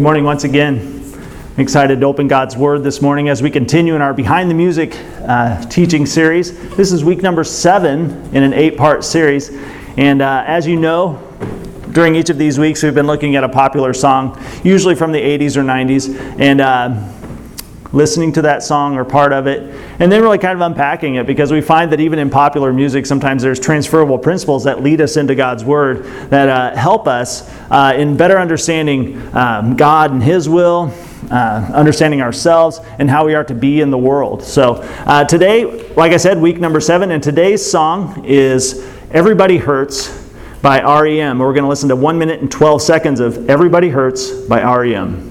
Good 0.00 0.04
morning 0.04 0.24
once 0.24 0.44
again. 0.44 1.12
I'm 1.52 1.60
excited 1.60 2.00
to 2.00 2.06
open 2.06 2.26
God's 2.26 2.56
Word 2.56 2.82
this 2.82 3.02
morning 3.02 3.28
as 3.28 3.42
we 3.42 3.50
continue 3.50 3.94
in 3.94 4.00
our 4.00 4.14
Behind 4.14 4.50
the 4.50 4.54
Music 4.54 4.96
uh, 5.28 5.62
teaching 5.66 6.06
series. 6.06 6.58
This 6.74 6.90
is 6.90 7.04
week 7.04 7.20
number 7.20 7.44
seven 7.44 8.10
in 8.34 8.42
an 8.42 8.54
eight 8.54 8.78
part 8.78 9.04
series. 9.04 9.50
And 9.98 10.22
uh, 10.22 10.42
as 10.46 10.66
you 10.66 10.80
know, 10.80 11.18
during 11.92 12.16
each 12.16 12.30
of 12.30 12.38
these 12.38 12.58
weeks, 12.58 12.82
we've 12.82 12.94
been 12.94 13.06
looking 13.06 13.36
at 13.36 13.44
a 13.44 13.48
popular 13.50 13.92
song, 13.92 14.42
usually 14.64 14.94
from 14.94 15.12
the 15.12 15.20
80s 15.20 15.58
or 15.58 15.64
90s. 15.64 16.40
And 16.40 16.62
uh, 16.62 17.19
listening 17.92 18.32
to 18.32 18.42
that 18.42 18.62
song 18.62 18.96
or 18.96 19.04
part 19.04 19.32
of 19.32 19.46
it, 19.46 19.62
and 19.98 20.10
then 20.10 20.22
really 20.22 20.38
kind 20.38 20.54
of 20.54 20.60
unpacking 20.60 21.16
it 21.16 21.26
because 21.26 21.52
we 21.52 21.60
find 21.60 21.92
that 21.92 22.00
even 22.00 22.18
in 22.18 22.30
popular 22.30 22.72
music, 22.72 23.06
sometimes 23.06 23.42
there's 23.42 23.60
transferable 23.60 24.18
principles 24.18 24.64
that 24.64 24.82
lead 24.82 25.00
us 25.00 25.16
into 25.16 25.34
God's 25.34 25.64
Word 25.64 26.04
that 26.30 26.48
uh, 26.48 26.76
help 26.76 27.08
us 27.08 27.50
uh, 27.70 27.94
in 27.96 28.16
better 28.16 28.38
understanding 28.38 29.20
um, 29.34 29.76
God 29.76 30.12
and 30.12 30.22
His 30.22 30.48
will. 30.48 30.92
Uh, 31.30 31.70
understanding 31.74 32.20
ourselves 32.22 32.80
and 32.98 33.08
how 33.08 33.24
we 33.24 33.34
are 33.34 33.44
to 33.44 33.54
be 33.54 33.82
in 33.82 33.90
the 33.90 33.98
world. 33.98 34.42
So, 34.42 34.76
uh, 35.06 35.22
today, 35.24 35.64
like 35.90 36.10
I 36.10 36.16
said, 36.16 36.40
week 36.40 36.58
number 36.58 36.80
seven, 36.80 37.12
and 37.12 37.22
today's 37.22 37.64
song 37.64 38.24
is 38.24 38.84
Everybody 39.12 39.56
Hurts 39.56 40.08
by 40.62 40.80
REM. 40.80 41.38
We're 41.38 41.52
going 41.52 41.62
to 41.62 41.68
listen 41.68 41.88
to 41.90 41.94
one 41.96 42.18
minute 42.18 42.40
and 42.40 42.50
12 42.50 42.82
seconds 42.82 43.20
of 43.20 43.48
Everybody 43.48 43.90
Hurts 43.90 44.32
by 44.32 44.62
REM. 44.62 45.29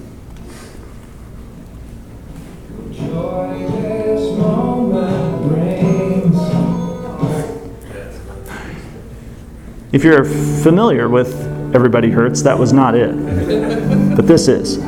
If 9.92 10.04
you're 10.04 10.24
familiar 10.24 11.08
with 11.08 11.34
Everybody 11.74 12.10
Hurts, 12.10 12.42
that 12.42 12.56
was 12.58 12.72
not 12.72 12.94
it. 12.94 13.10
But 14.16 14.26
this 14.28 14.46
is. 14.46 14.78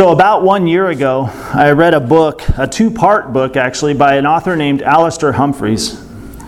So, 0.00 0.12
about 0.12 0.42
one 0.42 0.66
year 0.66 0.88
ago, 0.88 1.28
I 1.52 1.72
read 1.72 1.92
a 1.92 2.00
book, 2.00 2.40
a 2.56 2.66
two 2.66 2.90
part 2.90 3.34
book 3.34 3.54
actually, 3.54 3.92
by 3.92 4.14
an 4.16 4.24
author 4.24 4.56
named 4.56 4.80
Alastair 4.80 5.30
Humphreys. 5.30 6.02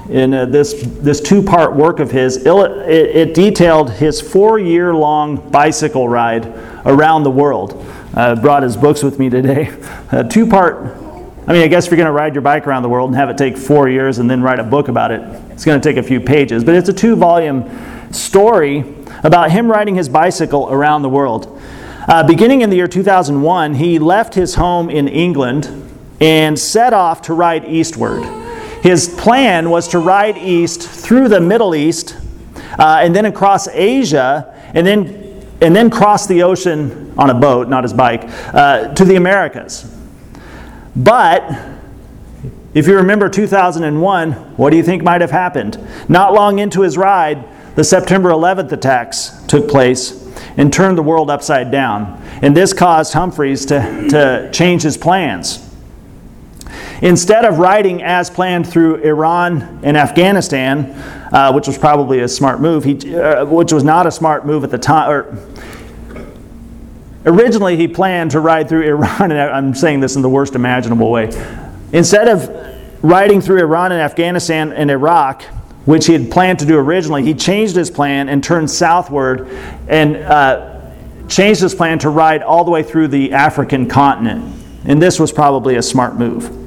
In 0.09 0.33
uh, 0.33 0.47
this, 0.47 0.73
this 0.83 1.21
two 1.21 1.43
part 1.43 1.77
work 1.77 2.01
of 2.01 2.11
his, 2.11 2.47
it, 2.47 2.47
it 2.49 3.35
detailed 3.35 3.91
his 3.91 4.23
four 4.23 4.59
year 4.59 4.95
long 4.95 5.51
bicycle 5.51 6.09
ride 6.09 6.47
around 6.87 7.25
the 7.25 7.31
world. 7.31 7.87
I 8.15 8.35
brought 8.37 8.63
his 8.63 8.75
books 8.75 9.03
with 9.03 9.19
me 9.19 9.29
today. 9.29 9.71
A 10.13 10.27
two 10.27 10.47
part, 10.47 10.77
I 11.47 11.53
mean, 11.53 11.61
I 11.61 11.67
guess 11.67 11.85
if 11.85 11.91
you're 11.91 11.99
going 11.99 12.07
to 12.07 12.13
ride 12.13 12.35
your 12.35 12.41
bike 12.41 12.67
around 12.67 12.85
the 12.85 12.89
world 12.89 13.11
and 13.11 13.17
have 13.19 13.29
it 13.29 13.37
take 13.37 13.59
four 13.59 13.87
years 13.87 14.17
and 14.17 14.31
then 14.31 14.41
write 14.41 14.61
a 14.61 14.65
book 14.65 14.89
about 14.89 15.11
it, 15.11 15.21
it's 15.51 15.67
going 15.67 15.79
to 15.79 15.87
take 15.87 15.99
a 15.99 16.03
few 16.03 16.21
pages. 16.21 16.65
But 16.65 16.75
it's 16.75 16.89
a 16.89 16.95
two 16.95 17.17
volume 17.17 17.69
story 18.15 18.83
about 19.23 19.51
him 19.51 19.71
riding 19.71 19.95
his 19.95 20.09
bicycle 20.09 20.71
around 20.71 21.03
the 21.03 21.11
world. 21.11 21.61
Uh, 22.09 22.25
beginning 22.25 22.63
in 22.63 22.71
the 22.71 22.75
year 22.75 22.89
2001, 22.89 23.75
he 23.75 24.01
left 24.01 24.35
his 24.35 24.57
home 24.57 24.91
in 24.91 25.07
England 25.07 25.89
and 26.21 26.59
set 26.59 26.93
off 26.93 27.23
to 27.23 27.35
ride 27.35 27.65
eastward. 27.65 28.25
His 28.83 29.09
plan 29.09 29.71
was 29.71 29.87
to 29.89 30.01
ride 30.01 30.37
east 30.37 30.83
through 30.83 31.29
the 31.29 31.41
Middle 31.41 31.77
East 31.77 32.17
uh, 32.77 32.99
and 33.03 33.15
then 33.15 33.27
across 33.27 33.69
Asia 33.69 34.53
and 34.75 34.85
then, 34.85 35.47
and 35.61 35.77
then 35.77 35.91
cross 35.91 36.27
the 36.27 36.43
ocean 36.43 37.15
on 37.17 37.31
a 37.31 37.35
boat, 37.35 37.69
not 37.69 37.85
his 37.85 37.93
bike, 37.93 38.23
uh, 38.53 38.93
to 38.95 39.05
the 39.05 39.15
Americas. 39.15 39.97
But 40.97 41.49
if 42.75 42.89
you 42.89 42.97
remember 42.97 43.29
2001, 43.29 44.33
what 44.33 44.71
do 44.71 44.77
you 44.77 44.83
think 44.83 45.05
might 45.05 45.21
have 45.21 45.31
happened? 45.31 45.79
Not 46.09 46.33
long 46.33 46.59
into 46.59 46.81
his 46.81 46.99
ride, 46.99 47.45
the 47.77 47.85
September 47.85 48.31
11th 48.31 48.73
attacks 48.73 49.41
took 49.47 49.69
place 49.69 50.22
and 50.57 50.73
turned 50.73 50.99
the 50.99 51.03
world 51.03 51.31
upside 51.31 51.71
down. 51.71 52.23
And 52.43 52.57
this 52.57 52.73
caused 52.73 53.13
Humphreys 53.13 53.67
to, 53.67 54.09
to 54.11 54.51
change 54.53 54.83
his 54.83 54.97
plans. 54.97 55.69
Instead 57.01 57.45
of 57.45 57.59
riding 57.59 58.03
as 58.03 58.31
planned 58.31 58.69
through 58.69 58.97
Iran 58.97 59.81
and 59.83 59.97
Afghanistan, 59.97 60.91
uh, 61.33 61.53
which 61.53 61.67
was 61.67 61.77
probably 61.77 62.21
a 62.21 62.29
smart 62.29 62.61
move, 62.61 62.85
he, 62.85 63.17
uh, 63.17 63.45
which 63.45 63.73
was 63.73 63.83
not 63.83 64.07
a 64.07 64.11
smart 64.11 64.47
move 64.47 64.63
at 64.63 64.71
the 64.71 64.79
time, 64.79 65.11
or 65.11 65.39
originally 67.27 67.77
he 67.77 67.89
planned 67.89 68.31
to 68.33 68.41
ride 68.41 68.69
through 68.69 68.83
Iran, 68.83 69.33
and 69.33 69.35
I'm 69.35 69.75
saying 69.75 70.01
this 70.01 70.15
in 70.15 70.23
the 70.23 70.29
worst 70.29 70.55
imaginable 70.55 71.11
way. 71.11 71.31
Instead 71.93 72.29
of 72.29 72.49
riding 73.03 73.41
through 73.41 73.59
Iran 73.59 73.91
and 73.91 74.01
Afghanistan 74.01 74.73
and 74.73 74.91
Iraq, 74.91 75.43
which 75.85 76.07
he 76.07 76.13
had 76.13 76.31
planned 76.31 76.59
to 76.61 76.67
do 76.67 76.79
originally, 76.79 77.23
he 77.23 77.35
changed 77.35 77.75
his 77.75 77.91
plan 77.91 78.29
and 78.29 78.43
turned 78.43 78.71
southward 78.71 79.49
and 79.89 80.17
uh, 80.17 80.81
changed 81.29 81.61
his 81.61 81.75
plan 81.75 81.99
to 81.99 82.11
ride 82.11 82.43
all 82.43 82.65
the 82.65 82.71
way 82.71 82.83
through 82.83 83.09
the 83.09 83.33
African 83.33 83.89
continent. 83.89 84.55
And 84.85 85.01
this 85.01 85.19
was 85.19 85.33
probably 85.33 85.77
a 85.77 85.83
smart 85.83 86.17
move. 86.17 86.59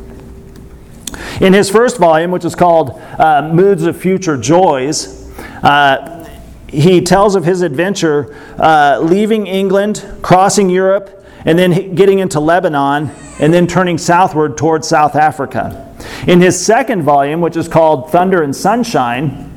In 1.42 1.54
his 1.54 1.70
first 1.70 1.98
volume, 1.98 2.32
which 2.32 2.46
is 2.46 2.56
called 2.56 3.02
uh, 3.20 3.50
Moods 3.54 3.84
of 3.84 3.98
Future 3.98 4.38
Joys, 4.38 5.30
uh, 5.64 6.28
he 6.68 7.02
tells 7.02 7.36
of 7.36 7.46
his 7.46 7.62
adventure 7.62 8.36
uh, 8.58 9.00
leaving 9.02 9.48
England, 9.48 10.06
crossing 10.22 10.70
Europe, 10.70 11.25
and 11.46 11.58
then 11.58 11.96
getting 11.96 12.20
into 12.20 12.40
Lebanon, 12.40 13.12
and 13.40 13.54
then 13.54 13.68
turning 13.68 13.98
southward 13.98 14.58
towards 14.58 14.88
South 14.88 15.16
Africa. 15.16 15.96
In 16.28 16.42
his 16.42 16.64
second 16.64 17.04
volume, 17.04 17.42
which 17.42 17.56
is 17.56 17.68
called 17.68 18.12
Thunder 18.12 18.42
and 18.42 18.56
Sunshine, 18.56 19.52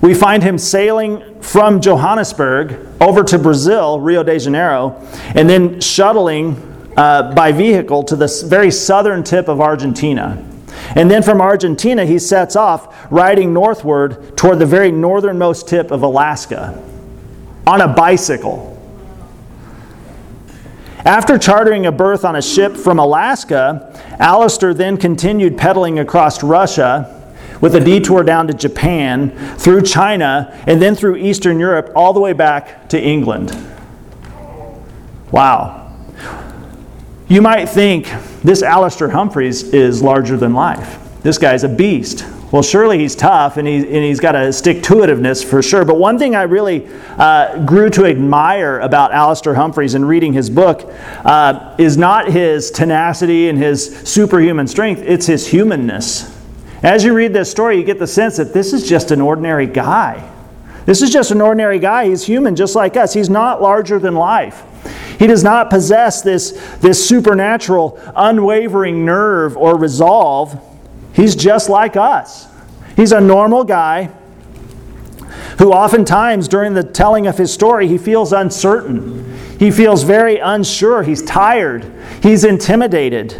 we 0.00 0.12
find 0.12 0.42
him 0.42 0.58
sailing 0.58 1.40
from 1.40 1.80
Johannesburg 1.80 2.76
over 3.00 3.22
to 3.24 3.38
Brazil, 3.38 4.00
Rio 4.00 4.22
de 4.22 4.38
Janeiro, 4.38 5.00
and 5.34 5.48
then 5.48 5.80
shuttling 5.80 6.56
uh, 6.96 7.32
by 7.34 7.52
vehicle 7.52 8.02
to 8.04 8.16
the 8.16 8.44
very 8.46 8.70
southern 8.70 9.22
tip 9.22 9.48
of 9.48 9.60
Argentina. 9.60 10.44
And 10.94 11.10
then 11.10 11.22
from 11.22 11.40
Argentina, 11.40 12.04
he 12.04 12.18
sets 12.18 12.56
off 12.56 13.10
riding 13.10 13.52
northward 13.52 14.36
toward 14.36 14.58
the 14.58 14.66
very 14.66 14.92
northernmost 14.92 15.68
tip 15.68 15.90
of 15.90 16.02
Alaska 16.02 16.82
on 17.66 17.80
a 17.80 17.88
bicycle. 17.88 18.73
After 21.04 21.36
chartering 21.36 21.84
a 21.84 21.92
berth 21.92 22.24
on 22.24 22.36
a 22.36 22.40
ship 22.40 22.76
from 22.76 22.98
Alaska, 22.98 23.92
Alastair 24.18 24.72
then 24.72 24.96
continued 24.96 25.58
pedaling 25.58 25.98
across 25.98 26.42
Russia 26.42 27.20
with 27.60 27.74
a 27.74 27.80
detour 27.80 28.22
down 28.22 28.46
to 28.46 28.54
Japan, 28.54 29.30
through 29.58 29.82
China, 29.82 30.58
and 30.66 30.80
then 30.80 30.94
through 30.94 31.16
Eastern 31.16 31.58
Europe, 31.58 31.92
all 31.94 32.12
the 32.12 32.20
way 32.20 32.32
back 32.32 32.88
to 32.88 33.00
England. 33.00 33.54
Wow. 35.30 35.92
You 37.28 37.42
might 37.42 37.66
think 37.66 38.06
this 38.42 38.62
Alastair 38.62 39.10
Humphreys 39.10 39.62
is 39.74 40.02
larger 40.02 40.36
than 40.36 40.54
life. 40.54 40.98
This 41.22 41.38
guy's 41.38 41.64
a 41.64 41.68
beast, 41.68 42.26
well, 42.54 42.62
surely 42.62 43.00
he's 43.00 43.16
tough 43.16 43.56
and, 43.56 43.66
he, 43.66 43.78
and 43.78 44.04
he's 44.04 44.20
got 44.20 44.36
a 44.36 44.52
stick 44.52 44.80
to 44.84 44.94
itiveness 44.94 45.44
for 45.44 45.60
sure. 45.60 45.84
But 45.84 45.96
one 45.96 46.20
thing 46.20 46.36
I 46.36 46.42
really 46.42 46.86
uh, 47.18 47.66
grew 47.66 47.90
to 47.90 48.04
admire 48.04 48.78
about 48.78 49.10
Alastair 49.10 49.54
Humphreys 49.54 49.96
in 49.96 50.04
reading 50.04 50.32
his 50.32 50.50
book 50.50 50.88
uh, 51.24 51.74
is 51.78 51.96
not 51.96 52.30
his 52.30 52.70
tenacity 52.70 53.48
and 53.48 53.58
his 53.58 53.98
superhuman 54.08 54.68
strength, 54.68 55.02
it's 55.04 55.26
his 55.26 55.48
humanness. 55.48 56.32
As 56.84 57.02
you 57.02 57.12
read 57.12 57.32
this 57.32 57.50
story, 57.50 57.76
you 57.76 57.82
get 57.82 57.98
the 57.98 58.06
sense 58.06 58.36
that 58.36 58.52
this 58.52 58.72
is 58.72 58.88
just 58.88 59.10
an 59.10 59.20
ordinary 59.20 59.66
guy. 59.66 60.30
This 60.86 61.02
is 61.02 61.10
just 61.10 61.32
an 61.32 61.40
ordinary 61.40 61.80
guy. 61.80 62.06
He's 62.06 62.24
human 62.24 62.54
just 62.54 62.76
like 62.76 62.96
us. 62.96 63.12
He's 63.12 63.28
not 63.28 63.62
larger 63.62 63.98
than 63.98 64.14
life. 64.14 64.62
He 65.18 65.26
does 65.26 65.42
not 65.42 65.70
possess 65.70 66.22
this, 66.22 66.52
this 66.76 67.08
supernatural, 67.08 68.00
unwavering 68.14 69.04
nerve 69.04 69.56
or 69.56 69.76
resolve 69.76 70.70
He's 71.14 71.36
just 71.36 71.68
like 71.68 71.96
us. 71.96 72.48
He's 72.96 73.12
a 73.12 73.20
normal 73.20 73.64
guy 73.64 74.10
who 75.58 75.70
oftentimes 75.70 76.48
during 76.48 76.74
the 76.74 76.82
telling 76.82 77.26
of 77.26 77.38
his 77.38 77.52
story 77.52 77.86
he 77.86 77.98
feels 77.98 78.32
uncertain. 78.32 79.38
He 79.58 79.70
feels 79.70 80.02
very 80.02 80.38
unsure. 80.38 81.04
He's 81.04 81.22
tired. 81.22 81.90
He's 82.22 82.44
intimidated. 82.44 83.30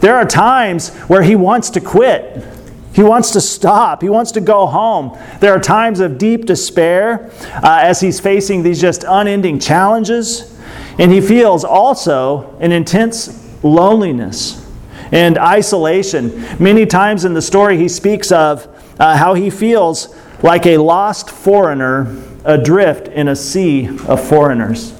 There 0.00 0.16
are 0.16 0.26
times 0.26 0.90
where 1.06 1.22
he 1.22 1.36
wants 1.36 1.70
to 1.70 1.80
quit. 1.80 2.44
He 2.92 3.02
wants 3.02 3.30
to 3.32 3.40
stop. 3.40 4.02
He 4.02 4.08
wants 4.08 4.32
to 4.32 4.40
go 4.40 4.66
home. 4.66 5.16
There 5.40 5.52
are 5.52 5.60
times 5.60 6.00
of 6.00 6.18
deep 6.18 6.46
despair 6.46 7.30
uh, 7.54 7.80
as 7.82 8.00
he's 8.00 8.20
facing 8.20 8.62
these 8.62 8.80
just 8.80 9.04
unending 9.06 9.60
challenges. 9.60 10.56
And 10.98 11.12
he 11.12 11.20
feels 11.20 11.64
also 11.64 12.56
an 12.60 12.72
intense 12.72 13.40
loneliness 13.62 14.63
and 15.12 15.38
isolation. 15.38 16.44
Many 16.58 16.86
times 16.86 17.24
in 17.24 17.34
the 17.34 17.42
story, 17.42 17.76
he 17.76 17.88
speaks 17.88 18.32
of 18.32 18.68
uh, 18.98 19.16
how 19.16 19.34
he 19.34 19.50
feels 19.50 20.14
like 20.42 20.66
a 20.66 20.78
lost 20.78 21.30
foreigner 21.30 22.22
adrift 22.44 23.08
in 23.08 23.28
a 23.28 23.36
sea 23.36 23.88
of 24.06 24.26
foreigners. 24.26 24.94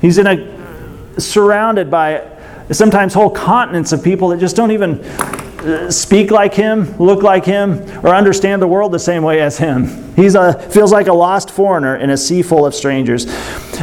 He's 0.00 0.18
in 0.18 0.26
a 0.26 1.20
surrounded 1.20 1.90
by 1.90 2.24
sometimes 2.70 3.14
whole 3.14 3.30
continents 3.30 3.92
of 3.92 4.02
people 4.02 4.28
that 4.28 4.38
just 4.38 4.56
don't 4.56 4.70
even 4.70 5.02
speak 5.90 6.30
like 6.30 6.54
him, 6.54 6.96
look 6.98 7.22
like 7.22 7.44
him, 7.44 7.82
or 8.04 8.14
understand 8.14 8.62
the 8.62 8.66
world 8.66 8.92
the 8.92 8.98
same 8.98 9.22
way 9.22 9.40
as 9.40 9.58
him. 9.58 9.86
He 10.14 10.28
feels 10.30 10.92
like 10.92 11.06
a 11.06 11.12
lost 11.12 11.50
foreigner 11.50 11.96
in 11.96 12.10
a 12.10 12.16
sea 12.16 12.42
full 12.42 12.66
of 12.66 12.74
strangers. 12.74 13.26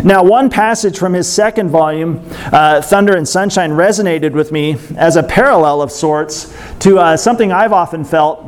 Now, 0.03 0.23
one 0.23 0.49
passage 0.49 0.97
from 0.97 1.13
his 1.13 1.31
second 1.31 1.69
volume, 1.69 2.21
uh, 2.51 2.81
Thunder 2.81 3.15
and 3.15 3.27
Sunshine, 3.27 3.71
resonated 3.71 4.31
with 4.31 4.51
me 4.51 4.77
as 4.97 5.15
a 5.15 5.23
parallel 5.23 5.81
of 5.81 5.91
sorts 5.91 6.55
to 6.79 6.99
uh, 6.99 7.17
something 7.17 7.51
I've 7.51 7.73
often 7.73 8.03
felt 8.03 8.45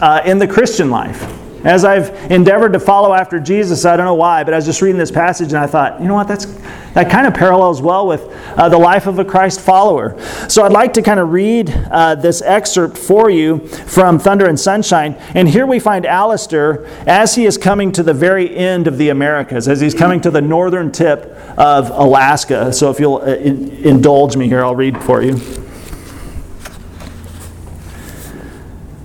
uh, 0.00 0.22
in 0.24 0.38
the 0.38 0.48
Christian 0.48 0.90
life. 0.90 1.37
As 1.64 1.84
I've 1.84 2.10
endeavored 2.30 2.72
to 2.74 2.80
follow 2.80 3.12
after 3.12 3.40
Jesus, 3.40 3.84
I 3.84 3.96
don't 3.96 4.06
know 4.06 4.14
why, 4.14 4.44
but 4.44 4.54
I 4.54 4.56
was 4.56 4.64
just 4.64 4.80
reading 4.80 4.98
this 4.98 5.10
passage 5.10 5.48
and 5.48 5.58
I 5.58 5.66
thought, 5.66 6.00
you 6.00 6.06
know 6.06 6.14
what, 6.14 6.28
that's, 6.28 6.44
that 6.94 7.10
kind 7.10 7.26
of 7.26 7.34
parallels 7.34 7.82
well 7.82 8.06
with 8.06 8.22
uh, 8.56 8.68
the 8.68 8.78
life 8.78 9.06
of 9.06 9.18
a 9.18 9.24
Christ 9.24 9.60
follower. 9.60 10.20
So 10.48 10.64
I'd 10.64 10.72
like 10.72 10.92
to 10.94 11.02
kind 11.02 11.18
of 11.18 11.32
read 11.32 11.70
uh, 11.90 12.14
this 12.14 12.42
excerpt 12.42 12.96
for 12.96 13.28
you 13.28 13.58
from 13.68 14.20
Thunder 14.20 14.46
and 14.46 14.58
Sunshine. 14.58 15.14
And 15.34 15.48
here 15.48 15.66
we 15.66 15.80
find 15.80 16.06
Alastair 16.06 16.86
as 17.08 17.34
he 17.34 17.44
is 17.44 17.58
coming 17.58 17.90
to 17.92 18.04
the 18.04 18.14
very 18.14 18.56
end 18.56 18.86
of 18.86 18.96
the 18.96 19.08
Americas, 19.08 19.66
as 19.66 19.80
he's 19.80 19.94
coming 19.94 20.20
to 20.20 20.30
the 20.30 20.40
northern 20.40 20.92
tip 20.92 21.34
of 21.58 21.90
Alaska. 21.90 22.72
So 22.72 22.90
if 22.90 23.00
you'll 23.00 23.16
uh, 23.16 23.34
in, 23.34 23.70
indulge 23.84 24.36
me 24.36 24.46
here, 24.46 24.64
I'll 24.64 24.76
read 24.76 25.02
for 25.02 25.22
you. 25.22 25.67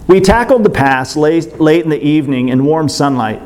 We 0.06 0.20
tackled 0.20 0.66
the 0.66 0.70
pass 0.70 1.16
late, 1.16 1.62
late 1.62 1.86
in 1.86 1.90
the 1.90 2.04
evening 2.04 2.50
in 2.50 2.66
warm 2.66 2.90
sunlight. 2.90 3.42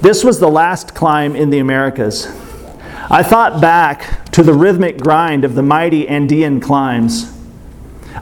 This 0.00 0.24
was 0.24 0.40
the 0.40 0.48
last 0.48 0.94
climb 0.94 1.36
in 1.36 1.50
the 1.50 1.58
Americas. 1.58 2.26
I 3.10 3.22
thought 3.22 3.60
back 3.60 4.30
to 4.32 4.42
the 4.42 4.54
rhythmic 4.54 4.96
grind 4.96 5.44
of 5.44 5.54
the 5.54 5.62
mighty 5.62 6.08
Andean 6.08 6.60
climbs. 6.60 7.30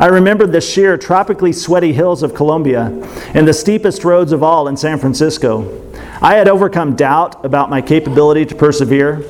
I 0.00 0.06
remembered 0.06 0.50
the 0.50 0.61
sheer, 0.61 0.99
tropically 0.99 1.52
sweaty 1.52 1.93
hills 1.93 2.25
of 2.25 2.34
Colombia 2.34 2.87
and 3.34 3.46
the 3.46 3.52
steepest 3.52 4.02
roads 4.02 4.32
of 4.32 4.43
all 4.43 4.66
in 4.66 4.76
San 4.76 4.99
Francisco. 4.99 5.93
I 6.20 6.34
had 6.34 6.49
overcome 6.49 6.96
doubt 6.96 7.44
about 7.44 7.70
my 7.70 7.81
capability 7.81 8.46
to 8.46 8.55
persevere. 8.56 9.23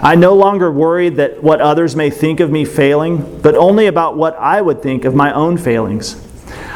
I 0.00 0.14
no 0.14 0.34
longer 0.34 0.70
worried 0.70 1.16
that 1.16 1.42
what 1.42 1.60
others 1.60 1.96
may 1.96 2.08
think 2.08 2.38
of 2.38 2.52
me 2.52 2.64
failing, 2.64 3.40
but 3.40 3.56
only 3.56 3.86
about 3.86 4.16
what 4.16 4.36
I 4.36 4.62
would 4.62 4.80
think 4.80 5.04
of 5.04 5.14
my 5.14 5.32
own 5.32 5.58
failings. 5.58 6.24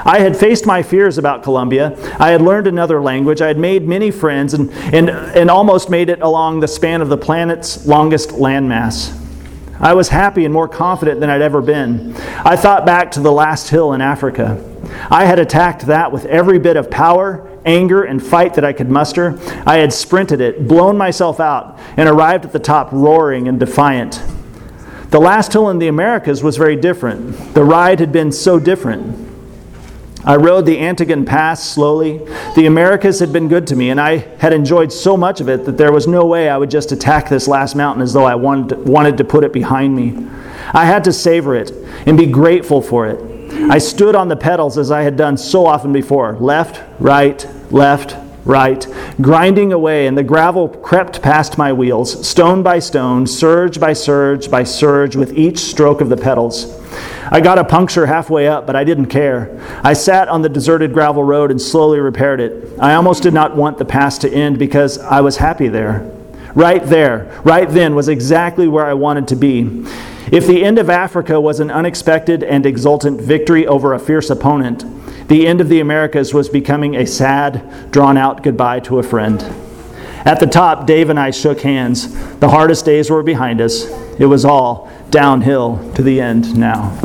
I 0.05 0.21
had 0.21 0.37
faced 0.37 0.67
my 0.67 0.83
fears 0.83 1.17
about 1.17 1.43
Colombia. 1.43 1.97
I 2.19 2.31
had 2.31 2.43
learned 2.43 2.67
another 2.67 3.01
language. 3.01 3.41
I 3.41 3.49
had 3.49 3.59
made 3.59 3.89
many 3.89 4.11
friends 4.11 4.53
and, 4.53 4.71
and, 4.95 5.09
and 5.09 5.51
almost 5.51 5.89
made 5.89 6.11
it 6.11 6.21
along 6.21 6.61
the 6.61 6.69
span 6.69 7.01
of 7.01 7.09
the 7.09 7.17
planet's 7.17 7.87
longest 7.87 8.31
landmass. 8.31 9.19
I 9.81 9.95
was 9.95 10.09
happy 10.09 10.45
and 10.45 10.55
more 10.55 10.69
confident 10.69 11.21
than 11.21 11.31
I'd 11.31 11.43
ever 11.43 11.61
been. 11.61 12.15
I 12.45 12.55
thought 12.55 12.87
back 12.87 13.11
to 13.13 13.21
the 13.21 13.33
last 13.33 13.71
hill 13.71 13.93
in 13.93 14.01
Africa. 14.01 14.63
I 15.11 15.25
had 15.25 15.39
attacked 15.39 15.87
that 15.87 16.13
with 16.13 16.27
every 16.27 16.59
bit 16.59 16.77
of 16.77 16.91
power, 16.91 17.59
anger, 17.65 18.05
and 18.05 18.25
fight 18.25 18.55
that 18.55 18.65
I 18.65 18.73
could 18.73 18.91
muster. 18.91 19.39
I 19.67 19.79
had 19.79 19.93
sprinted 19.93 20.41
it, 20.41 20.69
blown 20.69 20.97
myself 20.97 21.41
out, 21.41 21.79
and 21.97 22.09
arrived 22.09 22.45
at 22.45 22.53
the 22.53 22.59
top 22.59 22.93
roaring 22.93 23.49
and 23.49 23.59
defiant. 23.59 24.23
The 25.09 25.21
last 25.21 25.53
hill 25.53 25.71
in 25.71 25.79
the 25.79 25.89
Americas 25.89 26.43
was 26.43 26.57
very 26.57 26.77
different. 26.77 27.55
The 27.55 27.65
ride 27.65 28.01
had 28.01 28.13
been 28.13 28.33
so 28.33 28.59
different. 28.59 29.34
I 30.27 30.37
rode 30.37 30.65
the 30.65 30.79
Atigun 30.79 31.27
Pass 31.27 31.63
slowly. 31.63 32.19
The 32.57 32.65
Americas 32.65 33.21
had 33.21 33.33
been 33.33 33.47
good 33.47 33.67
to 33.67 33.77
me, 33.77 33.91
and 33.91 34.01
I 34.01 34.19
had 34.39 34.55
enjoyed 34.55 34.91
so 34.91 35.19
much 35.19 35.43
of 35.43 35.51
it 35.51 35.67
that 35.67 35.77
there 35.77 35.93
was 35.93 36.07
no 36.07 36.25
way 36.25 36.49
I 36.49 36.57
would 36.57 36.71
just 36.71 36.93
attack 36.93 37.29
this 37.29 37.47
last 37.47 37.77
mountain 37.77 38.03
as 38.03 38.15
though 38.15 38.25
I 38.25 38.35
wanted, 38.35 38.89
wanted 38.89 39.19
to 39.19 39.25
put 39.25 39.45
it 39.45 39.53
behind 39.53 39.95
me. 39.95 40.27
I 40.73 40.87
had 40.87 41.05
to 41.05 41.13
savor 41.13 41.55
it 41.55 41.73
and 42.07 42.17
be 42.17 42.27
grateful 42.27 42.81
for 42.81 43.07
it. 43.07 43.35
I 43.71 43.77
stood 43.79 44.15
on 44.15 44.29
the 44.29 44.37
pedals 44.37 44.79
as 44.79 44.91
I 44.91 45.03
had 45.03 45.17
done 45.17 45.37
so 45.37 45.67
often 45.67 45.93
before 45.93 46.39
left, 46.41 46.83
right, 46.99 47.47
left, 47.71 48.17
right, 48.47 48.87
grinding 49.21 49.73
away, 49.73 50.07
and 50.07 50.17
the 50.17 50.23
gravel 50.23 50.69
crept 50.69 51.21
past 51.23 51.59
my 51.59 51.73
wheels, 51.73 52.27
stone 52.27 52.63
by 52.63 52.79
stone, 52.79 53.27
surge 53.27 53.79
by 53.79 53.93
surge 53.93 54.51
by 54.51 54.65
surge, 54.65 55.17
with 55.17 55.37
each 55.37 55.59
stroke 55.59 56.01
of 56.01 56.09
the 56.09 56.17
pedals. 56.17 56.84
I 57.31 57.41
got 57.41 57.59
a 57.59 57.65
puncture 57.65 58.07
halfway 58.07 58.47
up, 58.47 58.67
but 58.67 58.77
I 58.77 58.85
didn't 58.85 59.07
care. 59.07 59.61
I 59.83 59.93
sat 59.93 60.29
on 60.29 60.43
the 60.43 60.49
deserted 60.49 60.93
gravel 60.93 61.25
road 61.25 61.51
and 61.51 61.61
slowly 61.61 61.99
repaired 61.99 62.41
it. 62.41 62.79
I 62.79 62.95
almost 62.95 63.23
did 63.23 63.35
not 63.35 63.57
want 63.57 63.79
the 63.79 63.85
past 63.85 64.21
to 64.23 64.33
end 64.33 64.59
because 64.59 64.99
I 64.99 65.21
was 65.21 65.37
happy 65.37 65.69
there. 65.69 66.11
Right 66.55 66.85
there, 66.85 67.41
right 67.45 67.69
then, 67.69 67.95
was 67.95 68.09
exactly 68.09 68.69
where 68.69 68.87
I 68.87 68.95
wanted 68.95 69.27
to 69.29 69.37
be. 69.37 69.85
If 70.31 70.47
the 70.47 70.65
end 70.65 70.79
of 70.79 70.89
Africa 70.89 71.41
was 71.41 71.61
an 71.61 71.71
unexpected 71.71 72.43
and 72.43 72.65
exultant 72.65 73.21
victory 73.21 73.67
over 73.67 73.93
a 73.93 73.99
fierce 73.99 74.31
opponent, 74.31 74.85
the 75.29 75.47
end 75.47 75.61
of 75.61 75.69
the 75.69 75.81
Americas 75.81 76.33
was 76.33 76.49
becoming 76.49 76.97
a 76.97 77.07
sad, 77.07 77.91
drawn 77.91 78.17
out 78.17 78.43
goodbye 78.43 78.81
to 78.81 78.99
a 78.99 79.03
friend. 79.03 79.43
At 80.25 80.41
the 80.41 80.47
top, 80.47 80.87
Dave 80.87 81.11
and 81.11 81.21
I 81.21 81.31
shook 81.31 81.61
hands. 81.61 82.13
The 82.39 82.49
hardest 82.49 82.85
days 82.85 83.11
were 83.11 83.23
behind 83.23 83.61
us. 83.61 83.85
It 84.19 84.27
was 84.27 84.45
all 84.45 84.91
downhill 85.11 85.93
to 85.95 86.03
the 86.03 86.21
end 86.21 86.57
now. 86.57 86.99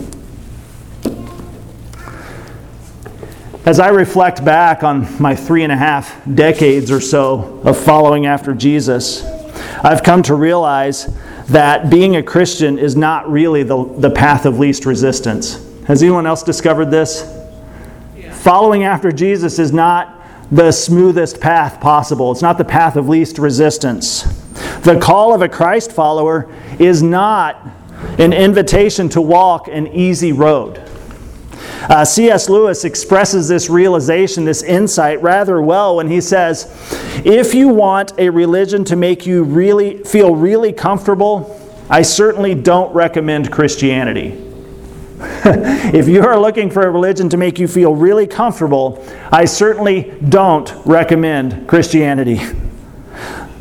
As 3.65 3.79
I 3.79 3.89
reflect 3.89 4.43
back 4.43 4.83
on 4.83 5.21
my 5.21 5.35
three 5.35 5.63
and 5.63 5.71
a 5.71 5.77
half 5.77 6.19
decades 6.33 6.89
or 6.89 6.99
so 6.99 7.61
of 7.63 7.77
following 7.77 8.25
after 8.25 8.53
Jesus, 8.53 9.23
I've 9.83 10.01
come 10.01 10.23
to 10.23 10.33
realize 10.35 11.15
that 11.49 11.89
being 11.89 12.15
a 12.15 12.23
Christian 12.23 12.79
is 12.79 12.95
not 12.95 13.29
really 13.29 13.63
the, 13.63 13.83
the 13.97 14.09
path 14.09 14.45
of 14.45 14.59
least 14.59 14.85
resistance. 14.85 15.65
Has 15.85 16.01
anyone 16.03 16.25
else 16.27 16.43
discovered 16.43 16.91
this? 16.91 17.23
Yeah. 18.15 18.33
Following 18.33 18.83
after 18.83 19.11
Jesus 19.11 19.59
is 19.59 19.71
not 19.71 20.15
the 20.51 20.71
smoothest 20.71 21.39
path 21.39 21.79
possible, 21.79 22.31
it's 22.31 22.41
not 22.41 22.57
the 22.57 22.65
path 22.65 22.95
of 22.95 23.07
least 23.07 23.37
resistance. 23.37 24.23
The 24.81 24.99
call 24.99 25.33
of 25.33 25.41
a 25.41 25.49
Christ 25.49 25.91
follower 25.91 26.53
is 26.79 27.03
not 27.03 27.57
an 28.17 28.33
invitation 28.33 29.09
to 29.09 29.21
walk 29.21 29.67
an 29.67 29.87
easy 29.87 30.31
road. 30.31 30.83
Uh, 31.89 32.05
C.S. 32.05 32.49
Lewis 32.49 32.85
expresses 32.85 33.47
this 33.47 33.69
realization, 33.69 34.45
this 34.45 34.63
insight, 34.63 35.21
rather 35.21 35.61
well 35.61 35.95
when 35.95 36.07
he 36.07 36.21
says, 36.21 36.71
If 37.25 37.53
you 37.53 37.69
want 37.69 38.13
a 38.17 38.29
religion 38.29 38.83
to 38.85 38.95
make 38.95 39.25
you 39.25 39.43
really 39.43 40.03
feel 40.03 40.35
really 40.35 40.71
comfortable, 40.71 41.59
I 41.89 42.03
certainly 42.03 42.53
don't 42.53 42.93
recommend 42.93 43.51
Christianity. 43.51 44.45
if 45.19 46.07
you 46.07 46.21
are 46.21 46.39
looking 46.39 46.69
for 46.69 46.83
a 46.83 46.91
religion 46.91 47.27
to 47.29 47.37
make 47.37 47.59
you 47.59 47.67
feel 47.67 47.95
really 47.95 48.27
comfortable, 48.27 49.05
I 49.31 49.45
certainly 49.45 50.15
don't 50.29 50.71
recommend 50.85 51.67
Christianity. 51.67 52.39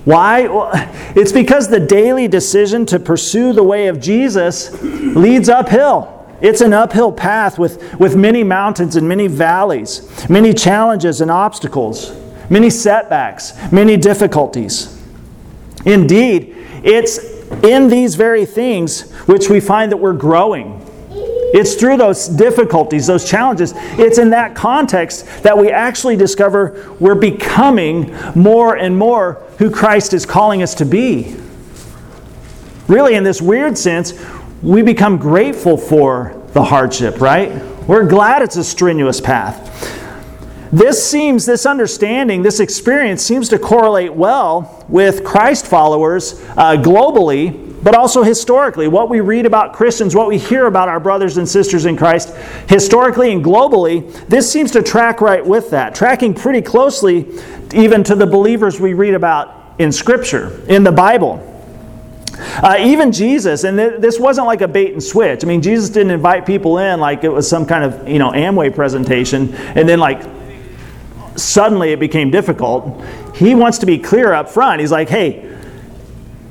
Why? 0.08 0.48
Well, 0.48 0.70
it's 1.14 1.32
because 1.32 1.68
the 1.68 1.80
daily 1.80 2.28
decision 2.28 2.86
to 2.86 2.98
pursue 2.98 3.52
the 3.52 3.62
way 3.62 3.88
of 3.88 4.00
Jesus 4.00 4.82
leads 4.82 5.50
uphill. 5.50 6.26
It's 6.40 6.62
an 6.62 6.72
uphill 6.72 7.12
path 7.12 7.58
with, 7.58 8.00
with 8.00 8.16
many 8.16 8.42
mountains 8.42 8.96
and 8.96 9.06
many 9.06 9.26
valleys, 9.26 10.26
many 10.30 10.54
challenges 10.54 11.20
and 11.20 11.30
obstacles, 11.30 12.18
many 12.48 12.70
setbacks, 12.70 13.52
many 13.70 13.98
difficulties. 13.98 14.98
Indeed, 15.84 16.56
it's 16.82 17.18
in 17.62 17.88
these 17.88 18.14
very 18.14 18.46
things 18.46 19.12
which 19.26 19.50
we 19.50 19.60
find 19.60 19.92
that 19.92 19.98
we're 19.98 20.14
growing. 20.14 20.87
It's 21.52 21.74
through 21.74 21.96
those 21.96 22.28
difficulties, 22.28 23.06
those 23.06 23.28
challenges, 23.28 23.72
it's 23.76 24.18
in 24.18 24.30
that 24.30 24.54
context 24.54 25.26
that 25.42 25.56
we 25.56 25.70
actually 25.70 26.16
discover 26.16 26.94
we're 27.00 27.14
becoming 27.14 28.14
more 28.34 28.76
and 28.76 28.96
more 28.96 29.34
who 29.58 29.70
Christ 29.70 30.12
is 30.12 30.26
calling 30.26 30.62
us 30.62 30.74
to 30.74 30.84
be. 30.84 31.36
Really, 32.86 33.14
in 33.14 33.24
this 33.24 33.40
weird 33.40 33.78
sense, 33.78 34.14
we 34.62 34.82
become 34.82 35.16
grateful 35.16 35.76
for 35.76 36.42
the 36.52 36.62
hardship, 36.62 37.20
right? 37.20 37.50
We're 37.86 38.06
glad 38.06 38.42
it's 38.42 38.56
a 38.56 38.64
strenuous 38.64 39.20
path. 39.20 39.64
This 40.70 41.02
seems, 41.08 41.46
this 41.46 41.64
understanding, 41.64 42.42
this 42.42 42.60
experience 42.60 43.22
seems 43.22 43.48
to 43.50 43.58
correlate 43.58 44.12
well 44.12 44.84
with 44.88 45.24
Christ 45.24 45.66
followers 45.66 46.40
uh, 46.50 46.76
globally 46.76 47.67
but 47.82 47.94
also 47.94 48.22
historically. 48.22 48.88
What 48.88 49.08
we 49.08 49.20
read 49.20 49.46
about 49.46 49.72
Christians, 49.72 50.14
what 50.14 50.28
we 50.28 50.38
hear 50.38 50.66
about 50.66 50.88
our 50.88 51.00
brothers 51.00 51.36
and 51.36 51.48
sisters 51.48 51.86
in 51.86 51.96
Christ, 51.96 52.34
historically 52.68 53.32
and 53.32 53.44
globally, 53.44 54.12
this 54.28 54.50
seems 54.50 54.70
to 54.72 54.82
track 54.82 55.20
right 55.20 55.44
with 55.44 55.70
that, 55.70 55.94
tracking 55.94 56.34
pretty 56.34 56.62
closely 56.62 57.26
even 57.72 58.02
to 58.04 58.14
the 58.14 58.26
believers 58.26 58.80
we 58.80 58.94
read 58.94 59.14
about 59.14 59.74
in 59.78 59.92
Scripture, 59.92 60.62
in 60.68 60.82
the 60.82 60.92
Bible. 60.92 61.44
Uh, 62.38 62.76
even 62.78 63.10
Jesus, 63.10 63.64
and 63.64 63.76
th- 63.76 64.00
this 64.00 64.18
wasn't 64.18 64.46
like 64.46 64.60
a 64.60 64.68
bait 64.68 64.92
and 64.92 65.02
switch. 65.02 65.44
I 65.44 65.46
mean, 65.46 65.60
Jesus 65.60 65.88
didn't 65.88 66.12
invite 66.12 66.46
people 66.46 66.78
in 66.78 67.00
like 67.00 67.24
it 67.24 67.28
was 67.28 67.48
some 67.48 67.66
kind 67.66 67.84
of 67.84 68.08
you 68.08 68.18
know 68.18 68.30
Amway 68.30 68.74
presentation, 68.74 69.54
and 69.54 69.88
then 69.88 69.98
like 69.98 70.22
suddenly 71.36 71.92
it 71.92 72.00
became 72.00 72.30
difficult. 72.30 73.02
He 73.34 73.54
wants 73.54 73.78
to 73.78 73.86
be 73.86 73.98
clear 73.98 74.32
up 74.32 74.48
front. 74.48 74.80
He's 74.80 74.92
like, 74.92 75.08
hey, 75.08 75.57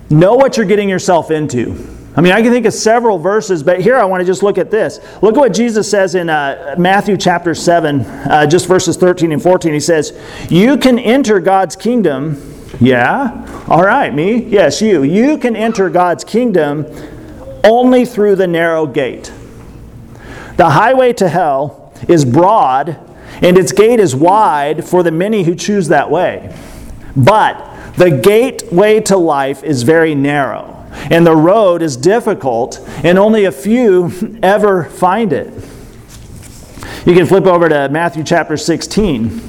Know 0.10 0.36
what 0.36 0.58
you're 0.58 0.66
getting 0.66 0.90
yourself 0.90 1.32
into. 1.32 1.76
I 2.18 2.22
mean, 2.22 2.34
I 2.34 2.42
can 2.42 2.52
think 2.52 2.66
of 2.66 2.74
several 2.74 3.20
verses, 3.20 3.62
but 3.62 3.80
here 3.80 3.96
I 3.96 4.06
want 4.06 4.22
to 4.22 4.26
just 4.26 4.42
look 4.42 4.58
at 4.58 4.72
this. 4.72 5.00
Look 5.22 5.36
at 5.36 5.40
what 5.40 5.54
Jesus 5.54 5.90
says 5.90 6.16
in 6.16 6.30
uh, 6.30 6.76
Matthew 6.78 7.16
chapter 7.16 7.54
7, 7.54 8.02
uh, 8.02 8.48
just 8.48 8.68
verses 8.68 8.98
13 8.98 9.32
and 9.32 9.42
14. 9.42 9.72
He 9.72 9.80
says, 9.80 10.20
You 10.50 10.78
can 10.78 10.98
enter 10.98 11.40
God's 11.40 11.76
kingdom. 11.76 12.42
Yeah? 12.80 13.66
All 13.68 13.84
right, 13.84 14.14
me? 14.14 14.44
Yes, 14.46 14.82
you. 14.82 15.04
You 15.04 15.38
can 15.38 15.56
enter 15.56 15.92
God's 15.92 16.24
kingdom 16.24 16.88
only 17.64 18.04
through 18.04 18.36
the 18.36 18.48
narrow 18.48 18.88
gate. 18.88 19.32
The 20.56 20.72
highway 20.72 21.14
to 21.14 21.30
hell 21.30 21.94
is 22.08 22.26
broad, 22.26 22.98
and 23.44 23.58
its 23.58 23.72
gate 23.72 24.00
is 24.00 24.16
wide 24.16 24.84
for 24.84 25.04
the 25.04 25.12
many 25.12 25.44
who 25.44 25.54
choose 25.54 25.90
that 25.90 26.10
way. 26.10 26.56
But 27.16 27.67
the 27.98 28.12
gateway 28.12 29.02
to 29.02 29.18
life 29.18 29.64
is 29.64 29.84
very 29.84 30.16
narrow, 30.16 30.86
and 31.12 31.26
the 31.26 31.36
road 31.36 31.82
is 31.82 31.98
difficult, 31.98 32.80
and 33.04 33.18
only 33.18 33.46
a 33.46 33.52
few 33.52 34.40
ever 34.44 34.86
find 34.86 35.34
it. 35.34 35.52
You 37.06 37.16
can 37.16 37.26
flip 37.26 37.46
over 37.46 37.68
to 37.70 37.90
Matthew 37.90 38.24
chapter 38.24 38.56
16. 38.56 39.42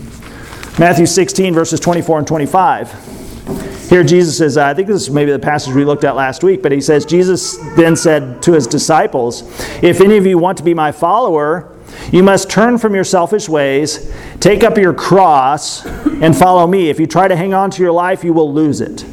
Matthew 0.79 1.07
16, 1.07 1.55
verses 1.55 1.81
24 1.81 2.19
and 2.19 2.27
25. 2.27 3.89
Here 3.91 4.05
Jesus 4.05 4.39
says, 4.39 4.57
I 4.57 4.75
think 4.75 4.87
this 4.87 5.03
is 5.03 5.11
maybe 5.11 5.33
the 5.33 5.39
passage 5.39 5.75
we 5.75 5.85
looked 5.85 6.05
at 6.05 6.15
last 6.15 6.45
week, 6.45 6.63
but 6.63 6.73
he 6.73 6.81
says, 6.81 7.05
Jesus 7.05 7.57
then 7.75 7.97
said 7.97 8.43
to 8.43 8.53
his 8.53 8.67
disciples, 8.67 9.43
If 9.83 10.01
any 10.01 10.19
of 10.19 10.27
you 10.27 10.39
want 10.39 10.59
to 10.59 10.65
be 10.65 10.75
my 10.75 10.93
follower, 10.93 11.75
you 12.13 12.23
must 12.23 12.51
turn 12.51 12.79
from 12.79 12.95
your 12.95 13.05
selfish 13.05 13.49
ways, 13.49 14.13
take 14.41 14.65
up 14.65 14.79
your 14.79 14.95
cross, 14.95 15.85
and 15.87 16.37
follow 16.37 16.67
me. 16.67 16.89
If 16.91 16.99
you 16.99 17.07
try 17.07 17.29
to 17.29 17.37
hang 17.37 17.55
on 17.55 17.71
to 17.73 17.83
your 17.83 17.93
life, 17.93 18.25
you 18.25 18.33
will 18.33 18.53
lose 18.53 18.81
it. 18.81 19.05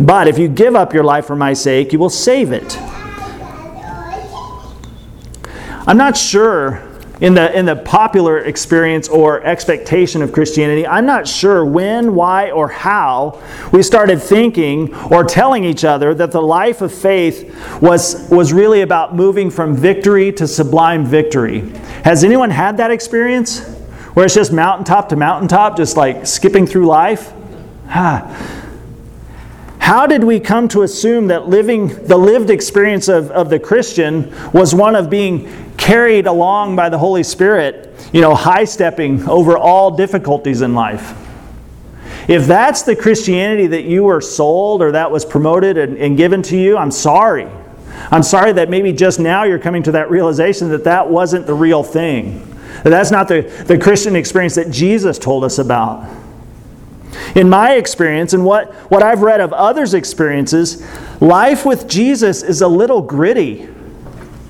But 0.00 0.28
if 0.28 0.38
you 0.38 0.48
give 0.48 0.74
up 0.74 0.94
your 0.94 1.04
life 1.04 1.26
for 1.26 1.36
my 1.36 1.52
sake, 1.52 1.92
you 1.92 1.98
will 1.98 2.10
save 2.10 2.52
it. 2.52 2.78
I'm 5.86 5.96
not 5.96 6.16
sure 6.16 6.87
in 7.20 7.34
the, 7.34 7.56
in 7.56 7.66
the 7.66 7.76
popular 7.76 8.38
experience 8.38 9.08
or 9.08 9.42
expectation 9.44 10.22
of 10.22 10.32
Christianity, 10.32 10.86
I'm 10.86 11.06
not 11.06 11.26
sure 11.26 11.64
when, 11.64 12.14
why, 12.14 12.50
or 12.50 12.68
how 12.68 13.42
we 13.72 13.82
started 13.82 14.22
thinking 14.22 14.94
or 15.06 15.24
telling 15.24 15.64
each 15.64 15.84
other 15.84 16.14
that 16.14 16.30
the 16.30 16.42
life 16.42 16.80
of 16.80 16.92
faith 16.92 17.80
was, 17.80 18.28
was 18.30 18.52
really 18.52 18.82
about 18.82 19.16
moving 19.16 19.50
from 19.50 19.74
victory 19.74 20.32
to 20.32 20.46
sublime 20.46 21.04
victory. 21.04 21.68
Has 22.04 22.22
anyone 22.22 22.50
had 22.50 22.76
that 22.76 22.90
experience? 22.90 23.66
Where 24.14 24.24
it's 24.24 24.34
just 24.34 24.52
mountaintop 24.52 25.08
to 25.10 25.16
mountaintop, 25.16 25.76
just 25.76 25.96
like 25.96 26.26
skipping 26.26 26.66
through 26.66 26.86
life? 26.86 27.32
Ah. 27.88 28.57
How 29.88 30.06
did 30.06 30.22
we 30.22 30.38
come 30.38 30.68
to 30.68 30.82
assume 30.82 31.28
that 31.28 31.48
living 31.48 31.88
the 32.04 32.18
lived 32.18 32.50
experience 32.50 33.08
of, 33.08 33.30
of 33.30 33.48
the 33.48 33.58
Christian 33.58 34.30
was 34.52 34.74
one 34.74 34.94
of 34.94 35.08
being 35.08 35.72
carried 35.78 36.26
along 36.26 36.76
by 36.76 36.90
the 36.90 36.98
Holy 36.98 37.22
Spirit, 37.22 37.90
you 38.12 38.20
know, 38.20 38.34
high 38.34 38.64
stepping 38.64 39.26
over 39.26 39.56
all 39.56 39.96
difficulties 39.96 40.60
in 40.60 40.74
life. 40.74 41.16
If 42.28 42.46
that's 42.46 42.82
the 42.82 42.94
Christianity 42.94 43.66
that 43.68 43.84
you 43.84 44.04
were 44.04 44.20
sold 44.20 44.82
or 44.82 44.92
that 44.92 45.10
was 45.10 45.24
promoted 45.24 45.78
and, 45.78 45.96
and 45.96 46.18
given 46.18 46.42
to 46.42 46.56
you, 46.58 46.76
I'm 46.76 46.90
sorry. 46.90 47.48
I'm 48.10 48.22
sorry 48.22 48.52
that 48.52 48.68
maybe 48.68 48.92
just 48.92 49.18
now 49.18 49.44
you're 49.44 49.58
coming 49.58 49.82
to 49.84 49.92
that 49.92 50.10
realization 50.10 50.68
that 50.68 50.84
that 50.84 51.08
wasn't 51.08 51.46
the 51.46 51.54
real 51.54 51.82
thing. 51.82 52.40
That 52.84 52.90
that's 52.90 53.10
not 53.10 53.26
the, 53.26 53.40
the 53.66 53.78
Christian 53.78 54.16
experience 54.16 54.54
that 54.56 54.70
Jesus 54.70 55.18
told 55.18 55.44
us 55.44 55.58
about. 55.58 56.27
In 57.34 57.48
my 57.48 57.74
experience 57.74 58.32
and 58.32 58.44
what, 58.44 58.72
what 58.90 59.02
I've 59.02 59.22
read 59.22 59.40
of 59.40 59.52
others' 59.52 59.94
experiences, 59.94 60.82
life 61.20 61.64
with 61.64 61.88
Jesus 61.88 62.42
is 62.42 62.62
a 62.62 62.68
little 62.68 63.02
gritty. 63.02 63.68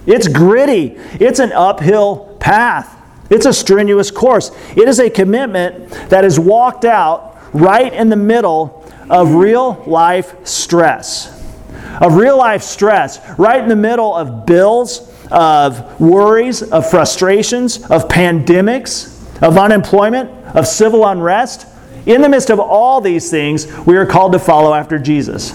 It's 0.06 0.28
gritty, 0.28 0.96
it's 1.20 1.38
an 1.38 1.52
uphill 1.52 2.36
path, 2.40 2.96
it's 3.30 3.46
a 3.46 3.52
strenuous 3.52 4.10
course. 4.10 4.50
It 4.76 4.88
is 4.88 5.00
a 5.00 5.10
commitment 5.10 5.90
that 6.08 6.24
is 6.24 6.40
walked 6.40 6.84
out 6.84 7.36
right 7.52 7.92
in 7.92 8.08
the 8.08 8.16
middle 8.16 8.86
of 9.10 9.34
real 9.34 9.82
life 9.86 10.46
stress. 10.46 11.34
Of 12.00 12.14
real 12.14 12.38
life 12.38 12.62
stress, 12.62 13.20
right 13.38 13.60
in 13.60 13.68
the 13.68 13.76
middle 13.76 14.14
of 14.14 14.46
bills, 14.46 15.14
of 15.30 16.00
worries, 16.00 16.62
of 16.62 16.88
frustrations, 16.88 17.78
of 17.90 18.08
pandemics, 18.08 19.14
of 19.42 19.58
unemployment, 19.58 20.30
of 20.56 20.66
civil 20.66 21.06
unrest. 21.06 21.66
In 22.08 22.22
the 22.22 22.28
midst 22.28 22.48
of 22.48 22.58
all 22.58 23.02
these 23.02 23.30
things, 23.30 23.66
we 23.86 23.98
are 23.98 24.06
called 24.06 24.32
to 24.32 24.38
follow 24.38 24.72
after 24.72 24.98
Jesus. 24.98 25.54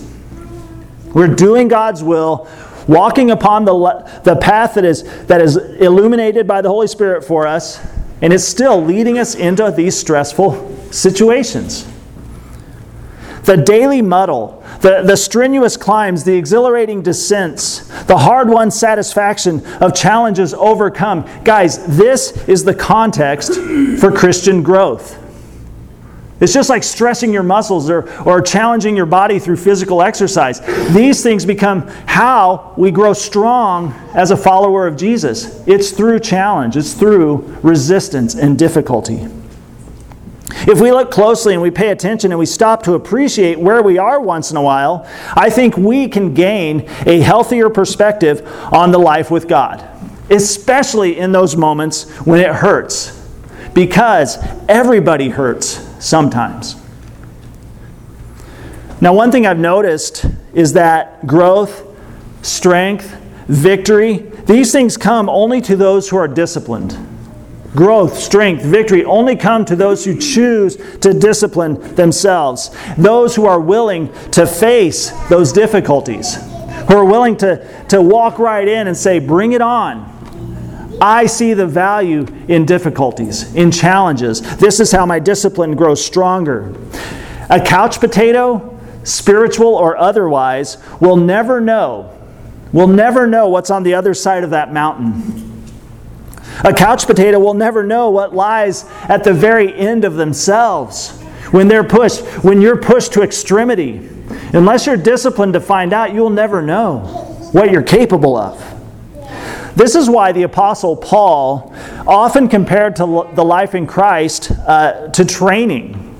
We're 1.08 1.34
doing 1.34 1.68
God's 1.68 2.04
will 2.04 2.48
walking 2.88 3.32
upon 3.32 3.66
the, 3.66 3.74
the 4.24 4.36
path 4.36 4.76
that 4.76 4.86
is, 4.86 5.02
that 5.26 5.42
is 5.42 5.58
illuminated 5.58 6.48
by 6.48 6.62
the 6.62 6.70
Holy 6.70 6.86
Spirit 6.86 7.24
for 7.24 7.48
us, 7.48 7.84
and 8.22 8.32
it's 8.32 8.44
still 8.44 8.80
leading 8.80 9.18
us 9.18 9.34
into 9.34 9.72
these 9.72 9.98
stressful 9.98 10.92
situations. 10.92 11.88
The 13.46 13.58
daily 13.58 14.04
muddle, 14.04 14.64
the, 14.82 15.02
the 15.02 15.18
strenuous 15.18 15.76
climbs, 15.76 16.24
the 16.24 16.36
exhilarating 16.36 17.02
descents, 17.02 17.88
the 18.04 18.20
hard 18.20 18.48
won 18.48 18.70
satisfaction 18.70 19.66
of 19.82 19.96
challenges 19.96 20.54
overcome. 20.54 21.28
Guys, 21.44 21.84
this 21.98 22.48
is 22.48 22.64
the 22.64 22.76
context 22.76 23.56
for 24.00 24.12
Christian 24.12 24.62
growth. 24.62 25.23
It's 26.44 26.52
just 26.52 26.70
like 26.70 26.84
stressing 26.84 27.32
your 27.32 27.42
muscles 27.42 27.90
or, 27.90 28.12
or 28.24 28.42
challenging 28.42 28.98
your 28.98 29.06
body 29.06 29.40
through 29.40 29.56
physical 29.56 30.02
exercise. 30.02 30.60
These 30.94 31.24
things 31.24 31.46
become 31.46 31.88
how 32.06 32.74
we 32.76 32.92
grow 32.92 33.14
strong 33.14 33.94
as 34.14 34.30
a 34.30 34.36
follower 34.36 34.86
of 34.86 34.98
Jesus. 34.98 35.66
It's 35.66 35.92
through 35.92 36.20
challenge, 36.20 36.76
it's 36.76 36.92
through 36.96 37.38
resistance 37.64 38.36
and 38.36 38.60
difficulty. 38.60 39.26
If 40.68 40.82
we 40.82 40.92
look 40.92 41.12
closely 41.12 41.54
and 41.54 41.62
we 41.62 41.72
pay 41.72 41.92
attention 41.92 42.34
and 42.34 42.40
we 42.40 42.46
stop 42.46 42.84
to 42.84 42.96
appreciate 42.96 43.58
where 43.58 43.82
we 43.82 43.98
are 43.98 44.20
once 44.20 44.52
in 44.52 44.58
a 44.58 44.62
while, 44.62 45.10
I 45.36 45.50
think 45.50 45.78
we 45.78 46.10
can 46.10 46.34
gain 46.34 46.90
a 47.06 47.22
healthier 47.22 47.70
perspective 47.70 48.46
on 48.74 48.92
the 48.92 49.00
life 49.00 49.32
with 49.32 49.48
God, 49.48 49.82
especially 50.30 51.18
in 51.18 51.32
those 51.32 51.56
moments 51.56 52.10
when 52.26 52.42
it 52.42 52.54
hurts. 52.54 53.18
Because 53.74 54.38
everybody 54.68 55.30
hurts 55.30 55.93
sometimes. 56.04 56.76
Now, 59.00 59.14
one 59.14 59.32
thing 59.32 59.48
I've 59.48 59.60
noticed 59.60 60.26
is 60.54 60.74
that 60.74 61.26
growth, 61.26 61.84
strength, 62.42 63.16
victory, 63.48 64.18
these 64.46 64.72
things 64.72 64.98
come 64.98 65.30
only 65.30 65.62
to 65.62 65.76
those 65.76 66.10
who 66.10 66.18
are 66.18 66.28
disciplined. 66.28 66.98
Growth, 67.76 68.18
strength, 68.18 68.64
victory 68.64 69.04
only 69.04 69.36
come 69.36 69.66
to 69.66 69.76
those 69.76 70.06
who 70.06 70.20
choose 70.20 70.76
to 71.00 71.14
discipline 71.14 71.96
themselves. 71.96 72.70
Those 72.98 73.36
who 73.36 73.46
are 73.46 73.60
willing 73.60 74.14
to 74.32 74.46
face 74.46 75.10
those 75.28 75.52
difficulties, 75.52 76.36
who 76.88 76.96
are 76.96 77.06
willing 77.06 77.36
to, 77.38 77.86
to 77.88 78.02
walk 78.02 78.38
right 78.38 78.68
in 78.68 78.88
and 78.88 78.96
say, 78.96 79.20
Bring 79.20 79.54
it 79.54 79.62
on. 79.62 80.13
I 81.02 81.26
see 81.26 81.54
the 81.54 81.68
value 81.68 82.26
in 82.48 82.66
difficulties, 82.66 83.54
in 83.56 83.72
challenges. 83.72 84.42
This 84.58 84.80
is 84.80 84.92
how 84.92 85.06
my 85.06 85.20
discipline 85.20 85.76
grows 85.76 86.04
stronger. 86.04 86.74
A 87.50 87.60
couch 87.60 88.00
potato, 88.00 88.80
spiritual 89.04 89.76
or 89.76 89.98
otherwise, 89.98 90.78
will 91.00 91.18
never 91.18 91.60
know, 91.60 92.18
will 92.72 92.88
never 92.88 93.28
know 93.28 93.50
what's 93.50 93.70
on 93.70 93.84
the 93.84 93.94
other 93.94 94.14
side 94.14 94.44
of 94.44 94.50
that 94.52 94.74
mountain. 94.74 95.64
A 96.64 96.74
couch 96.74 97.06
potato 97.06 97.40
will 97.40 97.54
never 97.54 97.84
know 97.84 98.10
what 98.10 98.34
lies 98.34 98.86
at 99.04 99.24
the 99.24 99.34
very 99.34 99.74
end 99.74 100.06
of 100.06 100.16
themselves 100.16 101.20
when 101.52 101.68
they're 101.68 101.84
pushed, 101.84 102.24
when 102.44 102.62
you're 102.62 102.78
pushed 102.78 103.14
to 103.14 103.22
extremity. 103.22 104.10
Unless 104.54 104.86
you're 104.86 104.98
disciplined 104.98 105.54
to 105.54 105.60
find 105.60 105.94
out, 105.94 106.14
you'll 106.14 106.30
never 106.30 106.62
know 106.62 107.00
what 107.52 107.72
you're 107.72 107.84
capable 107.84 108.36
of. 108.38 108.83
This 109.76 109.96
is 109.96 110.10
why 110.10 110.32
the 110.32 110.44
Apostle 110.44 110.96
Paul 110.96 111.74
often 112.08 112.48
compared 112.48 112.96
to 112.98 113.30
the 113.34 113.44
life 113.44 113.74
in 113.74 113.88
Christ 113.88 114.52
uh, 114.52 115.08
to 115.10 115.26
training, 115.26 116.16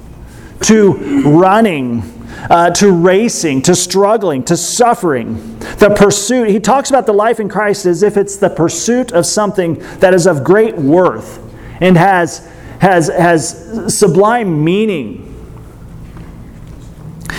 to 0.62 0.94
running, 1.24 2.02
uh, 2.50 2.72
to 2.72 2.92
racing, 2.92 3.62
to 3.64 3.76
struggling, 3.76 4.44
to 4.46 4.58
suffering. 4.58 5.60
The 5.60 5.94
pursuit, 5.96 6.50
he 6.50 6.60
talks 6.60 6.90
about 6.90 7.06
the 7.06 7.14
life 7.14 7.40
in 7.40 7.48
Christ 7.48 7.86
as 7.86 8.04
if 8.04 8.18
it's 8.18 8.38
the 8.38 8.50
pursuit 8.50 9.12
of 9.12 9.26
something 9.26 9.76
that 10.00 10.14
is 10.14 10.26
of 10.26 10.44
great 10.44 10.76
worth 10.76 11.40
and 11.80 11.98
has, 11.98 12.50
has, 12.80 13.08
has 13.08 13.98
sublime 13.98 14.64
meaning. 14.64 15.30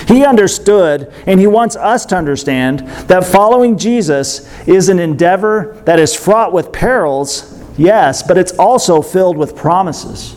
He 0.06 0.24
understood, 0.24 1.12
and 1.26 1.40
he 1.40 1.46
wants 1.46 1.76
us 1.76 2.04
to 2.06 2.16
understand, 2.16 2.80
that 3.08 3.24
following 3.24 3.78
Jesus 3.78 4.48
is 4.68 4.88
an 4.88 4.98
endeavor 4.98 5.80
that 5.86 5.98
is 5.98 6.14
fraught 6.14 6.52
with 6.52 6.72
perils, 6.72 7.62
yes, 7.78 8.22
but 8.22 8.36
it's 8.36 8.52
also 8.58 9.00
filled 9.02 9.36
with 9.36 9.56
promises. 9.56 10.36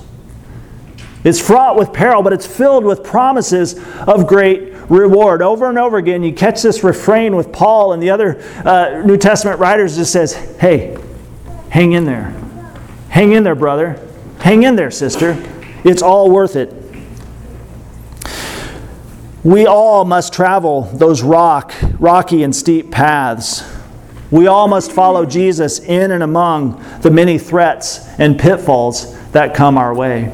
It's 1.23 1.41
fraught 1.41 1.75
with 1.75 1.91
peril, 1.91 2.23
but 2.23 2.31
it's 2.31 2.45
filled 2.45 2.85
with 2.85 3.03
promises 3.03 3.75
of 4.07 4.27
great 4.27 4.73
reward. 4.87 5.41
Over 5.41 5.67
and 5.67 5.77
over 5.77 5.97
again, 5.97 6.23
you 6.23 6.31
catch 6.31 6.61
this 6.61 6.83
refrain 6.83 7.35
with 7.35 7.51
Paul 7.51 7.91
and 7.91 8.01
the 8.01 8.11
other 8.11 8.41
uh, 8.63 9.01
New 9.05 9.17
Testament 9.17 9.59
writers 9.59 9.97
just 9.97 10.13
says, 10.13 10.33
hey, 10.59 10.97
hang 11.69 11.91
in 11.91 12.05
there. 12.05 12.33
Hang 13.09 13.33
in 13.33 13.43
there, 13.43 13.55
brother. 13.55 14.01
Hang 14.39 14.63
in 14.63 14.75
there, 14.75 14.91
sister. 14.91 15.35
It's 15.83 16.01
all 16.01 16.29
worth 16.31 16.55
it. 16.55 16.73
We 19.43 19.65
all 19.65 20.03
must 20.03 20.33
travel 20.33 20.81
those 20.81 21.21
rock, 21.21 21.73
rocky 21.99 22.43
and 22.43 22.55
steep 22.55 22.91
paths. 22.91 23.63
We 24.31 24.47
all 24.47 24.67
must 24.67 24.91
follow 24.91 25.25
Jesus 25.25 25.79
in 25.79 26.11
and 26.11 26.23
among 26.23 26.83
the 27.01 27.11
many 27.11 27.37
threats 27.37 28.05
and 28.19 28.37
pitfalls 28.37 29.15
that 29.31 29.53
come 29.53 29.77
our 29.77 29.93
way. 29.93 30.33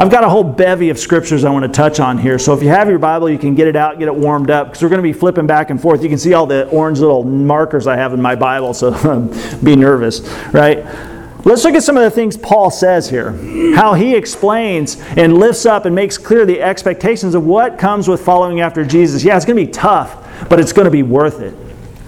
I've 0.00 0.10
got 0.10 0.24
a 0.24 0.30
whole 0.30 0.42
bevy 0.42 0.88
of 0.88 0.98
scriptures 0.98 1.44
I 1.44 1.50
want 1.50 1.64
to 1.64 1.70
touch 1.70 2.00
on 2.00 2.16
here. 2.16 2.38
So 2.38 2.54
if 2.54 2.62
you 2.62 2.70
have 2.70 2.88
your 2.88 2.98
Bible, 2.98 3.28
you 3.28 3.38
can 3.38 3.54
get 3.54 3.68
it 3.68 3.76
out, 3.76 3.98
get 3.98 4.08
it 4.08 4.14
warmed 4.14 4.50
up, 4.50 4.68
because 4.68 4.82
we're 4.82 4.88
going 4.88 5.02
to 5.02 5.02
be 5.02 5.12
flipping 5.12 5.46
back 5.46 5.68
and 5.68 5.80
forth. 5.80 6.02
You 6.02 6.08
can 6.08 6.16
see 6.16 6.32
all 6.32 6.46
the 6.46 6.66
orange 6.70 7.00
little 7.00 7.22
markers 7.22 7.86
I 7.86 7.96
have 7.96 8.14
in 8.14 8.22
my 8.22 8.34
Bible, 8.34 8.72
so 8.72 8.90
be 9.62 9.76
nervous, 9.76 10.20
right? 10.54 10.78
Let's 11.44 11.64
look 11.64 11.74
at 11.74 11.82
some 11.82 11.96
of 11.96 12.02
the 12.02 12.10
things 12.10 12.36
Paul 12.36 12.70
says 12.70 13.08
here. 13.08 13.32
How 13.74 13.94
he 13.94 14.14
explains 14.14 14.96
and 15.16 15.38
lifts 15.38 15.64
up 15.64 15.86
and 15.86 15.94
makes 15.94 16.18
clear 16.18 16.44
the 16.44 16.60
expectations 16.60 17.34
of 17.34 17.46
what 17.46 17.78
comes 17.78 18.08
with 18.08 18.22
following 18.22 18.60
after 18.60 18.84
Jesus. 18.84 19.24
Yeah, 19.24 19.36
it's 19.36 19.46
going 19.46 19.56
to 19.56 19.64
be 19.64 19.72
tough, 19.72 20.48
but 20.48 20.60
it's 20.60 20.72
going 20.72 20.84
to 20.84 20.90
be 20.90 21.02
worth 21.02 21.40
it. 21.40 21.54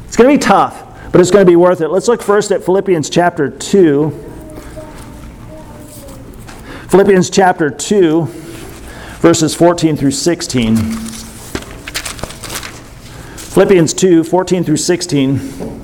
It's 0.07 0.17
going 0.17 0.31
to 0.31 0.37
be 0.37 0.43
tough, 0.43 1.11
but 1.13 1.21
it's 1.21 1.31
going 1.31 1.47
to 1.47 1.51
be 1.51 1.57
worth 1.57 1.81
it. 1.81 1.89
Let's 1.89 2.09
look 2.09 2.23
first 2.23 2.53
at 2.53 2.63
Philippians 2.63 3.09
chapter 3.09 3.49
2. 3.49 4.11
Philippians 6.91 7.31
chapter 7.31 7.71
2, 7.71 8.27
verses 8.27 9.55
14 9.55 9.97
through 9.97 10.11
16. 10.11 10.77
Philippians 13.53 13.95
2, 13.95 14.25
14 14.25 14.65
through 14.65 14.77
16. 14.77 15.82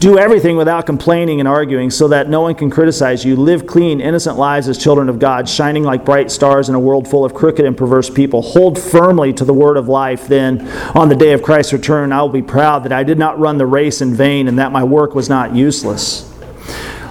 Do 0.00 0.16
everything 0.16 0.56
without 0.56 0.86
complaining 0.86 1.40
and 1.40 1.48
arguing 1.48 1.90
so 1.90 2.06
that 2.08 2.28
no 2.28 2.40
one 2.40 2.54
can 2.54 2.70
criticize 2.70 3.24
you. 3.24 3.34
Live 3.34 3.66
clean, 3.66 4.00
innocent 4.00 4.38
lives 4.38 4.68
as 4.68 4.78
children 4.78 5.08
of 5.08 5.18
God, 5.18 5.48
shining 5.48 5.82
like 5.82 6.04
bright 6.04 6.30
stars 6.30 6.68
in 6.68 6.76
a 6.76 6.80
world 6.80 7.08
full 7.08 7.24
of 7.24 7.34
crooked 7.34 7.64
and 7.64 7.76
perverse 7.76 8.08
people. 8.08 8.40
Hold 8.40 8.78
firmly 8.78 9.32
to 9.32 9.44
the 9.44 9.52
word 9.52 9.76
of 9.76 9.88
life. 9.88 10.28
Then, 10.28 10.68
on 10.94 11.08
the 11.08 11.16
day 11.16 11.32
of 11.32 11.42
Christ's 11.42 11.72
return, 11.72 12.12
I 12.12 12.22
will 12.22 12.28
be 12.28 12.42
proud 12.42 12.84
that 12.84 12.92
I 12.92 13.02
did 13.02 13.18
not 13.18 13.40
run 13.40 13.58
the 13.58 13.66
race 13.66 14.00
in 14.00 14.14
vain 14.14 14.46
and 14.46 14.56
that 14.60 14.70
my 14.70 14.84
work 14.84 15.16
was 15.16 15.28
not 15.28 15.56
useless. 15.56 16.32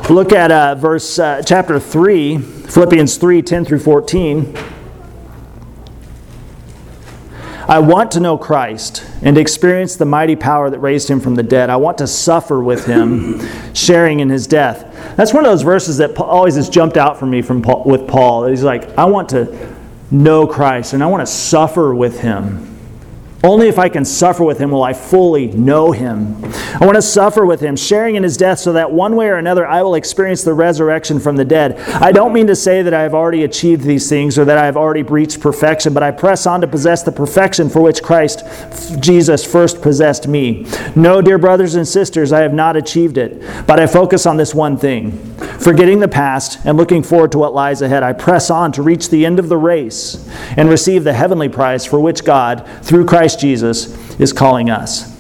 Look 0.10 0.32
at 0.32 0.50
uh, 0.50 0.76
verse 0.76 1.19
uh, 1.19 1.41
chapter 1.45 1.82
3, 1.82 2.38
Philippians 2.38 3.17
3 3.17 3.41
10 3.41 3.65
through 3.65 3.80
14. 3.80 4.77
I 7.67 7.80
want 7.80 8.12
to 8.12 8.21
know 8.21 8.38
Christ 8.38 9.03
and 9.21 9.38
experience 9.38 9.97
the 9.97 10.06
mighty 10.06 10.38
power 10.38 10.69
that 10.69 10.80
raised 10.80 11.10
him 11.10 11.19
from 11.19 11.36
the 11.36 11.43
dead. 11.43 11.69
I 11.69 11.75
want 11.75 11.97
to 11.97 12.08
suffer 12.08 12.62
with 12.62 12.86
him, 12.86 13.41
sharing 13.73 14.21
in 14.21 14.30
his 14.30 14.47
death. 14.47 15.15
That's 15.17 15.34
one 15.34 15.43
of 15.45 15.51
those 15.51 15.63
verses 15.63 15.97
that 15.97 16.17
always 16.17 16.56
has 16.56 16.69
jumped 16.69 16.95
out 16.95 17.19
for 17.19 17.25
me 17.25 17.41
from 17.41 17.62
Paul, 17.62 17.84
with 17.84 18.08
Paul. 18.08 18.45
He's 18.47 18.63
like, 18.63 18.97
I 18.97 19.03
want 19.06 19.30
to 19.30 19.75
know 20.12 20.47
Christ 20.47 20.93
and 20.93 21.03
I 21.03 21.08
want 21.08 21.27
to 21.27 21.32
suffer 21.32 21.93
with 21.93 22.21
him. 22.21 22.77
Only 23.43 23.67
if 23.67 23.78
I 23.78 23.88
can 23.88 24.04
suffer 24.04 24.43
with 24.43 24.58
him 24.58 24.71
will 24.71 24.84
I 24.84 24.93
fully 24.93 25.47
know 25.47 25.91
him. 25.91 26.43
I 26.80 26.86
want 26.86 26.95
to 26.95 27.02
suffer 27.04 27.45
with 27.45 27.60
him, 27.60 27.76
sharing 27.76 28.15
in 28.15 28.23
his 28.23 28.36
death, 28.36 28.60
so 28.60 28.73
that 28.73 28.91
one 28.91 29.15
way 29.15 29.28
or 29.28 29.36
another 29.36 29.65
I 29.67 29.84
will 29.84 29.93
experience 29.93 30.43
the 30.43 30.54
resurrection 30.54 31.19
from 31.19 31.36
the 31.36 31.45
dead. 31.45 31.80
I 31.80 32.12
don't 32.12 32.34
mean 32.34 32.47
to 32.47 32.56
say 32.56 32.82
that 32.82 32.93
I 32.95 33.04
have 33.04 33.13
already 33.13 33.43
achieved 33.43 33.84
these 33.84 34.10
things 34.10 34.39
or 34.39 34.45
that 34.45 34.58
I 34.58 34.65
have 34.65 34.76
already 34.76 35.04
reached 35.04 35.39
perfection, 35.39 35.93
but 35.93 36.02
I 36.02 36.12
press 36.12 36.47
on 36.47 36.62
to 36.62 36.67
possess 36.67 37.04
the 37.04 37.12
perfection 37.12 37.69
for 37.69 37.82
which 37.82 38.02
Christ 38.02 38.43
Jesus 39.00 39.45
first 39.45 39.82
possessed 39.82 40.28
me. 40.28 40.65
No, 40.95 41.21
dear 41.21 41.38
brothers 41.38 41.76
and 41.76 41.88
sisters, 41.88 42.34
I 42.34 42.41
have 42.41 42.54
not 42.54 42.76
achieved 42.76 43.17
it, 43.17 43.39
but 43.67 43.80
I 43.80 43.86
focus 43.86 44.26
on 44.26 44.38
this 44.38 44.56
one 44.56 44.78
thing. 44.78 45.12
Forgetting 45.60 46.00
the 46.00 46.08
past 46.08 46.60
and 46.65 46.78
looking 46.78 47.04
forward 47.04 47.32
to 47.34 47.38
what 47.38 47.54
lies 47.54 47.82
ahead, 47.82 48.02
I 48.02 48.13
press 48.13 48.50
on 48.50 48.71
to 48.73 48.82
reach 48.82 49.10
the 49.10 49.26
end 49.26 49.38
of 49.38 49.50
the 49.50 49.58
race 49.58 50.28
and 50.56 50.69
receive 50.69 51.04
the 51.04 51.13
heavenly 51.13 51.50
prize 51.50 51.86
for 51.86 52.00
which 52.00 52.23
God, 52.23 52.67
through 52.82 53.06
Christ, 53.06 53.27
Christ 53.28 53.42
Jesus 53.42 54.20
is 54.22 54.32
calling 54.32 54.70
us. 54.70 55.13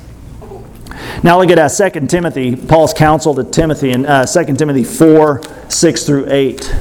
Now 1.23 1.41
look 1.41 1.49
at 1.49 1.59
uh, 1.59 1.67
2 1.67 2.07
Timothy, 2.07 2.55
Paul's 2.55 2.93
counsel 2.93 3.35
to 3.35 3.43
Timothy 3.43 3.91
in 3.91 4.05
uh, 4.05 4.25
2 4.25 4.55
Timothy 4.55 4.85
4 4.85 5.41
6 5.67 6.05
through 6.05 6.31
8. 6.31 6.73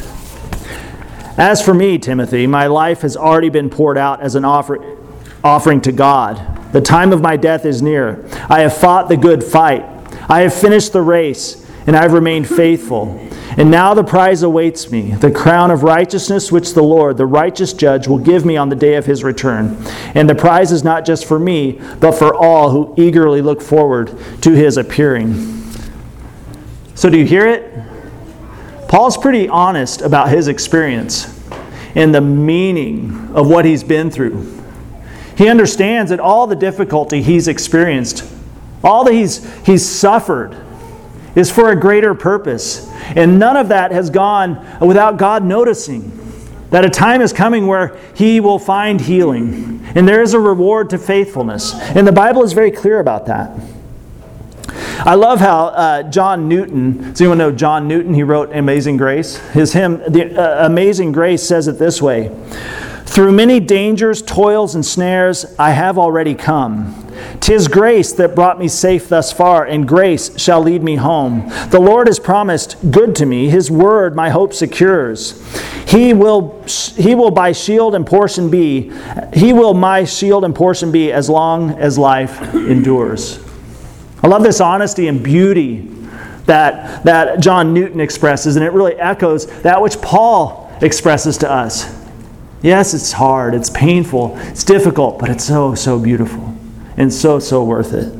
As 1.36 1.60
for 1.60 1.74
me, 1.74 1.98
Timothy, 1.98 2.46
my 2.46 2.68
life 2.68 3.00
has 3.00 3.16
already 3.16 3.48
been 3.48 3.68
poured 3.70 3.98
out 3.98 4.20
as 4.20 4.36
an 4.36 4.44
offer, 4.44 4.96
offering 5.42 5.80
to 5.80 5.90
God. 5.90 6.72
The 6.72 6.80
time 6.80 7.12
of 7.12 7.20
my 7.20 7.36
death 7.36 7.64
is 7.64 7.82
near. 7.82 8.24
I 8.48 8.60
have 8.60 8.76
fought 8.76 9.08
the 9.08 9.16
good 9.16 9.42
fight, 9.42 9.84
I 10.28 10.42
have 10.42 10.54
finished 10.54 10.92
the 10.92 11.02
race, 11.02 11.68
and 11.88 11.96
I 11.96 12.02
have 12.02 12.12
remained 12.12 12.46
faithful. 12.46 13.25
And 13.50 13.70
now 13.70 13.94
the 13.94 14.04
prize 14.04 14.42
awaits 14.42 14.90
me, 14.90 15.12
the 15.12 15.30
crown 15.30 15.70
of 15.70 15.82
righteousness 15.82 16.52
which 16.52 16.74
the 16.74 16.82
Lord, 16.82 17.16
the 17.16 17.26
righteous 17.26 17.72
judge, 17.72 18.08
will 18.08 18.18
give 18.18 18.44
me 18.44 18.56
on 18.56 18.68
the 18.68 18.76
day 18.76 18.96
of 18.96 19.06
his 19.06 19.24
return. 19.24 19.76
And 20.14 20.28
the 20.28 20.34
prize 20.34 20.72
is 20.72 20.84
not 20.84 21.06
just 21.06 21.24
for 21.24 21.38
me, 21.38 21.80
but 22.00 22.12
for 22.12 22.34
all 22.34 22.70
who 22.70 22.94
eagerly 22.96 23.40
look 23.40 23.62
forward 23.62 24.16
to 24.42 24.50
his 24.52 24.76
appearing. 24.76 25.62
So, 26.94 27.08
do 27.08 27.18
you 27.18 27.24
hear 27.24 27.46
it? 27.46 27.72
Paul's 28.88 29.16
pretty 29.16 29.48
honest 29.48 30.00
about 30.00 30.28
his 30.28 30.48
experience 30.48 31.32
and 31.94 32.14
the 32.14 32.20
meaning 32.20 33.30
of 33.34 33.48
what 33.48 33.64
he's 33.64 33.82
been 33.82 34.10
through. 34.10 34.62
He 35.36 35.48
understands 35.48 36.10
that 36.10 36.20
all 36.20 36.46
the 36.46 36.56
difficulty 36.56 37.22
he's 37.22 37.48
experienced, 37.48 38.24
all 38.82 39.04
that 39.04 39.12
he's, 39.12 39.44
he's 39.64 39.86
suffered, 39.86 40.56
is 41.36 41.50
for 41.50 41.70
a 41.70 41.76
greater 41.76 42.14
purpose. 42.14 42.90
And 43.14 43.38
none 43.38 43.56
of 43.56 43.68
that 43.68 43.92
has 43.92 44.10
gone 44.10 44.80
without 44.80 45.18
God 45.18 45.44
noticing 45.44 46.10
that 46.70 46.84
a 46.84 46.90
time 46.90 47.20
is 47.20 47.32
coming 47.32 47.68
where 47.68 47.96
He 48.14 48.40
will 48.40 48.58
find 48.58 49.00
healing. 49.00 49.86
And 49.94 50.08
there 50.08 50.22
is 50.22 50.34
a 50.34 50.40
reward 50.40 50.90
to 50.90 50.98
faithfulness. 50.98 51.74
And 51.74 52.06
the 52.06 52.12
Bible 52.12 52.42
is 52.42 52.52
very 52.52 52.72
clear 52.72 52.98
about 52.98 53.26
that. 53.26 53.56
I 54.98 55.14
love 55.14 55.38
how 55.38 55.66
uh, 55.66 56.02
John 56.04 56.48
Newton, 56.48 57.12
does 57.12 57.20
anyone 57.20 57.38
know 57.38 57.52
John 57.52 57.86
Newton? 57.86 58.14
He 58.14 58.22
wrote 58.22 58.52
Amazing 58.52 58.96
Grace. 58.96 59.36
His 59.50 59.72
hymn, 59.72 59.98
the, 60.08 60.34
uh, 60.34 60.66
Amazing 60.66 61.12
Grace, 61.12 61.42
says 61.42 61.68
it 61.68 61.78
this 61.78 62.02
way 62.02 62.30
Through 63.06 63.32
many 63.32 63.60
dangers, 63.60 64.20
toils, 64.20 64.74
and 64.74 64.84
snares, 64.84 65.46
I 65.58 65.70
have 65.70 65.96
already 65.96 66.34
come. 66.34 67.02
Tis 67.40 67.66
grace 67.66 68.12
that 68.12 68.34
brought 68.34 68.58
me 68.58 68.68
safe 68.68 69.08
thus 69.08 69.32
far, 69.32 69.64
and 69.64 69.88
grace 69.88 70.38
shall 70.38 70.60
lead 70.60 70.82
me 70.82 70.96
home. 70.96 71.48
The 71.70 71.80
Lord 71.80 72.08
has 72.08 72.18
promised 72.18 72.76
good 72.90 73.14
to 73.16 73.24
me, 73.24 73.48
His 73.48 73.70
word 73.70 74.14
my 74.14 74.28
hope 74.28 74.52
secures. 74.52 75.42
He 75.88 76.12
will, 76.12 76.62
he 76.96 77.14
will 77.14 77.30
by 77.30 77.52
shield 77.52 77.94
and 77.94 78.06
portion 78.06 78.50
be, 78.50 78.92
He 79.32 79.52
will 79.52 79.72
my 79.72 80.04
shield 80.04 80.44
and 80.44 80.54
portion 80.54 80.92
be 80.92 81.12
as 81.12 81.30
long 81.30 81.70
as 81.78 81.96
life 81.96 82.54
endures. 82.54 83.38
I 84.22 84.26
love 84.26 84.42
this 84.42 84.60
honesty 84.60 85.06
and 85.08 85.22
beauty 85.22 85.88
that, 86.46 87.04
that 87.04 87.40
John 87.40 87.72
Newton 87.72 88.00
expresses, 88.00 88.56
and 88.56 88.64
it 88.64 88.72
really 88.72 88.94
echoes 88.96 89.46
that 89.62 89.80
which 89.80 90.00
Paul 90.02 90.70
expresses 90.82 91.38
to 91.38 91.50
us. 91.50 92.05
Yes, 92.62 92.94
it's 92.94 93.12
hard, 93.12 93.54
it's 93.54 93.70
painful, 93.70 94.36
it's 94.38 94.64
difficult, 94.64 95.18
but 95.18 95.28
it's 95.28 95.44
so, 95.44 95.74
so 95.74 95.98
beautiful 95.98 96.56
and 96.96 97.12
so, 97.12 97.38
so 97.38 97.62
worth 97.62 97.92
it. 97.92 98.12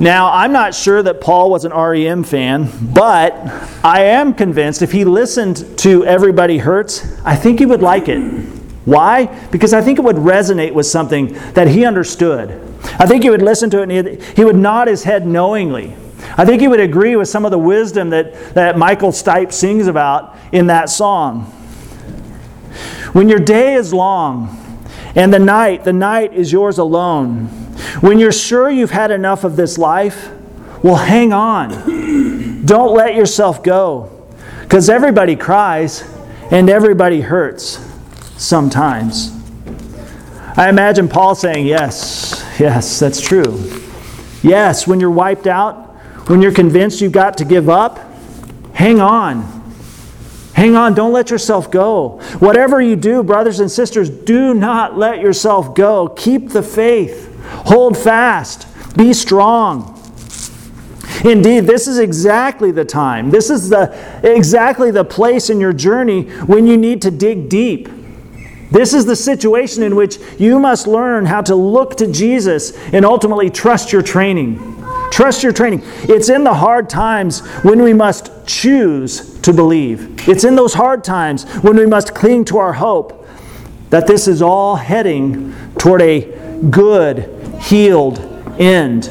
Now, 0.00 0.32
I'm 0.32 0.52
not 0.52 0.74
sure 0.74 1.02
that 1.02 1.20
Paul 1.20 1.50
was 1.50 1.64
an 1.64 1.72
REM 1.72 2.24
fan, 2.24 2.70
but 2.92 3.36
I 3.84 4.02
am 4.04 4.34
convinced 4.34 4.82
if 4.82 4.90
he 4.90 5.04
listened 5.04 5.78
to 5.78 6.04
Everybody 6.04 6.58
Hurts, 6.58 7.20
I 7.24 7.36
think 7.36 7.60
he 7.60 7.66
would 7.66 7.82
like 7.82 8.08
it. 8.08 8.18
Why? 8.84 9.26
Because 9.50 9.72
I 9.72 9.80
think 9.80 10.00
it 10.00 10.02
would 10.02 10.16
resonate 10.16 10.72
with 10.72 10.86
something 10.86 11.34
that 11.52 11.68
he 11.68 11.84
understood. 11.84 12.50
I 12.98 13.06
think 13.06 13.22
he 13.22 13.30
would 13.30 13.42
listen 13.42 13.70
to 13.70 13.82
it 13.82 13.90
and 13.90 14.22
he 14.36 14.44
would 14.44 14.56
nod 14.56 14.88
his 14.88 15.04
head 15.04 15.24
knowingly. 15.24 15.94
I 16.36 16.44
think 16.44 16.60
he 16.60 16.66
would 16.66 16.80
agree 16.80 17.14
with 17.14 17.28
some 17.28 17.44
of 17.44 17.50
the 17.50 17.58
wisdom 17.58 18.10
that, 18.10 18.54
that 18.54 18.76
Michael 18.76 19.12
Stipe 19.12 19.52
sings 19.52 19.86
about 19.86 20.36
in 20.50 20.66
that 20.66 20.90
song. 20.90 21.52
When 23.12 23.28
your 23.28 23.38
day 23.38 23.74
is 23.74 23.92
long 23.92 24.58
and 25.14 25.32
the 25.32 25.38
night, 25.38 25.84
the 25.84 25.92
night 25.92 26.32
is 26.32 26.50
yours 26.50 26.78
alone. 26.78 27.46
When 28.00 28.18
you're 28.18 28.32
sure 28.32 28.70
you've 28.70 28.90
had 28.90 29.10
enough 29.10 29.44
of 29.44 29.56
this 29.56 29.76
life, 29.78 30.30
well, 30.82 30.96
hang 30.96 31.32
on. 31.32 32.64
Don't 32.64 32.94
let 32.94 33.14
yourself 33.14 33.62
go. 33.62 34.10
Because 34.62 34.88
everybody 34.88 35.36
cries 35.36 36.02
and 36.50 36.70
everybody 36.70 37.20
hurts 37.20 37.78
sometimes. 38.36 39.30
I 40.56 40.68
imagine 40.68 41.08
Paul 41.08 41.34
saying, 41.34 41.66
Yes, 41.66 42.44
yes, 42.58 42.98
that's 42.98 43.20
true. 43.20 43.80
Yes, 44.42 44.86
when 44.86 45.00
you're 45.00 45.10
wiped 45.10 45.46
out, 45.46 45.94
when 46.28 46.42
you're 46.42 46.52
convinced 46.52 47.00
you've 47.00 47.12
got 47.12 47.38
to 47.38 47.44
give 47.44 47.68
up, 47.68 47.98
hang 48.74 49.00
on. 49.00 49.61
Hang 50.54 50.76
on, 50.76 50.94
don't 50.94 51.12
let 51.12 51.30
yourself 51.30 51.70
go. 51.70 52.20
Whatever 52.38 52.80
you 52.80 52.94
do, 52.94 53.22
brothers 53.22 53.60
and 53.60 53.70
sisters, 53.70 54.10
do 54.10 54.54
not 54.54 54.98
let 54.98 55.20
yourself 55.20 55.74
go. 55.74 56.08
Keep 56.08 56.50
the 56.50 56.62
faith. 56.62 57.34
Hold 57.66 57.96
fast. 57.96 58.66
Be 58.96 59.12
strong. 59.12 59.98
Indeed, 61.24 61.60
this 61.60 61.86
is 61.86 61.98
exactly 61.98 62.70
the 62.72 62.84
time. 62.84 63.30
This 63.30 63.48
is 63.48 63.68
the 63.68 63.94
exactly 64.24 64.90
the 64.90 65.04
place 65.04 65.50
in 65.50 65.60
your 65.60 65.72
journey 65.72 66.24
when 66.46 66.66
you 66.66 66.76
need 66.76 67.02
to 67.02 67.10
dig 67.10 67.48
deep. 67.48 67.88
This 68.70 68.94
is 68.94 69.04
the 69.04 69.16
situation 69.16 69.82
in 69.82 69.94
which 69.94 70.18
you 70.38 70.58
must 70.58 70.86
learn 70.86 71.26
how 71.26 71.42
to 71.42 71.54
look 71.54 71.96
to 71.98 72.10
Jesus 72.10 72.76
and 72.92 73.04
ultimately 73.04 73.50
trust 73.50 73.92
your 73.92 74.02
training. 74.02 74.71
Trust 75.12 75.42
your 75.42 75.52
training. 75.52 75.82
It's 76.04 76.30
in 76.30 76.42
the 76.42 76.54
hard 76.54 76.88
times 76.88 77.40
when 77.62 77.82
we 77.82 77.92
must 77.92 78.30
choose 78.46 79.38
to 79.42 79.52
believe. 79.52 80.26
It's 80.26 80.42
in 80.42 80.56
those 80.56 80.72
hard 80.72 81.04
times 81.04 81.44
when 81.56 81.76
we 81.76 81.84
must 81.84 82.14
cling 82.14 82.46
to 82.46 82.56
our 82.56 82.72
hope 82.72 83.28
that 83.90 84.06
this 84.06 84.26
is 84.26 84.40
all 84.40 84.74
heading 84.74 85.54
toward 85.76 86.00
a 86.00 86.22
good, 86.70 87.28
healed 87.60 88.20
end. 88.58 89.10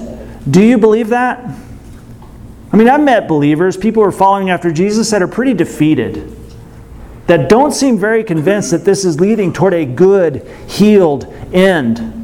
Do 0.49 0.63
you 0.63 0.79
believe 0.79 1.09
that? 1.09 1.37
I 2.73 2.77
mean, 2.77 2.89
I've 2.89 3.03
met 3.03 3.27
believers, 3.27 3.77
people 3.77 4.01
who 4.01 4.09
are 4.09 4.11
following 4.11 4.49
after 4.49 4.71
Jesus 4.71 5.11
that 5.11 5.21
are 5.21 5.27
pretty 5.27 5.53
defeated, 5.53 6.35
that 7.27 7.47
don't 7.47 7.73
seem 7.73 7.99
very 7.99 8.23
convinced 8.23 8.71
that 8.71 8.85
this 8.85 9.05
is 9.05 9.19
leading 9.19 9.53
toward 9.53 9.75
a 9.75 9.85
good, 9.85 10.47
healed 10.67 11.31
end. 11.53 12.20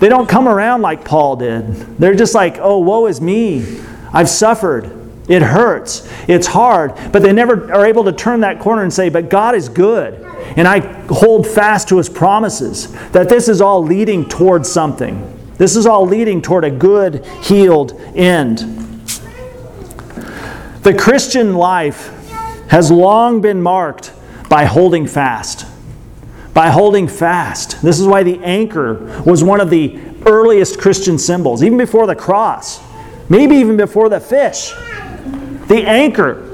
They 0.00 0.08
don't 0.08 0.28
come 0.28 0.46
around 0.46 0.82
like 0.82 1.04
Paul 1.04 1.36
did. 1.36 1.74
They're 1.98 2.14
just 2.14 2.34
like, 2.34 2.58
oh, 2.58 2.78
woe 2.78 3.06
is 3.06 3.20
me. 3.20 3.80
I've 4.12 4.28
suffered. 4.28 4.94
It 5.28 5.42
hurts. 5.42 6.08
It's 6.28 6.46
hard. 6.46 6.94
But 7.12 7.22
they 7.22 7.32
never 7.32 7.72
are 7.72 7.84
able 7.84 8.04
to 8.04 8.12
turn 8.12 8.40
that 8.40 8.60
corner 8.60 8.82
and 8.82 8.92
say, 8.92 9.08
but 9.08 9.28
God 9.28 9.54
is 9.54 9.68
good. 9.68 10.14
And 10.56 10.66
I 10.66 10.80
hold 11.08 11.46
fast 11.46 11.88
to 11.88 11.98
his 11.98 12.08
promises 12.08 12.92
that 13.10 13.28
this 13.28 13.48
is 13.48 13.60
all 13.60 13.82
leading 13.82 14.26
toward 14.28 14.64
something. 14.64 15.34
This 15.56 15.74
is 15.74 15.84
all 15.84 16.06
leading 16.06 16.40
toward 16.40 16.64
a 16.64 16.70
good, 16.70 17.26
healed 17.42 18.00
end. 18.14 18.58
The 20.82 20.94
Christian 20.96 21.54
life 21.54 22.08
has 22.68 22.90
long 22.90 23.40
been 23.40 23.60
marked 23.60 24.12
by 24.48 24.64
holding 24.64 25.06
fast 25.06 25.66
by 26.54 26.70
holding 26.70 27.08
fast. 27.08 27.80
This 27.82 28.00
is 28.00 28.06
why 28.06 28.22
the 28.22 28.38
anchor 28.42 29.22
was 29.24 29.44
one 29.44 29.60
of 29.60 29.70
the 29.70 29.98
earliest 30.26 30.80
Christian 30.80 31.18
symbols, 31.18 31.62
even 31.62 31.78
before 31.78 32.06
the 32.06 32.16
cross, 32.16 32.80
maybe 33.28 33.56
even 33.56 33.76
before 33.76 34.08
the 34.08 34.20
fish. 34.20 34.72
The 35.68 35.84
anchor. 35.86 36.44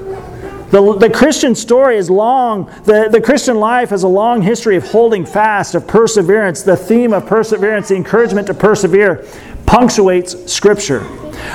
The, 0.71 0.97
the 0.97 1.09
Christian 1.09 1.55
story 1.55 1.97
is 1.97 2.09
long, 2.09 2.65
the, 2.83 3.07
the 3.09 3.21
Christian 3.21 3.57
life 3.59 3.91
has 3.91 4.03
a 4.03 4.07
long 4.07 4.41
history 4.41 4.75
of 4.75 4.83
holding 4.85 5.25
fast, 5.25 5.73
of 5.73 5.87
perseverance. 5.87 6.63
The 6.63 6.75
theme 6.75 7.13
of 7.13 7.25
perseverance, 7.25 7.89
the 7.89 7.95
encouragement 7.95 8.47
to 8.47 8.53
persevere, 8.53 9.25
punctuates 9.65 10.51
Scripture. 10.51 11.05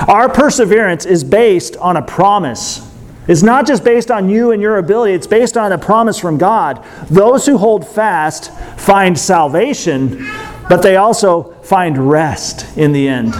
Our 0.08 0.28
perseverance 0.28 1.04
is 1.04 1.22
based 1.24 1.76
on 1.76 1.96
a 1.96 2.02
promise 2.02 2.89
it's 3.28 3.42
not 3.42 3.66
just 3.66 3.84
based 3.84 4.10
on 4.10 4.28
you 4.28 4.50
and 4.50 4.60
your 4.62 4.78
ability, 4.78 5.12
it's 5.14 5.26
based 5.26 5.56
on 5.56 5.72
a 5.72 5.78
promise 5.78 6.18
from 6.18 6.38
God. 6.38 6.84
Those 7.08 7.46
who 7.46 7.58
hold 7.58 7.86
fast 7.86 8.52
find 8.78 9.18
salvation, 9.18 10.28
but 10.68 10.82
they 10.82 10.96
also 10.96 11.52
find 11.62 12.10
rest 12.10 12.76
in 12.76 12.92
the 12.92 13.08
end. 13.08 13.34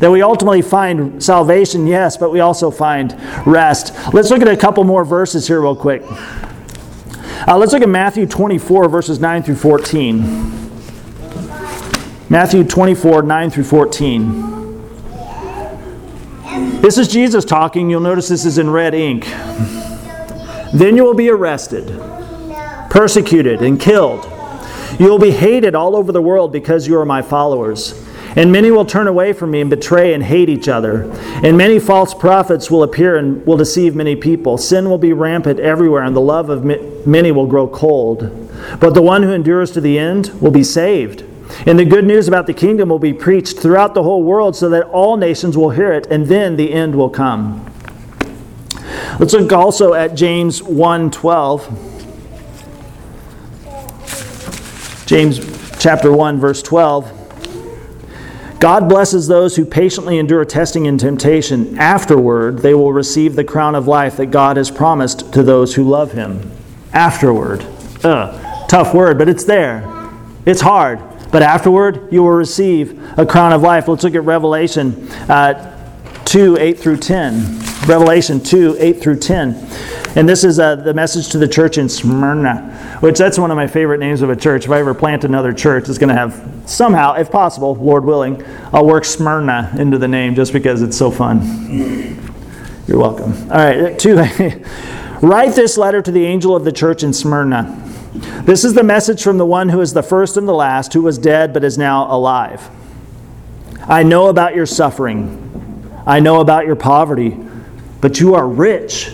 That 0.00 0.10
we 0.10 0.22
ultimately 0.22 0.62
find 0.62 1.22
salvation, 1.22 1.86
yes, 1.86 2.16
but 2.16 2.32
we 2.32 2.40
also 2.40 2.70
find 2.70 3.14
rest. 3.46 3.94
Let's 4.14 4.30
look 4.30 4.40
at 4.40 4.48
a 4.48 4.56
couple 4.56 4.82
more 4.84 5.04
verses 5.04 5.46
here, 5.46 5.60
real 5.60 5.76
quick. 5.76 6.02
Uh, 7.46 7.56
let's 7.58 7.72
look 7.72 7.82
at 7.82 7.88
Matthew 7.88 8.26
24, 8.26 8.88
verses 8.88 9.20
9 9.20 9.42
through 9.42 9.56
14. 9.56 10.60
Matthew 12.30 12.64
24, 12.64 13.22
9 13.22 13.50
through 13.50 13.64
14. 13.64 14.59
This 16.80 16.96
is 16.96 17.08
Jesus 17.08 17.44
talking. 17.44 17.90
You'll 17.90 18.00
notice 18.00 18.28
this 18.28 18.46
is 18.46 18.56
in 18.56 18.70
red 18.70 18.94
ink. 18.94 19.26
Then 20.72 20.96
you 20.96 21.04
will 21.04 21.14
be 21.14 21.28
arrested, 21.28 21.88
persecuted, 22.88 23.60
and 23.60 23.78
killed. 23.78 24.24
You 24.98 25.10
will 25.10 25.18
be 25.18 25.30
hated 25.30 25.74
all 25.74 25.94
over 25.94 26.10
the 26.10 26.22
world 26.22 26.52
because 26.52 26.88
you 26.88 26.98
are 26.98 27.04
my 27.04 27.20
followers. 27.20 28.02
And 28.34 28.50
many 28.50 28.70
will 28.70 28.86
turn 28.86 29.08
away 29.08 29.34
from 29.34 29.50
me 29.50 29.60
and 29.60 29.68
betray 29.68 30.14
and 30.14 30.22
hate 30.22 30.48
each 30.48 30.68
other. 30.68 31.10
And 31.44 31.58
many 31.58 31.78
false 31.78 32.14
prophets 32.14 32.70
will 32.70 32.82
appear 32.82 33.16
and 33.16 33.44
will 33.44 33.58
deceive 33.58 33.94
many 33.94 34.16
people. 34.16 34.56
Sin 34.56 34.88
will 34.88 34.98
be 34.98 35.12
rampant 35.12 35.60
everywhere, 35.60 36.04
and 36.04 36.16
the 36.16 36.20
love 36.20 36.48
of 36.48 36.64
many 37.06 37.30
will 37.30 37.46
grow 37.46 37.68
cold. 37.68 38.48
But 38.80 38.94
the 38.94 39.02
one 39.02 39.22
who 39.22 39.32
endures 39.32 39.70
to 39.72 39.82
the 39.82 39.98
end 39.98 40.28
will 40.40 40.50
be 40.50 40.64
saved. 40.64 41.24
And 41.66 41.78
the 41.78 41.84
good 41.84 42.04
news 42.04 42.28
about 42.28 42.46
the 42.46 42.54
kingdom 42.54 42.88
will 42.88 42.98
be 42.98 43.12
preached 43.12 43.58
throughout 43.58 43.94
the 43.94 44.02
whole 44.02 44.22
world 44.22 44.56
so 44.56 44.68
that 44.70 44.84
all 44.84 45.16
nations 45.16 45.56
will 45.56 45.70
hear 45.70 45.92
it, 45.92 46.06
and 46.06 46.26
then 46.26 46.56
the 46.56 46.72
end 46.72 46.94
will 46.94 47.10
come. 47.10 47.66
Let's 49.18 49.32
look 49.34 49.52
also 49.52 49.94
at 49.94 50.14
James 50.14 50.62
1:12. 50.62 51.68
James 55.06 55.40
chapter 55.78 56.12
1 56.12 56.38
verse 56.38 56.62
12. 56.62 57.12
God 58.60 58.88
blesses 58.90 59.26
those 59.26 59.56
who 59.56 59.64
patiently 59.64 60.18
endure 60.18 60.44
testing 60.44 60.86
and 60.86 61.00
temptation. 61.00 61.78
Afterward, 61.78 62.58
they 62.58 62.74
will 62.74 62.92
receive 62.92 63.34
the 63.34 63.42
crown 63.42 63.74
of 63.74 63.88
life 63.88 64.18
that 64.18 64.26
God 64.26 64.58
has 64.58 64.70
promised 64.70 65.32
to 65.32 65.42
those 65.42 65.74
who 65.74 65.82
love 65.82 66.12
him. 66.12 66.50
Afterward. 66.92 67.64
Ugh, 68.04 68.68
tough 68.68 68.92
word, 68.92 69.16
but 69.16 69.30
it's 69.30 69.44
there. 69.44 69.90
It's 70.44 70.60
hard. 70.60 71.00
But 71.30 71.42
afterward, 71.42 72.12
you 72.12 72.22
will 72.22 72.30
receive 72.30 73.00
a 73.18 73.24
crown 73.24 73.52
of 73.52 73.62
life. 73.62 73.88
Let's 73.88 74.02
look 74.02 74.14
at 74.14 74.24
Revelation 74.24 75.08
uh, 75.28 75.76
2 76.24 76.58
8 76.58 76.78
through 76.78 76.98
10. 76.98 77.60
Revelation 77.86 78.40
2 78.40 78.76
8 78.78 79.00
through 79.00 79.18
10. 79.18 79.54
And 80.16 80.28
this 80.28 80.42
is 80.42 80.58
uh, 80.58 80.74
the 80.74 80.92
message 80.92 81.28
to 81.30 81.38
the 81.38 81.46
church 81.46 81.78
in 81.78 81.88
Smyrna, 81.88 82.98
which 83.00 83.16
that's 83.16 83.38
one 83.38 83.52
of 83.52 83.56
my 83.56 83.68
favorite 83.68 83.98
names 83.98 84.22
of 84.22 84.30
a 84.30 84.34
church. 84.34 84.64
If 84.64 84.70
I 84.72 84.80
ever 84.80 84.92
plant 84.92 85.22
another 85.22 85.52
church, 85.52 85.88
it's 85.88 85.98
going 85.98 86.08
to 86.08 86.16
have 86.16 86.62
somehow, 86.66 87.14
if 87.14 87.30
possible, 87.30 87.76
Lord 87.76 88.04
willing, 88.04 88.44
I'll 88.72 88.86
work 88.86 89.04
Smyrna 89.04 89.72
into 89.78 89.98
the 89.98 90.08
name 90.08 90.34
just 90.34 90.52
because 90.52 90.82
it's 90.82 90.96
so 90.96 91.12
fun. 91.12 92.18
You're 92.88 92.98
welcome. 92.98 93.32
All 93.50 93.58
right, 93.58 93.96
two. 93.96 94.16
Write 95.22 95.54
this 95.54 95.78
letter 95.78 96.02
to 96.02 96.10
the 96.10 96.24
angel 96.24 96.56
of 96.56 96.64
the 96.64 96.72
church 96.72 97.04
in 97.04 97.12
Smyrna. 97.12 97.89
This 98.44 98.64
is 98.64 98.74
the 98.74 98.82
message 98.82 99.22
from 99.22 99.38
the 99.38 99.46
one 99.46 99.68
who 99.68 99.80
is 99.80 99.92
the 99.92 100.02
first 100.02 100.36
and 100.36 100.48
the 100.48 100.52
last, 100.52 100.92
who 100.92 101.02
was 101.02 101.18
dead 101.18 101.52
but 101.52 101.64
is 101.64 101.78
now 101.78 102.12
alive. 102.14 102.68
I 103.82 104.02
know 104.02 104.28
about 104.28 104.54
your 104.54 104.66
suffering. 104.66 105.36
I 106.06 106.20
know 106.20 106.40
about 106.40 106.66
your 106.66 106.76
poverty, 106.76 107.36
but 108.00 108.20
you 108.20 108.34
are 108.34 108.46
rich. 108.46 109.10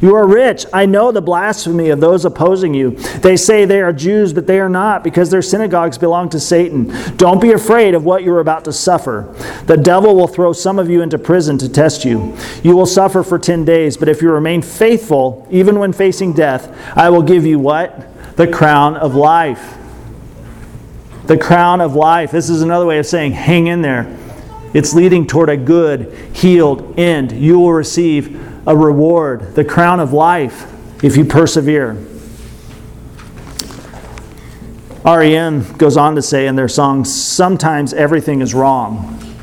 You 0.00 0.14
are 0.16 0.26
rich. 0.26 0.66
I 0.72 0.84
know 0.84 1.12
the 1.12 1.22
blasphemy 1.22 1.88
of 1.88 2.00
those 2.00 2.26
opposing 2.26 2.74
you. 2.74 2.90
They 2.90 3.36
say 3.36 3.64
they 3.64 3.80
are 3.80 3.92
Jews, 3.92 4.34
but 4.34 4.46
they 4.46 4.60
are 4.60 4.68
not, 4.68 5.02
because 5.02 5.30
their 5.30 5.40
synagogues 5.40 5.96
belong 5.96 6.28
to 6.30 6.40
Satan. 6.40 6.92
Don't 7.16 7.40
be 7.40 7.52
afraid 7.52 7.94
of 7.94 8.04
what 8.04 8.22
you 8.22 8.32
are 8.34 8.40
about 8.40 8.66
to 8.66 8.72
suffer. 8.72 9.34
The 9.66 9.78
devil 9.78 10.14
will 10.14 10.26
throw 10.26 10.52
some 10.52 10.78
of 10.78 10.90
you 10.90 11.00
into 11.00 11.18
prison 11.18 11.56
to 11.58 11.68
test 11.70 12.04
you. 12.04 12.36
You 12.62 12.76
will 12.76 12.86
suffer 12.86 13.22
for 13.22 13.38
10 13.38 13.64
days, 13.64 13.96
but 13.96 14.10
if 14.10 14.20
you 14.20 14.30
remain 14.30 14.60
faithful, 14.60 15.48
even 15.50 15.78
when 15.78 15.94
facing 15.94 16.34
death, 16.34 16.70
I 16.94 17.08
will 17.08 17.22
give 17.22 17.46
you 17.46 17.58
what? 17.58 18.13
The 18.36 18.48
crown 18.48 18.96
of 18.96 19.14
life. 19.14 19.78
The 21.26 21.38
crown 21.38 21.80
of 21.80 21.94
life. 21.94 22.30
This 22.30 22.50
is 22.50 22.62
another 22.62 22.86
way 22.86 22.98
of 22.98 23.06
saying, 23.06 23.32
hang 23.32 23.66
in 23.66 23.82
there. 23.82 24.18
It's 24.74 24.92
leading 24.92 25.26
toward 25.26 25.48
a 25.48 25.56
good, 25.56 26.12
healed 26.34 26.98
end. 26.98 27.32
You 27.32 27.60
will 27.60 27.72
receive 27.72 28.40
a 28.66 28.76
reward, 28.76 29.54
the 29.54 29.64
crown 29.64 30.00
of 30.00 30.12
life, 30.12 30.72
if 31.04 31.16
you 31.16 31.24
persevere. 31.24 31.96
REM 35.04 35.76
goes 35.76 35.96
on 35.96 36.14
to 36.14 36.22
say 36.22 36.46
in 36.46 36.56
their 36.56 36.68
song, 36.68 37.04
Sometimes 37.04 37.92
everything 37.92 38.40
is 38.40 38.54
wrong. 38.54 39.33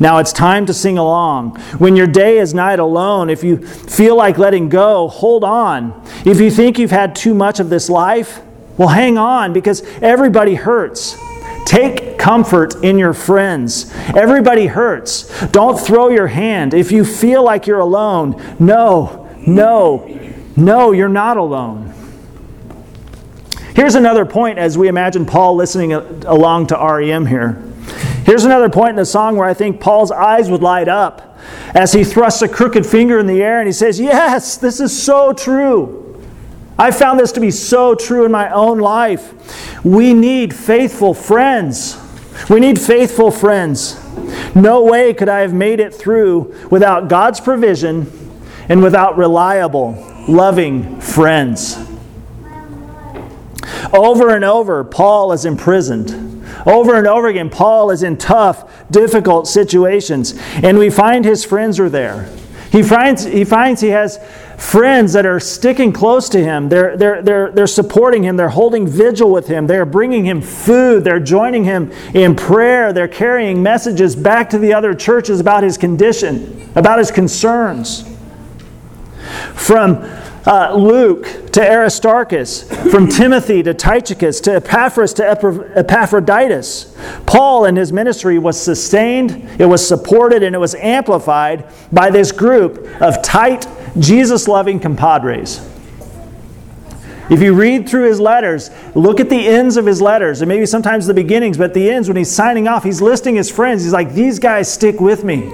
Now 0.00 0.18
it's 0.18 0.32
time 0.32 0.66
to 0.66 0.74
sing 0.74 0.96
along. 0.98 1.58
When 1.78 1.96
your 1.96 2.06
day 2.06 2.38
is 2.38 2.54
night 2.54 2.78
alone, 2.78 3.30
if 3.30 3.42
you 3.42 3.58
feel 3.66 4.16
like 4.16 4.38
letting 4.38 4.68
go, 4.68 5.08
hold 5.08 5.44
on. 5.44 6.02
If 6.24 6.40
you 6.40 6.50
think 6.50 6.78
you've 6.78 6.90
had 6.90 7.16
too 7.16 7.34
much 7.34 7.58
of 7.58 7.68
this 7.68 7.90
life, 7.90 8.40
well, 8.76 8.88
hang 8.88 9.18
on 9.18 9.52
because 9.52 9.82
everybody 10.00 10.54
hurts. 10.54 11.18
Take 11.66 12.16
comfort 12.16 12.76
in 12.84 12.98
your 12.98 13.12
friends. 13.12 13.92
Everybody 14.14 14.66
hurts. 14.66 15.46
Don't 15.48 15.78
throw 15.78 16.08
your 16.08 16.28
hand. 16.28 16.72
If 16.72 16.92
you 16.92 17.04
feel 17.04 17.42
like 17.42 17.66
you're 17.66 17.80
alone, 17.80 18.40
no, 18.58 19.28
no, 19.46 20.08
no, 20.56 20.92
you're 20.92 21.08
not 21.08 21.36
alone. 21.36 21.92
Here's 23.74 23.96
another 23.96 24.24
point 24.24 24.58
as 24.58 24.78
we 24.78 24.88
imagine 24.88 25.26
Paul 25.26 25.56
listening 25.56 25.92
along 25.92 26.68
to 26.68 26.76
REM 26.76 27.26
here. 27.26 27.67
Here's 28.28 28.44
another 28.44 28.68
point 28.68 28.90
in 28.90 28.96
the 28.96 29.06
song 29.06 29.36
where 29.36 29.48
I 29.48 29.54
think 29.54 29.80
Paul's 29.80 30.10
eyes 30.10 30.50
would 30.50 30.60
light 30.60 30.86
up 30.86 31.38
as 31.74 31.94
he 31.94 32.04
thrusts 32.04 32.42
a 32.42 32.48
crooked 32.48 32.84
finger 32.84 33.18
in 33.18 33.26
the 33.26 33.42
air 33.42 33.58
and 33.58 33.66
he 33.66 33.72
says, 33.72 33.98
Yes, 33.98 34.58
this 34.58 34.80
is 34.80 35.02
so 35.02 35.32
true. 35.32 36.22
I 36.78 36.90
found 36.90 37.18
this 37.18 37.32
to 37.32 37.40
be 37.40 37.50
so 37.50 37.94
true 37.94 38.26
in 38.26 38.30
my 38.30 38.50
own 38.50 38.80
life. 38.80 39.82
We 39.82 40.12
need 40.12 40.52
faithful 40.52 41.14
friends. 41.14 41.98
We 42.50 42.60
need 42.60 42.78
faithful 42.78 43.30
friends. 43.30 43.98
No 44.54 44.84
way 44.84 45.14
could 45.14 45.30
I 45.30 45.40
have 45.40 45.54
made 45.54 45.80
it 45.80 45.94
through 45.94 46.54
without 46.70 47.08
God's 47.08 47.40
provision 47.40 48.12
and 48.68 48.82
without 48.82 49.16
reliable, 49.16 49.94
loving 50.28 51.00
friends. 51.00 51.78
Over 53.90 54.34
and 54.34 54.44
over, 54.44 54.84
Paul 54.84 55.32
is 55.32 55.46
imprisoned. 55.46 56.37
Over 56.66 56.96
and 56.96 57.06
over 57.06 57.28
again, 57.28 57.50
Paul 57.50 57.90
is 57.90 58.02
in 58.02 58.16
tough, 58.16 58.90
difficult 58.90 59.46
situations, 59.46 60.34
and 60.54 60.78
we 60.78 60.90
find 60.90 61.24
his 61.24 61.44
friends 61.44 61.80
are 61.80 61.88
there. 61.88 62.28
He 62.70 62.82
finds 62.82 63.24
he, 63.24 63.44
finds 63.44 63.80
he 63.80 63.88
has 63.88 64.18
friends 64.58 65.14
that 65.14 65.24
are 65.24 65.40
sticking 65.40 65.92
close 65.92 66.28
to 66.30 66.42
him. 66.42 66.68
They're, 66.68 66.96
they're, 66.96 67.22
they're, 67.22 67.50
they're 67.50 67.66
supporting 67.66 68.22
him. 68.22 68.36
They're 68.36 68.48
holding 68.50 68.86
vigil 68.86 69.30
with 69.30 69.46
him. 69.46 69.66
They're 69.66 69.86
bringing 69.86 70.26
him 70.26 70.42
food. 70.42 71.04
They're 71.04 71.20
joining 71.20 71.64
him 71.64 71.92
in 72.12 72.36
prayer. 72.36 72.92
They're 72.92 73.08
carrying 73.08 73.62
messages 73.62 74.14
back 74.14 74.50
to 74.50 74.58
the 74.58 74.74
other 74.74 74.94
churches 74.94 75.40
about 75.40 75.62
his 75.62 75.78
condition, 75.78 76.70
about 76.74 76.98
his 76.98 77.10
concerns. 77.10 78.04
From 79.54 80.02
uh, 80.48 80.74
Luke 80.74 81.52
to 81.52 81.60
Aristarchus, 81.60 82.62
from 82.90 83.06
Timothy 83.10 83.62
to 83.62 83.74
Tychicus 83.74 84.40
to 84.40 84.54
Epaphras 84.54 85.12
to 85.14 85.28
Epaphroditus. 85.76 86.96
Paul 87.26 87.66
and 87.66 87.76
his 87.76 87.92
ministry 87.92 88.38
was 88.38 88.58
sustained, 88.58 89.46
it 89.60 89.66
was 89.66 89.86
supported, 89.86 90.42
and 90.42 90.54
it 90.54 90.58
was 90.58 90.74
amplified 90.76 91.66
by 91.92 92.08
this 92.08 92.32
group 92.32 92.88
of 93.02 93.22
tight, 93.22 93.66
Jesus 93.98 94.48
loving 94.48 94.80
compadres. 94.80 95.60
If 97.28 97.42
you 97.42 97.52
read 97.52 97.86
through 97.86 98.08
his 98.08 98.18
letters, 98.18 98.70
look 98.94 99.20
at 99.20 99.28
the 99.28 99.46
ends 99.46 99.76
of 99.76 99.84
his 99.84 100.00
letters, 100.00 100.40
and 100.40 100.48
maybe 100.48 100.64
sometimes 100.64 101.06
the 101.06 101.12
beginnings, 101.12 101.58
but 101.58 101.74
the 101.74 101.90
ends, 101.90 102.08
when 102.08 102.16
he's 102.16 102.34
signing 102.34 102.66
off, 102.66 102.84
he's 102.84 103.02
listing 103.02 103.36
his 103.36 103.50
friends. 103.50 103.82
He's 103.82 103.92
like, 103.92 104.14
These 104.14 104.38
guys 104.38 104.72
stick 104.72 104.98
with 104.98 105.24
me. 105.24 105.52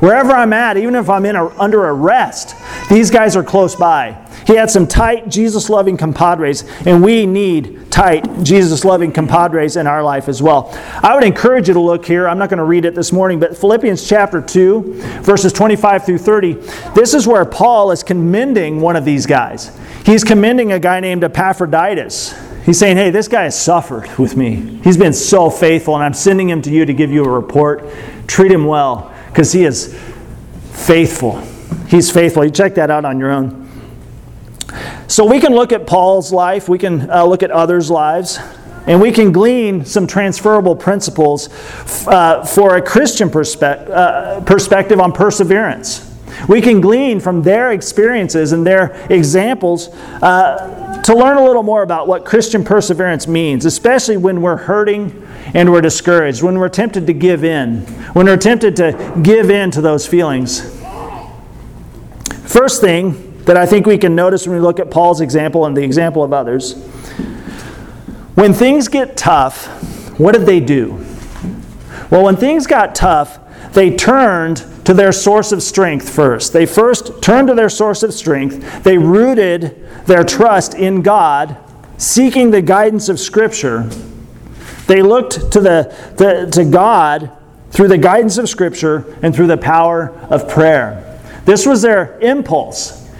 Wherever 0.00 0.30
I'm 0.30 0.52
at, 0.52 0.76
even 0.76 0.94
if 0.94 1.10
I'm 1.10 1.26
in 1.26 1.34
a, 1.34 1.48
under 1.58 1.84
arrest, 1.84 2.54
these 2.88 3.10
guys 3.10 3.34
are 3.34 3.42
close 3.42 3.74
by. 3.74 4.24
He 4.46 4.54
had 4.54 4.70
some 4.70 4.86
tight, 4.86 5.28
Jesus 5.28 5.68
loving 5.68 5.96
compadres, 5.96 6.64
and 6.86 7.02
we 7.02 7.26
need 7.26 7.90
tight, 7.90 8.26
Jesus 8.44 8.84
loving 8.84 9.12
compadres 9.12 9.76
in 9.76 9.86
our 9.86 10.02
life 10.02 10.28
as 10.28 10.40
well. 10.40 10.70
I 11.02 11.14
would 11.14 11.24
encourage 11.24 11.68
you 11.68 11.74
to 11.74 11.80
look 11.80 12.06
here. 12.06 12.28
I'm 12.28 12.38
not 12.38 12.48
going 12.48 12.58
to 12.58 12.64
read 12.64 12.84
it 12.84 12.94
this 12.94 13.12
morning, 13.12 13.40
but 13.40 13.58
Philippians 13.58 14.08
chapter 14.08 14.40
2, 14.40 15.20
verses 15.22 15.52
25 15.52 16.06
through 16.06 16.18
30. 16.18 16.52
This 16.94 17.12
is 17.12 17.26
where 17.26 17.44
Paul 17.44 17.90
is 17.90 18.02
commending 18.04 18.80
one 18.80 18.94
of 18.94 19.04
these 19.04 19.26
guys. 19.26 19.76
He's 20.06 20.22
commending 20.22 20.72
a 20.72 20.78
guy 20.78 21.00
named 21.00 21.24
Epaphroditus. 21.24 22.34
He's 22.64 22.78
saying, 22.78 22.96
Hey, 22.96 23.10
this 23.10 23.28
guy 23.28 23.42
has 23.44 23.60
suffered 23.60 24.08
with 24.16 24.36
me. 24.36 24.80
He's 24.84 24.96
been 24.96 25.12
so 25.12 25.50
faithful, 25.50 25.94
and 25.94 26.04
I'm 26.04 26.14
sending 26.14 26.48
him 26.48 26.62
to 26.62 26.70
you 26.70 26.86
to 26.86 26.94
give 26.94 27.10
you 27.10 27.24
a 27.24 27.28
report. 27.28 27.84
Treat 28.28 28.52
him 28.52 28.64
well 28.64 29.12
because 29.38 29.52
he 29.52 29.64
is 29.64 29.96
faithful. 30.72 31.40
He's 31.86 32.10
faithful. 32.10 32.44
You 32.44 32.50
check 32.50 32.74
that 32.74 32.90
out 32.90 33.04
on 33.04 33.20
your 33.20 33.30
own. 33.30 33.70
So 35.06 35.24
we 35.24 35.38
can 35.38 35.54
look 35.54 35.70
at 35.70 35.86
Paul's 35.86 36.32
life, 36.32 36.68
we 36.68 36.76
can 36.76 37.08
uh, 37.08 37.22
look 37.22 37.44
at 37.44 37.52
others' 37.52 37.88
lives, 37.88 38.40
and 38.88 39.00
we 39.00 39.12
can 39.12 39.30
glean 39.30 39.84
some 39.84 40.08
transferable 40.08 40.74
principles 40.74 41.50
uh, 42.08 42.44
for 42.44 42.78
a 42.78 42.82
Christian 42.82 43.30
perspe- 43.30 43.88
uh, 43.88 44.40
perspective 44.40 44.98
on 44.98 45.12
perseverance. 45.12 46.12
We 46.48 46.60
can 46.60 46.80
glean 46.80 47.20
from 47.20 47.44
their 47.44 47.70
experiences 47.70 48.50
and 48.50 48.66
their 48.66 49.06
examples 49.08 49.86
uh, 50.20 50.77
to 51.08 51.16
learn 51.16 51.38
a 51.38 51.42
little 51.42 51.62
more 51.62 51.82
about 51.82 52.06
what 52.06 52.26
Christian 52.26 52.62
perseverance 52.62 53.26
means, 53.26 53.64
especially 53.64 54.18
when 54.18 54.42
we're 54.42 54.58
hurting 54.58 55.26
and 55.54 55.72
we're 55.72 55.80
discouraged, 55.80 56.42
when 56.42 56.58
we're 56.58 56.68
tempted 56.68 57.06
to 57.06 57.14
give 57.14 57.44
in, 57.44 57.80
when 58.12 58.26
we're 58.26 58.36
tempted 58.36 58.76
to 58.76 59.18
give 59.22 59.48
in 59.48 59.70
to 59.70 59.80
those 59.80 60.06
feelings. 60.06 60.60
First 62.44 62.82
thing 62.82 63.42
that 63.44 63.56
I 63.56 63.64
think 63.64 63.86
we 63.86 63.96
can 63.96 64.14
notice 64.14 64.46
when 64.46 64.54
we 64.54 64.60
look 64.60 64.78
at 64.78 64.90
Paul's 64.90 65.22
example 65.22 65.64
and 65.64 65.74
the 65.74 65.82
example 65.82 66.22
of 66.22 66.34
others 66.34 66.74
when 68.34 68.52
things 68.52 68.88
get 68.88 69.16
tough, 69.16 69.66
what 70.20 70.32
did 70.32 70.44
they 70.44 70.60
do? 70.60 71.02
Well, 72.10 72.22
when 72.22 72.36
things 72.36 72.66
got 72.66 72.94
tough, 72.94 73.38
they 73.72 73.96
turned 73.96 74.58
to 74.88 74.94
their 74.94 75.12
source 75.12 75.52
of 75.52 75.62
strength 75.62 76.08
first. 76.08 76.54
They 76.54 76.64
first 76.64 77.20
turned 77.20 77.48
to 77.48 77.54
their 77.54 77.68
source 77.68 78.02
of 78.02 78.14
strength. 78.14 78.84
They 78.84 78.96
rooted 78.96 79.86
their 80.06 80.24
trust 80.24 80.72
in 80.72 81.02
God, 81.02 81.58
seeking 81.98 82.50
the 82.50 82.62
guidance 82.62 83.10
of 83.10 83.20
Scripture. 83.20 83.82
They 84.86 85.02
looked 85.02 85.52
to, 85.52 85.60
the, 85.60 85.94
the, 86.16 86.50
to 86.52 86.64
God 86.64 87.30
through 87.70 87.88
the 87.88 87.98
guidance 87.98 88.38
of 88.38 88.48
Scripture 88.48 89.14
and 89.20 89.36
through 89.36 89.48
the 89.48 89.58
power 89.58 90.08
of 90.30 90.48
prayer. 90.48 91.20
This 91.44 91.66
was 91.66 91.82
their 91.82 92.18
impulse. 92.20 93.10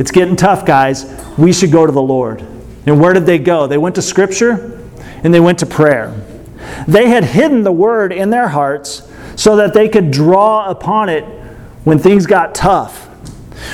It's 0.00 0.10
getting 0.10 0.34
tough, 0.34 0.66
guys. 0.66 1.04
We 1.38 1.52
should 1.52 1.70
go 1.70 1.86
to 1.86 1.92
the 1.92 2.02
Lord. 2.02 2.40
And 2.84 3.00
where 3.00 3.12
did 3.12 3.26
they 3.26 3.38
go? 3.38 3.68
They 3.68 3.78
went 3.78 3.94
to 3.94 4.02
Scripture 4.02 4.76
and 5.22 5.32
they 5.32 5.38
went 5.38 5.60
to 5.60 5.66
prayer. 5.66 6.20
They 6.88 7.10
had 7.10 7.22
hidden 7.22 7.62
the 7.62 7.70
Word 7.70 8.12
in 8.12 8.30
their 8.30 8.48
hearts 8.48 9.08
so 9.36 9.56
that 9.56 9.74
they 9.74 9.88
could 9.88 10.10
draw 10.10 10.68
upon 10.68 11.08
it 11.08 11.24
when 11.84 11.98
things 11.98 12.26
got 12.26 12.54
tough. 12.54 13.08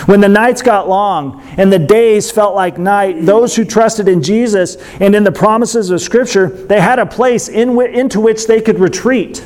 When 0.07 0.21
the 0.21 0.29
nights 0.29 0.63
got 0.63 0.89
long 0.89 1.43
and 1.57 1.73
the 1.73 1.79
days 1.79 2.31
felt 2.31 2.55
like 2.55 2.79
night, 2.79 3.25
those 3.25 3.57
who 3.57 3.65
trusted 3.65 4.07
in 4.07 4.23
Jesus 4.23 4.77
and 5.01 5.15
in 5.15 5.25
the 5.25 5.33
promises 5.33 5.91
of 5.91 6.01
Scripture, 6.01 6.49
they 6.49 6.81
had 6.81 6.99
a 6.99 7.07
place 7.07 7.49
in 7.49 7.81
into 7.81 8.21
which 8.21 8.47
they 8.47 8.61
could 8.61 8.79
retreat. 8.79 9.45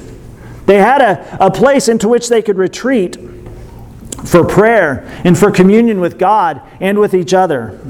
They 0.66 0.78
had 0.78 1.00
a, 1.00 1.46
a 1.46 1.50
place 1.50 1.88
into 1.88 2.08
which 2.08 2.28
they 2.28 2.42
could 2.42 2.56
retreat 2.56 3.16
for 4.24 4.44
prayer 4.44 5.04
and 5.24 5.38
for 5.38 5.50
communion 5.50 6.00
with 6.00 6.18
God 6.18 6.62
and 6.80 6.98
with 6.98 7.14
each 7.14 7.34
other. 7.34 7.80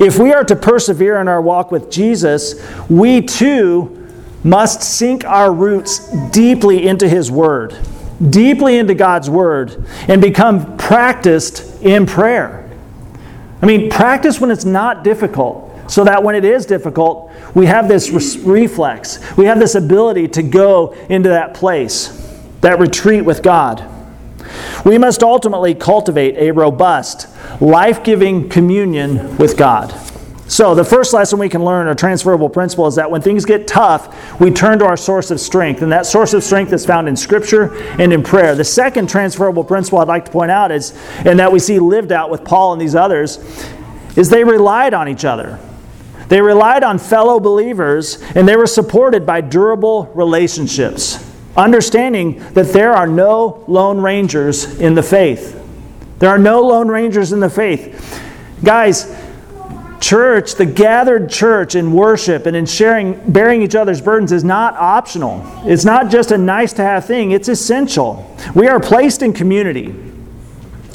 If 0.00 0.18
we 0.18 0.32
are 0.32 0.44
to 0.44 0.56
persevere 0.56 1.20
in 1.20 1.28
our 1.28 1.42
walk 1.42 1.70
with 1.70 1.90
Jesus, 1.90 2.54
we 2.88 3.20
too 3.22 3.99
must 4.42 4.82
sink 4.82 5.24
our 5.24 5.52
roots 5.52 6.08
deeply 6.30 6.86
into 6.86 7.08
His 7.08 7.30
Word, 7.30 7.76
deeply 8.30 8.78
into 8.78 8.94
God's 8.94 9.28
Word, 9.28 9.84
and 10.08 10.20
become 10.20 10.76
practiced 10.76 11.82
in 11.82 12.06
prayer. 12.06 12.70
I 13.62 13.66
mean, 13.66 13.90
practice 13.90 14.40
when 14.40 14.50
it's 14.50 14.64
not 14.64 15.04
difficult, 15.04 15.90
so 15.90 16.04
that 16.04 16.22
when 16.22 16.34
it 16.34 16.44
is 16.44 16.66
difficult, 16.66 17.30
we 17.54 17.66
have 17.66 17.88
this 17.88 18.10
reflex, 18.10 19.18
we 19.36 19.44
have 19.46 19.58
this 19.58 19.74
ability 19.74 20.28
to 20.28 20.42
go 20.42 20.92
into 21.08 21.28
that 21.30 21.52
place, 21.54 22.08
that 22.60 22.78
retreat 22.78 23.24
with 23.24 23.42
God. 23.42 23.84
We 24.84 24.98
must 24.98 25.22
ultimately 25.22 25.74
cultivate 25.74 26.36
a 26.36 26.52
robust, 26.52 27.28
life 27.60 28.02
giving 28.02 28.48
communion 28.48 29.36
with 29.36 29.56
God. 29.56 29.94
So, 30.50 30.74
the 30.74 30.82
first 30.82 31.12
lesson 31.12 31.38
we 31.38 31.48
can 31.48 31.64
learn, 31.64 31.86
a 31.86 31.94
transferable 31.94 32.48
principle, 32.48 32.88
is 32.88 32.96
that 32.96 33.08
when 33.08 33.22
things 33.22 33.44
get 33.44 33.68
tough, 33.68 34.40
we 34.40 34.50
turn 34.50 34.80
to 34.80 34.84
our 34.84 34.96
source 34.96 35.30
of 35.30 35.38
strength. 35.38 35.80
And 35.80 35.92
that 35.92 36.06
source 36.06 36.34
of 36.34 36.42
strength 36.42 36.72
is 36.72 36.84
found 36.84 37.08
in 37.08 37.14
Scripture 37.14 37.72
and 38.00 38.12
in 38.12 38.24
prayer. 38.24 38.56
The 38.56 38.64
second 38.64 39.08
transferable 39.08 39.62
principle 39.62 40.00
I'd 40.00 40.08
like 40.08 40.24
to 40.24 40.30
point 40.32 40.50
out 40.50 40.72
is, 40.72 40.92
and 41.18 41.38
that 41.38 41.52
we 41.52 41.60
see 41.60 41.78
lived 41.78 42.10
out 42.10 42.30
with 42.30 42.42
Paul 42.42 42.72
and 42.72 42.82
these 42.82 42.96
others, 42.96 43.38
is 44.16 44.28
they 44.28 44.42
relied 44.42 44.92
on 44.92 45.08
each 45.08 45.24
other. 45.24 45.60
They 46.26 46.40
relied 46.40 46.82
on 46.82 46.98
fellow 46.98 47.38
believers 47.38 48.20
and 48.34 48.48
they 48.48 48.56
were 48.56 48.66
supported 48.66 49.24
by 49.24 49.42
durable 49.42 50.06
relationships, 50.16 51.24
understanding 51.56 52.40
that 52.54 52.72
there 52.72 52.92
are 52.92 53.06
no 53.06 53.64
lone 53.68 54.00
rangers 54.00 54.80
in 54.80 54.96
the 54.96 55.02
faith. 55.04 55.56
There 56.18 56.28
are 56.28 56.38
no 56.38 56.60
lone 56.60 56.88
rangers 56.88 57.32
in 57.32 57.38
the 57.38 57.50
faith. 57.50 58.20
Guys, 58.64 59.16
church, 60.00 60.54
the 60.54 60.66
gathered 60.66 61.30
church 61.30 61.74
in 61.74 61.92
worship 61.92 62.46
and 62.46 62.56
in 62.56 62.66
sharing, 62.66 63.32
bearing 63.32 63.62
each 63.62 63.74
other's 63.74 64.00
burdens 64.00 64.32
is 64.32 64.42
not 64.42 64.74
optional. 64.74 65.42
It's 65.64 65.84
not 65.84 66.10
just 66.10 66.30
a 66.32 66.38
nice 66.38 66.72
to 66.74 66.82
have 66.82 67.04
thing, 67.04 67.30
it's 67.32 67.48
essential. 67.48 68.36
We 68.54 68.66
are 68.68 68.80
placed 68.80 69.22
in 69.22 69.32
community. 69.32 69.94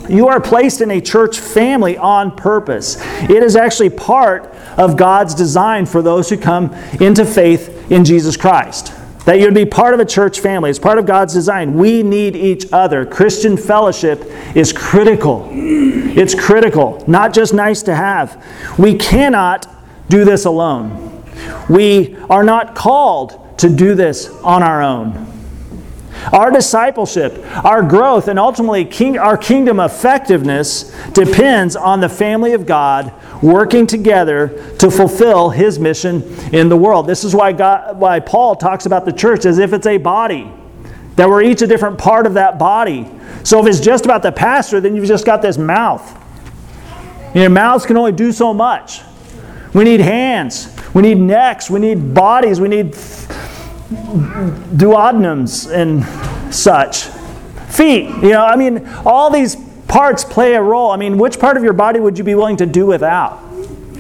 You 0.10 0.28
are 0.28 0.40
placed 0.40 0.82
in 0.82 0.92
a 0.92 1.02
church 1.02 1.40
family 1.40 1.98
on 1.98 2.36
purpose. 2.36 2.98
It 3.24 3.42
is 3.42 3.56
actually 3.56 3.90
part 3.90 4.54
of 4.78 4.98
God's 4.98 5.34
design 5.34 5.86
for 5.86 6.02
those 6.02 6.30
who 6.30 6.38
come 6.38 6.74
into 7.00 7.26
faith 7.26 7.92
in 7.92 8.06
Jesus 8.06 8.38
Christ. 8.38 8.94
That 9.26 9.40
you'd 9.40 9.54
be 9.54 9.66
part 9.66 9.94
of 9.94 10.00
a 10.00 10.06
church 10.06 10.40
family. 10.40 10.70
It's 10.70 10.80
part 10.80 11.00
of 11.00 11.06
God's 11.06 11.34
design. 11.34 11.74
We 11.74 12.04
need 12.04 12.36
each 12.36 12.72
other. 12.72 13.06
Christian 13.06 13.58
fellowship 13.58 14.24
is 14.56 14.72
critical. 14.72 15.50
It's 15.52 16.36
critical, 16.36 17.04
not 17.08 17.34
just 17.34 17.54
nice 17.54 17.84
to 17.84 17.96
have. 17.96 18.44
We 18.78 18.96
cannot 18.96 19.68
do 20.10 20.26
this 20.26 20.46
alone. 20.46 21.24
We 21.70 22.16
are 22.30 22.44
not 22.44 22.76
called 22.76 23.60
to 23.60 23.70
do 23.70 23.96
this 23.96 24.30
on 24.44 24.64
our 24.64 24.82
own. 24.82 25.35
Our 26.32 26.52
discipleship, 26.52 27.38
our 27.64 27.84
growth, 27.84 28.28
and 28.28 28.40
ultimately 28.40 28.86
king, 28.86 29.18
our 29.18 29.38
kingdom 29.38 29.80
effectiveness 29.80 30.94
depends 31.14 31.76
on 31.76 32.00
the 32.00 32.10
family 32.10 32.54
of 32.54 32.66
God 32.66 33.14
working 33.44 33.86
together 33.86 34.76
to 34.80 34.90
fulfill 34.90 35.50
his 35.50 35.80
mission 35.80 36.24
in 36.54 36.70
the 36.70 36.78
world. 36.78 37.08
This 37.08 37.24
is 37.24 37.36
why, 37.36 37.52
God, 37.52 38.00
why 38.00 38.20
Paul 38.20 38.56
talks 38.56 38.86
about 38.86 39.06
the 39.06 39.14
church 39.14 39.46
as 39.46 39.60
if 39.60 39.74
it's 39.74 39.88
a 39.88 39.98
body, 39.98 40.52
that 41.16 41.30
we're 41.30 41.44
each 41.44 41.62
a 41.62 41.68
different 41.68 41.98
part 41.98 42.26
of 42.26 42.34
that 42.36 42.58
body. 42.58 43.10
So 43.44 43.60
if 43.60 43.68
it's 43.68 43.80
just 43.80 44.06
about 44.06 44.24
the 44.24 44.32
pastor, 44.32 44.82
then 44.82 44.96
you've 44.96 45.08
just 45.08 45.26
got 45.26 45.42
this 45.42 45.58
mouth. 45.58 46.22
Your 47.36 47.50
mouths 47.50 47.86
can 47.86 47.98
only 47.98 48.14
do 48.14 48.32
so 48.32 48.54
much. 48.54 49.02
We 49.74 49.84
need 49.84 50.00
hands, 50.00 50.74
we 50.94 51.02
need 51.02 51.18
necks, 51.18 51.70
we 51.70 51.80
need 51.80 52.14
bodies, 52.14 52.62
we 52.62 52.70
need 52.70 52.96
duodenums 53.90 55.72
and 55.72 56.54
such. 56.54 57.04
Feet, 57.72 58.08
you 58.08 58.30
know, 58.30 58.46
I 58.46 58.56
mean, 58.56 58.88
all 59.06 59.30
these 59.30 59.58
parts 59.88 60.24
play 60.24 60.54
a 60.54 60.62
role. 60.62 60.92
I 60.92 60.98
mean, 60.98 61.18
which 61.18 61.40
part 61.40 61.58
of 61.58 61.64
your 61.64 61.74
body 61.74 62.00
would 62.00 62.18
you 62.18 62.24
be 62.24 62.36
willing 62.36 62.58
to 62.58 62.66
do 62.66 62.86
without? 62.86 63.40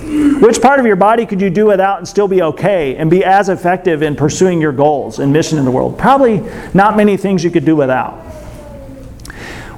Which 0.05 0.61
part 0.61 0.79
of 0.79 0.85
your 0.85 0.95
body 0.95 1.25
could 1.25 1.41
you 1.41 1.49
do 1.49 1.65
without 1.65 1.97
and 1.97 2.07
still 2.07 2.27
be 2.27 2.41
okay 2.41 2.95
and 2.95 3.09
be 3.09 3.23
as 3.23 3.49
effective 3.49 4.01
in 4.01 4.15
pursuing 4.15 4.61
your 4.61 4.71
goals 4.71 5.19
and 5.19 5.33
mission 5.33 5.57
in 5.57 5.65
the 5.65 5.71
world? 5.71 5.97
Probably 5.97 6.41
not 6.73 6.95
many 6.95 7.17
things 7.17 7.43
you 7.43 7.51
could 7.51 7.65
do 7.65 7.75
without. 7.75 8.23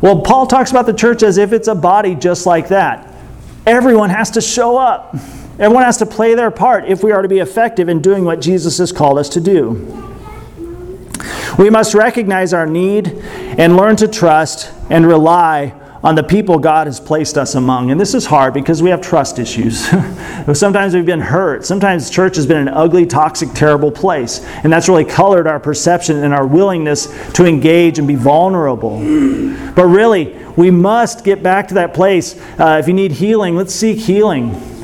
Well, 0.02 0.22
Paul 0.22 0.46
talks 0.46 0.70
about 0.70 0.86
the 0.86 0.94
church 0.94 1.24
as 1.24 1.38
if 1.38 1.54
it's 1.54 1.68
a 1.68 1.76
body 1.76 2.14
just 2.14 2.46
like 2.46 2.68
that. 2.68 3.14
Everyone 3.66 4.10
has 4.10 4.32
to 4.32 4.42
show 4.42 4.78
up. 4.78 5.16
Everyone 5.60 5.84
has 5.84 5.98
to 5.98 6.06
play 6.06 6.36
their 6.36 6.52
part 6.52 6.86
if 6.86 7.04
we 7.04 7.12
are 7.12 7.24
to 7.24 7.28
be 7.28 7.40
effective 7.40 7.90
in 7.90 8.00
doing 8.00 8.24
what 8.24 8.42
Jesus 8.42 8.78
has 8.78 8.92
called 8.92 9.18
us 9.18 9.30
to 9.30 9.42
do. 9.42 10.06
We 11.58 11.72
must 11.72 11.96
recognize 11.96 12.54
our 12.54 12.68
need 12.68 13.08
and 13.08 13.76
learn 13.76 13.96
to 13.96 14.08
trust 14.08 14.72
and 14.92 15.08
rely 15.08 15.74
on 16.04 16.14
the 16.14 16.22
people 16.22 16.60
God 16.60 16.86
has 16.86 17.00
placed 17.00 17.40
us 17.40 17.56
among. 17.56 17.90
And 17.90 18.00
this 18.00 18.14
is 18.14 18.28
hard 18.28 18.54
because 18.54 18.84
we 18.84 18.92
have 18.92 19.02
trust 19.02 19.40
issues. 19.40 19.88
Sometimes 20.54 20.94
we've 20.94 21.08
been 21.08 21.20
hurt. 21.20 21.66
Sometimes 21.66 22.12
church 22.12 22.36
has 22.36 22.46
been 22.46 22.58
an 22.58 22.70
ugly, 22.70 23.08
toxic, 23.08 23.50
terrible 23.54 23.92
place. 23.92 24.46
And 24.64 24.72
that's 24.72 24.88
really 24.88 25.06
colored 25.06 25.48
our 25.48 25.60
perception 25.60 26.18
and 26.18 26.36
our 26.36 26.46
willingness 26.46 27.08
to 27.34 27.46
engage 27.46 27.98
and 27.98 28.08
be 28.08 28.14
vulnerable. 28.14 29.00
But 29.74 29.88
really, 29.88 30.38
we 30.56 30.70
must 30.70 31.24
get 31.24 31.42
back 31.42 31.68
to 31.70 31.74
that 31.74 31.96
place. 31.96 32.40
Uh, 32.60 32.78
if 32.80 32.88
you 32.88 32.94
need 32.94 33.14
healing, 33.14 33.56
let's 33.56 33.74
seek 33.74 33.98
healing. 33.98 34.77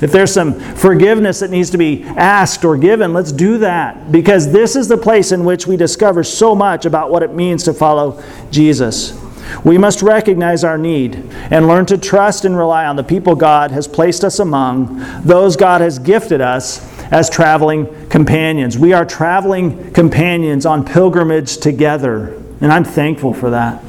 If 0.00 0.12
there's 0.12 0.32
some 0.32 0.58
forgiveness 0.58 1.40
that 1.40 1.50
needs 1.50 1.70
to 1.70 1.78
be 1.78 2.04
asked 2.04 2.64
or 2.64 2.76
given, 2.76 3.12
let's 3.12 3.32
do 3.32 3.58
that 3.58 4.10
because 4.10 4.50
this 4.50 4.74
is 4.74 4.88
the 4.88 4.96
place 4.96 5.30
in 5.30 5.44
which 5.44 5.66
we 5.66 5.76
discover 5.76 6.24
so 6.24 6.54
much 6.54 6.86
about 6.86 7.10
what 7.10 7.22
it 7.22 7.34
means 7.34 7.64
to 7.64 7.74
follow 7.74 8.22
Jesus. 8.50 9.18
We 9.64 9.78
must 9.78 10.00
recognize 10.00 10.64
our 10.64 10.78
need 10.78 11.16
and 11.50 11.66
learn 11.66 11.84
to 11.86 11.98
trust 11.98 12.44
and 12.44 12.56
rely 12.56 12.86
on 12.86 12.96
the 12.96 13.04
people 13.04 13.34
God 13.34 13.70
has 13.72 13.88
placed 13.88 14.24
us 14.24 14.38
among, 14.38 15.22
those 15.22 15.56
God 15.56 15.80
has 15.80 15.98
gifted 15.98 16.40
us 16.40 16.88
as 17.10 17.28
traveling 17.28 18.08
companions. 18.08 18.78
We 18.78 18.92
are 18.92 19.04
traveling 19.04 19.92
companions 19.92 20.64
on 20.64 20.84
pilgrimage 20.84 21.58
together, 21.58 22.34
and 22.60 22.72
I'm 22.72 22.84
thankful 22.84 23.34
for 23.34 23.50
that. 23.50 23.82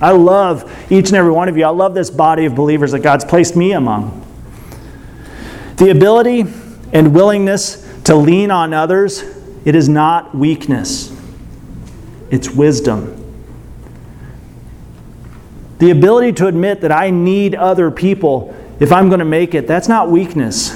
I 0.00 0.10
love 0.10 0.70
each 0.90 1.08
and 1.08 1.16
every 1.16 1.30
one 1.30 1.48
of 1.48 1.56
you. 1.56 1.64
I 1.64 1.70
love 1.70 1.94
this 1.94 2.10
body 2.10 2.44
of 2.44 2.54
believers 2.54 2.92
that 2.92 3.00
God's 3.00 3.24
placed 3.24 3.56
me 3.56 3.72
among. 3.72 4.23
The 5.76 5.90
ability 5.90 6.44
and 6.92 7.14
willingness 7.14 7.80
to 8.04 8.14
lean 8.14 8.50
on 8.50 8.72
others, 8.72 9.22
it 9.64 9.74
is 9.74 9.88
not 9.88 10.34
weakness, 10.34 11.14
it's 12.30 12.50
wisdom. 12.50 13.20
The 15.78 15.90
ability 15.90 16.32
to 16.34 16.46
admit 16.46 16.82
that 16.82 16.92
I 16.92 17.10
need 17.10 17.54
other 17.54 17.90
people 17.90 18.54
if 18.80 18.92
I'm 18.92 19.08
going 19.08 19.20
to 19.20 19.24
make 19.24 19.54
it, 19.54 19.66
that's 19.66 19.88
not 19.88 20.10
weakness, 20.10 20.70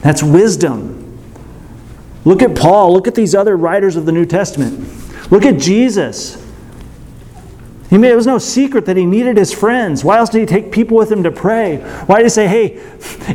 that's 0.00 0.22
wisdom. 0.22 1.00
Look 2.24 2.42
at 2.42 2.56
Paul, 2.56 2.92
look 2.92 3.06
at 3.06 3.14
these 3.14 3.34
other 3.34 3.56
writers 3.56 3.96
of 3.96 4.06
the 4.06 4.12
New 4.12 4.26
Testament. 4.26 5.30
Look 5.30 5.44
at 5.44 5.58
Jesus. 5.58 6.43
He 7.94 7.98
made, 7.98 8.10
it 8.10 8.16
was 8.16 8.26
no 8.26 8.38
secret 8.38 8.86
that 8.86 8.96
he 8.96 9.06
needed 9.06 9.36
his 9.36 9.54
friends. 9.54 10.02
Why 10.02 10.18
else 10.18 10.28
did 10.28 10.40
he 10.40 10.46
take 10.46 10.72
people 10.72 10.96
with 10.96 11.12
him 11.12 11.22
to 11.22 11.30
pray? 11.30 11.76
Why 12.06 12.16
did 12.16 12.24
he 12.24 12.28
say, 12.28 12.48
hey, 12.48 12.82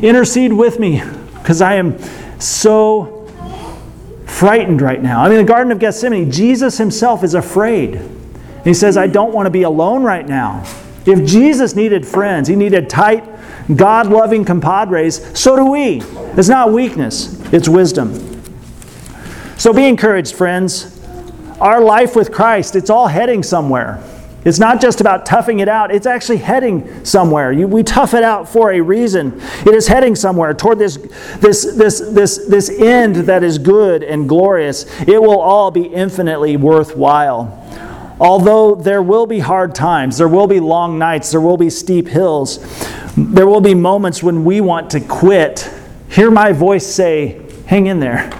intercede 0.06 0.52
with 0.52 0.80
me 0.80 1.02
because 1.36 1.62
I 1.62 1.76
am 1.76 1.98
so 2.41 3.26
frightened 4.26 4.82
right 4.82 5.02
now? 5.02 5.24
I 5.24 5.30
mean, 5.30 5.38
the 5.38 5.45
Garden 5.45 5.72
of 5.72 5.80
Gethsemane, 5.80 6.30
Jesus 6.30 6.78
himself 6.78 7.24
is 7.24 7.36
afraid. 7.36 8.02
He 8.65 8.74
says, 8.74 8.98
I 8.98 9.08
don't 9.08 9.34
want 9.34 9.45
to 9.45 9.50
be 9.50 9.63
alone 9.63 10.04
right 10.04 10.28
now. 10.28 10.65
If 11.06 11.26
Jesus 11.26 11.74
needed 11.74 12.06
friends, 12.06 12.50
he 12.50 12.58
needed 12.58 12.89
tight, 12.89 13.24
God 13.74 14.08
loving 14.08 14.43
compadres, 14.43 15.39
so 15.39 15.56
do 15.56 15.67
we. 15.67 16.02
It's 16.38 16.50
not 16.50 16.74
weakness, 16.74 17.39
it's 17.54 17.69
wisdom. 17.69 18.43
So 19.58 19.72
be 19.72 19.86
encouraged, 19.86 20.36
friends. 20.36 21.00
Our 21.62 21.80
life 21.80 22.13
with 22.13 22.34
Christ, 22.34 22.76
it's 22.76 22.89
all 22.89 23.08
heading 23.08 23.41
somewhere. 23.41 24.04
It's 24.45 24.60
not 24.60 24.80
just 24.80 25.02
about 25.02 25.25
toughing 25.25 25.60
it 25.60 25.67
out, 25.67 25.93
it's 25.93 26.06
actually 26.06 26.38
heading 26.38 27.04
somewhere. 27.04 27.52
You, 27.52 27.67
we 27.67 27.84
tough 27.84 28.13
it 28.13 28.23
out 28.23 28.47
for 28.47 28.71
a 28.71 28.80
reason. 28.80 29.39
It 29.65 29.75
is 29.75 29.88
heading 29.88 30.15
somewhere 30.15 30.54
toward 30.54 30.80
this, 30.80 30.97
this, 31.39 31.75
this, 31.75 31.99
this, 31.99 32.45
this 32.47 32.69
end 32.69 33.17
that 33.28 33.43
is 33.43 33.58
good 33.58 34.02
and 34.02 34.30
glorious. 34.30 34.86
It 35.02 35.21
will 35.21 35.39
all 35.39 35.71
be 35.71 35.84
infinitely 35.84 36.56
worthwhile. 36.56 37.56
Although 38.19 38.75
there 38.75 39.02
will 39.02 39.25
be 39.25 39.39
hard 39.39 39.75
times, 39.75 40.17
there 40.17 40.28
will 40.28 40.47
be 40.47 40.60
long 40.60 40.97
nights, 40.97 41.32
there 41.32 41.41
will 41.41 41.58
be 41.58 41.69
steep 41.69 42.08
hills, 42.08 42.60
there 43.17 43.48
will 43.48 43.62
be 43.62 43.73
moments 43.73 44.23
when 44.23 44.46
we 44.46 44.62
want 44.62 44.90
to 44.92 45.00
quit. 45.00 45.69
Hear 46.10 46.31
my 46.31 46.54
voice 46.54 46.85
say, 46.85 47.42
Hang 47.65 47.85
in 47.85 48.00
there. 48.00 48.31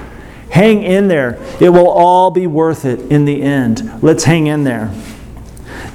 Hang 0.50 0.82
in 0.82 1.08
there. 1.08 1.38
It 1.62 1.70
will 1.70 1.88
all 1.88 2.32
be 2.32 2.47
worth 2.47 2.84
it 2.84 3.00
in 3.12 3.26
the 3.26 3.43
end. 3.43 4.02
Let's 4.02 4.24
hang 4.24 4.47
in 4.47 4.64
there. 4.64 4.91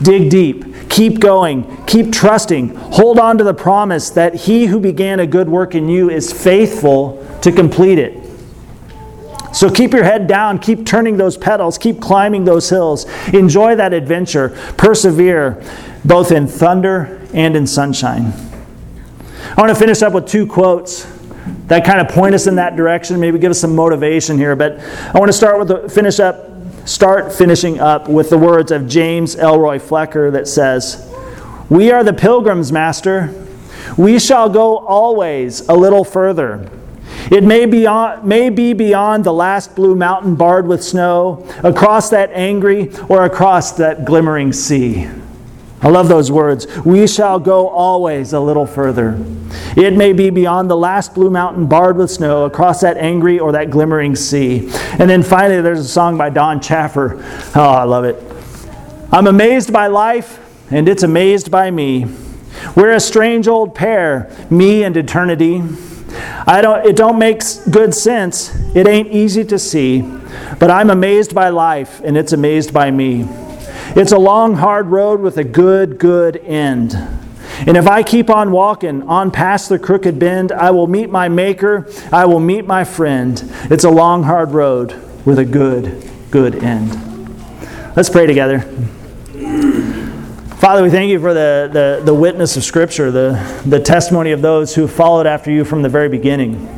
Dig 0.02 0.30
deep. 0.30 0.90
Keep 0.90 1.20
going. 1.20 1.84
Keep 1.86 2.12
trusting. 2.12 2.74
Hold 2.74 3.18
on 3.18 3.38
to 3.38 3.44
the 3.44 3.54
promise 3.54 4.10
that 4.10 4.34
he 4.34 4.66
who 4.66 4.80
began 4.80 5.20
a 5.20 5.26
good 5.26 5.48
work 5.48 5.74
in 5.74 5.88
you 5.88 6.10
is 6.10 6.32
faithful 6.32 7.24
to 7.42 7.52
complete 7.52 7.98
it. 7.98 8.22
So 9.54 9.70
keep 9.70 9.92
your 9.92 10.02
head 10.02 10.26
down, 10.26 10.58
keep 10.58 10.84
turning 10.84 11.16
those 11.16 11.36
pedals, 11.36 11.78
keep 11.78 12.00
climbing 12.00 12.44
those 12.44 12.68
hills. 12.68 13.06
Enjoy 13.28 13.76
that 13.76 13.92
adventure. 13.92 14.48
Persevere 14.76 15.62
both 16.04 16.32
in 16.32 16.48
thunder 16.48 17.24
and 17.32 17.54
in 17.54 17.66
sunshine. 17.66 18.32
I 19.56 19.60
want 19.60 19.68
to 19.68 19.76
finish 19.76 20.02
up 20.02 20.12
with 20.12 20.26
two 20.26 20.46
quotes 20.46 21.06
that 21.66 21.84
kind 21.84 22.00
of 22.00 22.08
point 22.08 22.34
us 22.34 22.46
in 22.46 22.56
that 22.56 22.76
direction, 22.76 23.18
maybe 23.20 23.38
give 23.38 23.50
us 23.50 23.60
some 23.60 23.74
motivation 23.74 24.38
here. 24.38 24.56
But 24.56 24.78
I 24.80 25.18
want 25.18 25.28
to 25.28 25.32
start 25.32 25.58
with 25.58 25.68
the, 25.68 25.88
finish 25.88 26.20
up 26.20 26.53
start 26.84 27.32
finishing 27.32 27.80
up 27.80 28.08
with 28.08 28.30
the 28.30 28.38
words 28.38 28.70
of 28.70 28.86
James 28.86 29.36
Elroy 29.36 29.78
Flecker 29.78 30.32
that 30.32 30.48
says, 30.48 31.10
We 31.68 31.90
are 31.90 32.04
the 32.04 32.12
pilgrims, 32.12 32.72
Master. 32.72 33.34
We 33.96 34.18
shall 34.18 34.48
go 34.48 34.78
always 34.78 35.68
a 35.68 35.74
little 35.74 36.04
further. 36.04 36.70
It 37.30 37.42
may, 37.42 37.64
be, 37.64 37.78
beyond, 37.78 38.24
may 38.24 38.50
be 38.50 38.72
beyond 38.72 39.24
the 39.24 39.32
last 39.32 39.74
blue 39.74 39.94
mountain 39.94 40.34
barred 40.34 40.66
with 40.66 40.84
snow, 40.84 41.46
across 41.62 42.10
that 42.10 42.30
angry, 42.32 42.94
or 43.08 43.24
across 43.24 43.72
that 43.72 44.04
glimmering 44.04 44.52
sea. 44.52 45.08
I 45.84 45.88
love 45.88 46.08
those 46.08 46.32
words. 46.32 46.66
We 46.78 47.06
shall 47.06 47.38
go 47.38 47.68
always 47.68 48.32
a 48.32 48.40
little 48.40 48.64
further. 48.64 49.22
It 49.76 49.94
may 49.94 50.14
be 50.14 50.30
beyond 50.30 50.70
the 50.70 50.76
last 50.76 51.14
blue 51.14 51.28
mountain 51.28 51.66
barred 51.66 51.98
with 51.98 52.10
snow, 52.10 52.46
across 52.46 52.80
that 52.80 52.96
angry 52.96 53.38
or 53.38 53.52
that 53.52 53.68
glimmering 53.68 54.16
sea. 54.16 54.70
And 54.98 55.10
then 55.10 55.22
finally, 55.22 55.60
there's 55.60 55.80
a 55.80 55.88
song 55.88 56.16
by 56.16 56.30
Don 56.30 56.60
Chaffer. 56.60 57.22
Oh, 57.54 57.60
I 57.60 57.84
love 57.84 58.04
it. 58.06 58.16
I'm 59.12 59.26
amazed 59.26 59.74
by 59.74 59.88
life, 59.88 60.40
and 60.70 60.88
it's 60.88 61.02
amazed 61.02 61.50
by 61.50 61.70
me. 61.70 62.06
We're 62.74 62.94
a 62.94 63.00
strange 63.00 63.46
old 63.46 63.74
pair, 63.74 64.34
me 64.50 64.84
and 64.84 64.96
eternity. 64.96 65.62
I 66.46 66.62
don't, 66.62 66.86
it 66.86 66.96
don't 66.96 67.18
make 67.18 67.42
good 67.70 67.94
sense. 67.94 68.54
It 68.74 68.88
ain't 68.88 69.08
easy 69.08 69.44
to 69.44 69.58
see. 69.58 70.00
But 70.58 70.70
I'm 70.70 70.88
amazed 70.88 71.34
by 71.34 71.50
life, 71.50 72.00
and 72.02 72.16
it's 72.16 72.32
amazed 72.32 72.72
by 72.72 72.90
me. 72.90 73.28
It's 73.96 74.10
a 74.10 74.18
long, 74.18 74.54
hard 74.54 74.88
road 74.88 75.20
with 75.20 75.36
a 75.36 75.44
good, 75.44 76.00
good 76.00 76.38
end. 76.38 76.94
And 77.60 77.76
if 77.76 77.86
I 77.86 78.02
keep 78.02 78.28
on 78.28 78.50
walking 78.50 79.02
on 79.04 79.30
past 79.30 79.68
the 79.68 79.78
crooked 79.78 80.18
bend, 80.18 80.50
I 80.50 80.72
will 80.72 80.88
meet 80.88 81.10
my 81.10 81.28
Maker, 81.28 81.88
I 82.10 82.26
will 82.26 82.40
meet 82.40 82.66
my 82.66 82.82
friend. 82.82 83.40
It's 83.70 83.84
a 83.84 83.90
long, 83.90 84.24
hard 84.24 84.50
road 84.50 85.00
with 85.24 85.38
a 85.38 85.44
good, 85.44 86.10
good 86.32 86.56
end. 86.56 86.90
Let's 87.94 88.10
pray 88.10 88.26
together. 88.26 88.62
Father, 90.56 90.82
we 90.82 90.90
thank 90.90 91.08
you 91.08 91.20
for 91.20 91.32
the, 91.32 91.70
the, 91.72 92.02
the 92.04 92.14
witness 92.14 92.56
of 92.56 92.64
Scripture, 92.64 93.12
the, 93.12 93.62
the 93.64 93.78
testimony 93.78 94.32
of 94.32 94.42
those 94.42 94.74
who 94.74 94.88
followed 94.88 95.28
after 95.28 95.52
you 95.52 95.64
from 95.64 95.82
the 95.82 95.88
very 95.88 96.08
beginning. 96.08 96.68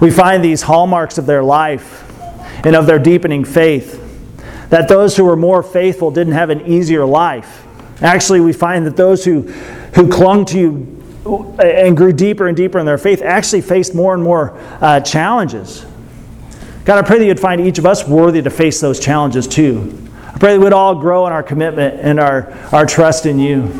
We 0.00 0.10
find 0.10 0.42
these 0.42 0.62
hallmarks 0.62 1.18
of 1.18 1.26
their 1.26 1.44
life 1.44 2.02
and 2.66 2.74
of 2.74 2.86
their 2.86 2.98
deepening 2.98 3.44
faith 3.44 4.01
that 4.72 4.88
those 4.88 5.14
who 5.14 5.24
were 5.24 5.36
more 5.36 5.62
faithful 5.62 6.10
didn't 6.10 6.32
have 6.32 6.48
an 6.48 6.62
easier 6.62 7.04
life. 7.04 7.66
Actually, 8.00 8.40
we 8.40 8.54
find 8.54 8.86
that 8.86 8.96
those 8.96 9.22
who, 9.22 9.42
who 9.42 10.08
clung 10.08 10.46
to 10.46 10.58
you 10.58 11.58
and 11.62 11.94
grew 11.94 12.10
deeper 12.10 12.48
and 12.48 12.56
deeper 12.56 12.78
in 12.78 12.86
their 12.86 12.96
faith 12.96 13.20
actually 13.20 13.60
faced 13.60 13.94
more 13.94 14.14
and 14.14 14.22
more 14.22 14.58
uh, 14.80 14.98
challenges. 15.00 15.84
God, 16.86 17.04
I 17.04 17.06
pray 17.06 17.18
that 17.18 17.26
you'd 17.26 17.38
find 17.38 17.60
each 17.60 17.76
of 17.76 17.84
us 17.84 18.08
worthy 18.08 18.40
to 18.40 18.48
face 18.48 18.80
those 18.80 18.98
challenges 18.98 19.46
too. 19.46 20.08
I 20.28 20.38
pray 20.38 20.56
that 20.56 20.60
we'd 20.60 20.72
all 20.72 20.94
grow 20.94 21.26
in 21.26 21.34
our 21.34 21.42
commitment 21.42 22.00
and 22.00 22.18
our, 22.18 22.50
our 22.72 22.86
trust 22.86 23.26
in 23.26 23.38
you. 23.38 23.78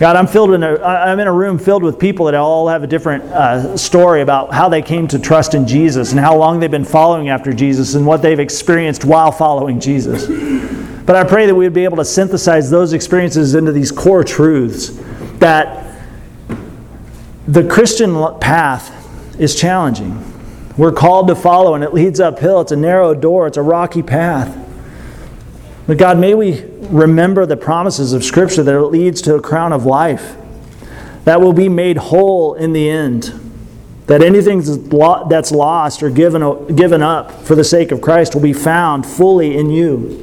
God, 0.00 0.16
I'm 0.16 0.26
filled 0.26 0.52
in 0.54 0.64
a, 0.64 0.76
I'm 0.82 1.20
in 1.20 1.28
a 1.28 1.32
room 1.32 1.56
filled 1.56 1.84
with 1.84 2.00
people 2.00 2.26
that 2.26 2.34
all 2.34 2.66
have 2.66 2.82
a 2.82 2.86
different 2.86 3.22
uh, 3.24 3.76
story 3.76 4.22
about 4.22 4.52
how 4.52 4.68
they 4.68 4.82
came 4.82 5.06
to 5.08 5.20
trust 5.20 5.54
in 5.54 5.68
Jesus 5.68 6.10
and 6.10 6.18
how 6.18 6.36
long 6.36 6.58
they've 6.58 6.68
been 6.70 6.84
following 6.84 7.28
after 7.28 7.52
Jesus 7.52 7.94
and 7.94 8.04
what 8.04 8.20
they've 8.20 8.40
experienced 8.40 9.04
while 9.04 9.30
following 9.30 9.78
Jesus. 9.78 10.26
But 11.06 11.14
I 11.14 11.22
pray 11.22 11.46
that 11.46 11.54
we 11.54 11.64
would 11.64 11.74
be 11.74 11.84
able 11.84 11.98
to 11.98 12.04
synthesize 12.04 12.70
those 12.70 12.92
experiences 12.92 13.54
into 13.54 13.70
these 13.70 13.92
core 13.92 14.24
truths 14.24 14.98
that 15.34 16.00
the 17.46 17.62
Christian 17.68 18.16
path 18.40 18.90
is 19.38 19.54
challenging. 19.54 20.32
We're 20.76 20.92
called 20.92 21.28
to 21.28 21.36
follow, 21.36 21.74
and 21.74 21.84
it 21.84 21.94
leads 21.94 22.18
uphill. 22.18 22.62
It's 22.62 22.72
a 22.72 22.76
narrow 22.76 23.14
door, 23.14 23.46
it's 23.46 23.58
a 23.58 23.62
rocky 23.62 24.02
path. 24.02 24.63
But 25.86 25.98
God, 25.98 26.18
may 26.18 26.34
we 26.34 26.64
remember 26.80 27.44
the 27.46 27.56
promises 27.56 28.12
of 28.12 28.24
Scripture 28.24 28.62
that 28.62 28.74
it 28.74 28.86
leads 28.86 29.20
to 29.22 29.34
a 29.34 29.42
crown 29.42 29.72
of 29.72 29.84
life 29.84 30.36
that 31.24 31.40
will 31.40 31.52
be 31.52 31.68
made 31.68 31.96
whole 31.96 32.54
in 32.54 32.72
the 32.72 32.88
end. 32.88 33.40
That 34.06 34.22
anything 34.22 34.60
that's 35.28 35.50
lost 35.50 36.02
or 36.02 36.10
given, 36.10 36.76
given 36.76 37.02
up 37.02 37.32
for 37.42 37.54
the 37.54 37.64
sake 37.64 37.90
of 37.90 38.02
Christ 38.02 38.34
will 38.34 38.42
be 38.42 38.52
found 38.52 39.06
fully 39.06 39.56
in 39.56 39.70
you. 39.70 40.20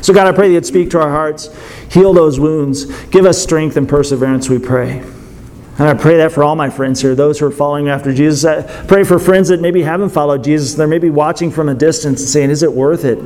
So, 0.00 0.12
God, 0.12 0.26
I 0.26 0.32
pray 0.32 0.48
that 0.48 0.54
you'd 0.54 0.66
speak 0.66 0.90
to 0.90 1.00
our 1.00 1.10
hearts, 1.10 1.48
heal 1.90 2.12
those 2.12 2.38
wounds, 2.38 2.86
give 3.06 3.24
us 3.24 3.40
strength 3.40 3.76
and 3.76 3.88
perseverance, 3.88 4.48
we 4.48 4.58
pray. 4.58 4.98
And 5.78 5.88
I 5.88 5.94
pray 5.94 6.18
that 6.18 6.32
for 6.32 6.44
all 6.44 6.54
my 6.54 6.70
friends 6.70 7.00
here, 7.00 7.14
those 7.14 7.38
who 7.38 7.46
are 7.46 7.50
following 7.50 7.88
after 7.88 8.12
Jesus. 8.12 8.44
I 8.44 8.62
pray 8.86 9.04
for 9.04 9.18
friends 9.18 9.48
that 9.48 9.60
maybe 9.60 9.82
haven't 9.82 10.10
followed 10.10 10.44
Jesus. 10.44 10.74
They're 10.74 10.86
maybe 10.86 11.10
watching 11.10 11.50
from 11.50 11.68
a 11.68 11.74
distance 11.74 12.20
and 12.20 12.28
saying, 12.28 12.50
Is 12.50 12.62
it 12.62 12.72
worth 12.72 13.04
it? 13.04 13.18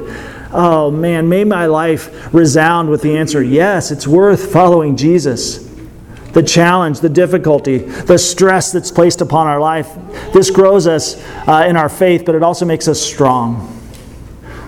Oh 0.58 0.90
man, 0.90 1.28
may 1.28 1.44
my 1.44 1.66
life 1.66 2.32
resound 2.32 2.88
with 2.88 3.02
the 3.02 3.14
answer 3.18 3.42
yes, 3.42 3.90
it's 3.90 4.06
worth 4.06 4.50
following 4.50 4.96
Jesus. 4.96 5.58
The 6.32 6.42
challenge, 6.42 7.00
the 7.00 7.10
difficulty, 7.10 7.76
the 7.76 8.16
stress 8.16 8.72
that's 8.72 8.90
placed 8.90 9.20
upon 9.20 9.48
our 9.48 9.60
life, 9.60 9.94
this 10.32 10.50
grows 10.50 10.86
us 10.86 11.22
uh, 11.46 11.66
in 11.68 11.76
our 11.76 11.90
faith, 11.90 12.24
but 12.24 12.34
it 12.34 12.42
also 12.42 12.64
makes 12.64 12.88
us 12.88 12.98
strong. 12.98 13.70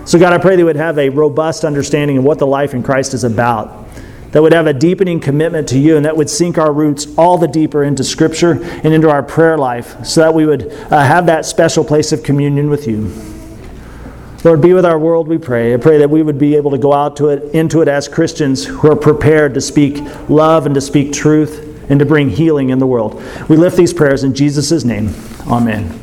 So, 0.05 0.19
God, 0.19 0.31
I 0.31 0.37
pray 0.37 0.51
that 0.55 0.59
we 0.59 0.65
would 0.65 0.75
have 0.75 0.99
a 0.99 1.09
robust 1.09 1.65
understanding 1.65 2.19
of 2.19 2.23
what 2.23 2.37
the 2.37 2.47
life 2.47 2.75
in 2.75 2.83
Christ 2.83 3.15
is 3.15 3.23
about, 3.23 3.87
that 4.31 4.43
would 4.43 4.53
have 4.53 4.67
a 4.67 4.73
deepening 4.73 5.19
commitment 5.19 5.67
to 5.69 5.79
you, 5.79 5.97
and 5.97 6.05
that 6.05 6.15
would 6.15 6.29
sink 6.29 6.59
our 6.59 6.71
roots 6.71 7.07
all 7.17 7.39
the 7.39 7.47
deeper 7.47 7.83
into 7.83 8.03
Scripture 8.03 8.63
and 8.63 8.93
into 8.93 9.09
our 9.09 9.23
prayer 9.23 9.57
life, 9.57 10.05
so 10.05 10.21
that 10.21 10.35
we 10.35 10.45
would 10.45 10.71
uh, 10.71 11.03
have 11.03 11.25
that 11.25 11.45
special 11.45 11.83
place 11.83 12.11
of 12.11 12.21
communion 12.21 12.69
with 12.69 12.87
you. 12.87 13.11
Lord, 14.43 14.61
be 14.61 14.71
with 14.71 14.85
our 14.85 14.97
world, 14.97 15.27
we 15.27 15.37
pray. 15.37 15.73
I 15.73 15.77
pray 15.77 15.97
that 15.97 16.09
we 16.09 16.23
would 16.23 16.39
be 16.39 16.55
able 16.55 16.71
to 16.71 16.77
go 16.77 16.93
out 16.93 17.17
to 17.17 17.27
it, 17.27 17.53
into 17.53 17.81
it 17.81 17.89
as 17.89 18.07
Christians 18.07 18.65
who 18.65 18.89
are 18.89 18.95
prepared 18.95 19.53
to 19.55 19.61
speak 19.61 20.01
love 20.29 20.65
and 20.65 20.73
to 20.75 20.81
speak 20.81 21.11
truth 21.11 21.65
and 21.89 21.99
to 21.99 22.05
bring 22.05 22.29
healing 22.29 22.69
in 22.69 22.79
the 22.79 22.87
world. 22.87 23.21
We 23.49 23.57
lift 23.57 23.75
these 23.75 23.93
prayers 23.93 24.23
in 24.23 24.33
Jesus' 24.33 24.85
name. 24.85 25.13
Amen. 25.45 25.99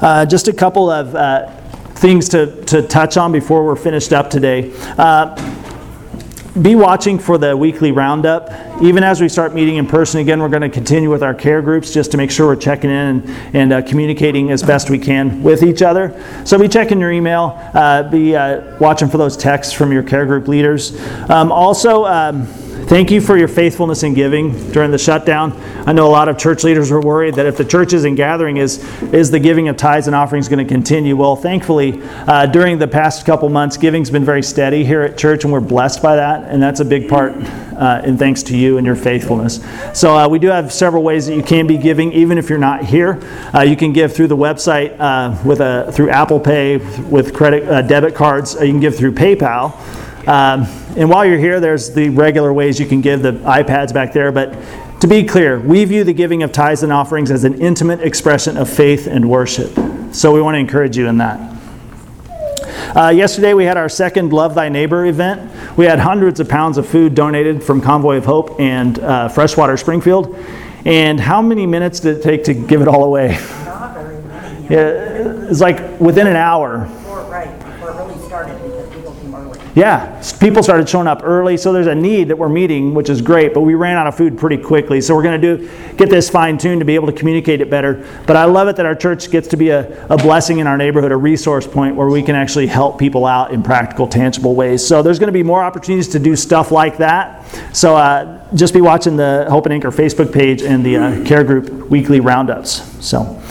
Uh, 0.00 0.24
just 0.26 0.46
a 0.46 0.52
couple 0.52 0.90
of 0.90 1.12
uh, 1.16 1.50
things 1.94 2.28
to, 2.28 2.64
to 2.66 2.82
touch 2.82 3.16
on 3.16 3.32
before 3.32 3.64
we're 3.64 3.74
finished 3.74 4.12
up 4.12 4.30
today. 4.30 4.72
Uh, 4.96 5.34
be 6.62 6.74
watching 6.74 7.18
for 7.18 7.38
the 7.38 7.56
weekly 7.56 7.92
roundup. 7.92 8.50
Even 8.82 9.02
as 9.02 9.20
we 9.20 9.28
start 9.28 9.54
meeting 9.54 9.76
in 9.76 9.86
person 9.86 10.20
again, 10.20 10.40
we're 10.40 10.48
going 10.48 10.62
to 10.62 10.68
continue 10.68 11.10
with 11.10 11.22
our 11.22 11.34
care 11.34 11.60
groups 11.60 11.92
just 11.92 12.10
to 12.12 12.16
make 12.16 12.30
sure 12.30 12.46
we're 12.46 12.56
checking 12.56 12.90
in 12.90 12.96
and, 12.96 13.30
and 13.54 13.72
uh, 13.72 13.82
communicating 13.82 14.50
as 14.50 14.62
best 14.62 14.88
we 14.88 14.98
can 14.98 15.42
with 15.42 15.62
each 15.62 15.82
other. 15.82 16.14
So 16.44 16.58
be 16.58 16.68
checking 16.68 17.00
your 17.00 17.12
email, 17.12 17.58
uh, 17.74 18.04
be 18.04 18.34
uh, 18.34 18.78
watching 18.78 19.08
for 19.08 19.18
those 19.18 19.36
texts 19.36 19.72
from 19.72 19.92
your 19.92 20.02
care 20.02 20.24
group 20.24 20.48
leaders. 20.48 20.98
Um, 21.30 21.52
also, 21.52 22.04
um, 22.04 22.46
Thank 22.86 23.10
you 23.10 23.20
for 23.20 23.36
your 23.36 23.48
faithfulness 23.48 24.04
in 24.04 24.14
giving 24.14 24.70
during 24.70 24.92
the 24.92 24.98
shutdown. 24.98 25.60
I 25.88 25.92
know 25.92 26.06
a 26.06 26.08
lot 26.08 26.28
of 26.28 26.38
church 26.38 26.62
leaders 26.62 26.88
were 26.88 27.00
worried 27.00 27.34
that 27.34 27.44
if 27.44 27.56
the 27.56 27.64
church 27.64 27.92
isn't 27.92 28.14
gathering, 28.14 28.58
is, 28.58 28.78
is 29.12 29.28
the 29.28 29.40
giving 29.40 29.66
of 29.66 29.76
tithes 29.76 30.06
and 30.06 30.14
offerings 30.14 30.48
going 30.48 30.64
to 30.64 30.72
continue? 30.72 31.16
Well, 31.16 31.34
thankfully, 31.34 32.00
uh, 32.04 32.46
during 32.46 32.78
the 32.78 32.86
past 32.86 33.26
couple 33.26 33.48
months, 33.48 33.76
giving's 33.76 34.08
been 34.08 34.24
very 34.24 34.40
steady 34.40 34.84
here 34.84 35.02
at 35.02 35.18
church, 35.18 35.42
and 35.42 35.52
we're 35.52 35.58
blessed 35.58 36.00
by 36.00 36.14
that. 36.14 36.44
And 36.48 36.62
that's 36.62 36.78
a 36.78 36.84
big 36.84 37.08
part 37.08 37.32
uh, 37.76 38.02
in 38.04 38.16
thanks 38.16 38.44
to 38.44 38.56
you 38.56 38.78
and 38.78 38.86
your 38.86 38.94
faithfulness. 38.94 39.64
So 39.92 40.16
uh, 40.16 40.28
we 40.28 40.38
do 40.38 40.46
have 40.46 40.72
several 40.72 41.02
ways 41.02 41.26
that 41.26 41.34
you 41.34 41.42
can 41.42 41.66
be 41.66 41.78
giving, 41.78 42.12
even 42.12 42.38
if 42.38 42.48
you're 42.48 42.56
not 42.56 42.84
here. 42.84 43.20
Uh, 43.52 43.62
you 43.62 43.74
can 43.74 43.92
give 43.92 44.14
through 44.14 44.28
the 44.28 44.36
website 44.36 44.94
uh, 45.00 45.36
with 45.44 45.58
a 45.58 45.90
through 45.90 46.10
Apple 46.10 46.38
Pay 46.38 46.76
with 46.76 47.34
credit 47.34 47.68
uh, 47.68 47.82
debit 47.82 48.14
cards. 48.14 48.54
you 48.54 48.70
can 48.70 48.78
give 48.78 48.94
through 48.94 49.10
PayPal. 49.10 49.76
Um, 50.26 50.62
and 50.96 51.08
while 51.08 51.24
you're 51.24 51.38
here, 51.38 51.60
there's 51.60 51.92
the 51.92 52.08
regular 52.08 52.52
ways 52.52 52.80
you 52.80 52.86
can 52.86 53.00
give 53.00 53.22
the 53.22 53.32
iPads 53.32 53.94
back 53.94 54.12
there. 54.12 54.32
But 54.32 54.52
to 55.00 55.06
be 55.06 55.24
clear, 55.24 55.60
we 55.60 55.84
view 55.84 56.04
the 56.04 56.12
giving 56.12 56.42
of 56.42 56.52
tithes 56.52 56.82
and 56.82 56.92
offerings 56.92 57.30
as 57.30 57.44
an 57.44 57.60
intimate 57.60 58.00
expression 58.00 58.56
of 58.56 58.68
faith 58.68 59.06
and 59.06 59.30
worship. 59.30 59.72
So 60.12 60.32
we 60.32 60.40
want 60.40 60.54
to 60.54 60.58
encourage 60.58 60.96
you 60.96 61.06
in 61.06 61.18
that. 61.18 61.56
Uh, 62.96 63.10
yesterday, 63.10 63.52
we 63.52 63.64
had 63.64 63.76
our 63.76 63.90
second 63.90 64.32
Love 64.32 64.54
Thy 64.54 64.68
Neighbor 64.70 65.04
event. 65.04 65.50
We 65.76 65.84
had 65.84 65.98
hundreds 65.98 66.40
of 66.40 66.48
pounds 66.48 66.78
of 66.78 66.88
food 66.88 67.14
donated 67.14 67.62
from 67.62 67.80
Convoy 67.82 68.16
of 68.16 68.24
Hope 68.24 68.58
and 68.58 68.98
uh, 68.98 69.28
Freshwater 69.28 69.76
Springfield. 69.76 70.34
And 70.86 71.20
how 71.20 71.42
many 71.42 71.66
minutes 71.66 72.00
did 72.00 72.16
it 72.18 72.22
take 72.22 72.44
to 72.44 72.54
give 72.54 72.80
it 72.80 72.88
all 72.88 73.04
away? 73.04 73.38
Not 73.64 73.94
very 73.94 74.22
many. 74.22 74.74
Yeah, 74.74 75.48
it's 75.50 75.60
like 75.60 76.00
within 76.00 76.26
an 76.26 76.36
hour. 76.36 76.86
Before, 76.86 77.22
right, 77.24 77.58
before 77.58 77.90
it 77.90 77.94
really 77.96 78.26
started 78.26 78.62
because 78.62 78.94
people 78.94 79.14
came 79.14 79.34
early. 79.34 79.60
Yeah, 79.76 80.22
people 80.40 80.62
started 80.62 80.88
showing 80.88 81.06
up 81.06 81.20
early, 81.22 81.58
so 81.58 81.70
there's 81.70 81.86
a 81.86 81.94
need 81.94 82.28
that 82.28 82.38
we're 82.38 82.48
meeting, 82.48 82.94
which 82.94 83.10
is 83.10 83.20
great. 83.20 83.52
But 83.52 83.60
we 83.60 83.74
ran 83.74 83.98
out 83.98 84.06
of 84.06 84.16
food 84.16 84.38
pretty 84.38 84.56
quickly, 84.56 85.02
so 85.02 85.14
we're 85.14 85.22
going 85.22 85.38
to 85.38 85.58
do 85.58 85.70
get 85.98 86.08
this 86.08 86.30
fine 86.30 86.56
tuned 86.56 86.80
to 86.80 86.86
be 86.86 86.94
able 86.94 87.08
to 87.08 87.12
communicate 87.12 87.60
it 87.60 87.68
better. 87.68 88.02
But 88.26 88.36
I 88.36 88.46
love 88.46 88.68
it 88.68 88.76
that 88.76 88.86
our 88.86 88.94
church 88.94 89.30
gets 89.30 89.48
to 89.48 89.58
be 89.58 89.68
a, 89.68 90.06
a 90.06 90.16
blessing 90.16 90.60
in 90.60 90.66
our 90.66 90.78
neighborhood, 90.78 91.12
a 91.12 91.16
resource 91.16 91.66
point 91.66 91.94
where 91.94 92.08
we 92.08 92.22
can 92.22 92.34
actually 92.34 92.68
help 92.68 92.98
people 92.98 93.26
out 93.26 93.52
in 93.52 93.62
practical, 93.62 94.08
tangible 94.08 94.54
ways. 94.54 94.86
So 94.86 95.02
there's 95.02 95.18
going 95.18 95.28
to 95.28 95.32
be 95.32 95.42
more 95.42 95.62
opportunities 95.62 96.08
to 96.08 96.18
do 96.18 96.36
stuff 96.36 96.70
like 96.72 96.96
that. 96.96 97.44
So 97.76 97.98
uh, 97.98 98.42
just 98.54 98.72
be 98.72 98.80
watching 98.80 99.18
the 99.18 99.46
Hope 99.50 99.66
and 99.66 99.74
Anchor 99.74 99.90
Facebook 99.90 100.32
page 100.32 100.62
and 100.62 100.86
the 100.86 100.96
uh, 100.96 101.24
Care 101.26 101.44
Group 101.44 101.90
weekly 101.90 102.20
roundups. 102.20 102.80
So 103.06 103.42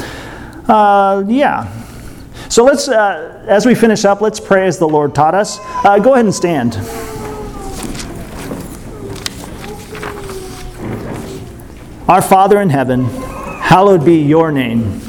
uh, 0.67 1.23
yeah. 1.27 1.84
So 2.49 2.63
let's, 2.63 2.87
uh, 2.87 3.43
as 3.47 3.65
we 3.65 3.75
finish 3.75 4.05
up, 4.05 4.21
let's 4.21 4.39
pray 4.39 4.67
as 4.67 4.77
the 4.77 4.87
Lord 4.87 5.15
taught 5.15 5.35
us. 5.35 5.59
Uh, 5.83 5.99
go 5.99 6.13
ahead 6.13 6.25
and 6.25 6.33
stand. 6.33 6.75
Our 12.07 12.21
Father 12.21 12.61
in 12.61 12.69
heaven, 12.69 13.05
hallowed 13.05 14.05
be 14.05 14.21
your 14.21 14.51
name. 14.51 15.01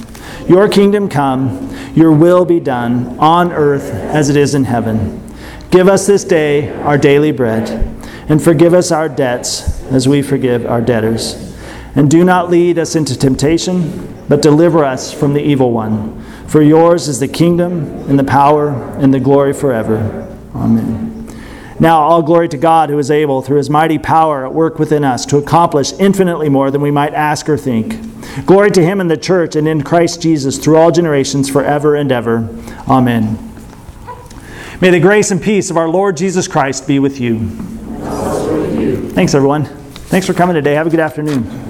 Your 0.49 0.67
kingdom 0.69 1.09
come, 1.11 1.75
your 1.95 2.11
will 2.11 2.47
be 2.47 2.59
done, 2.59 3.19
on 3.19 3.53
earth 3.53 3.91
as 3.93 4.31
it 4.31 4.37
is 4.37 4.55
in 4.55 4.65
heaven. 4.65 5.23
Give 5.71 5.89
us 5.89 6.07
this 6.07 6.25
day 6.25 6.73
our 6.83 6.97
daily 6.97 7.33
bread, 7.33 7.69
and 8.31 8.43
forgive 8.43 8.73
us 8.73 8.91
our 8.91 9.11
debts 9.11 9.83
as 9.93 10.09
we 10.09 10.23
forgive 10.23 10.65
our 10.65 10.81
debtors. 10.81 11.35
And 11.95 12.11
do 12.11 12.25
not 12.25 12.51
lead 12.51 12.79
us 12.79 12.97
into 12.97 13.19
temptation, 13.19 14.25
but 14.29 14.41
deliver 14.41 14.85
us 14.85 15.13
from 15.13 15.35
the 15.35 15.43
evil 15.43 15.73
one. 15.73 16.25
For 16.49 16.63
yours 16.63 17.09
is 17.09 17.21
the 17.21 17.29
kingdom, 17.29 17.85
and 18.09 18.19
the 18.19 18.25
power, 18.25 18.71
and 18.99 19.13
the 19.13 19.21
glory 19.21 19.53
forever. 19.53 20.33
Amen. 20.55 21.13
Now, 21.79 22.01
all 22.01 22.23
glory 22.23 22.49
to 22.49 22.57
God 22.57 22.89
who 22.89 22.99
is 22.99 23.11
able, 23.11 23.43
through 23.43 23.59
his 23.59 23.69
mighty 23.69 23.99
power 23.99 24.47
at 24.47 24.55
work 24.55 24.79
within 24.79 25.05
us, 25.05 25.27
to 25.27 25.37
accomplish 25.37 25.93
infinitely 25.99 26.49
more 26.49 26.71
than 26.71 26.81
we 26.81 26.91
might 26.91 27.13
ask 27.13 27.49
or 27.49 27.59
think. 27.59 28.01
Glory 28.47 28.71
to 28.71 28.83
him 28.83 29.01
in 29.01 29.09
the 29.09 29.17
church 29.17 29.57
and 29.57 29.69
in 29.69 29.83
Christ 29.83 30.23
Jesus 30.23 30.59
through 30.59 30.77
all 30.77 30.91
generations, 30.91 31.51
forever 31.51 31.95
and 31.95 32.11
ever. 32.11 32.49
Amen. 32.89 33.39
May 34.81 34.91
the 34.91 35.01
grace 35.01 35.31
and 35.31 35.43
peace 35.43 35.71
of 35.71 35.77
our 35.77 35.89
Lord 35.89 36.17
Jesus 36.17 36.49
Christ 36.49 36.87
be 36.87 36.99
with 36.99 37.21
you. 37.21 37.49
Thanks, 39.11 39.35
everyone. 39.35 39.65
Thanks 39.65 40.27
for 40.27 40.35
coming 40.35 40.55
today. 40.55 40.75
Have 40.75 40.87
a 40.87 40.91
good 40.91 41.01
afternoon. 41.01 41.66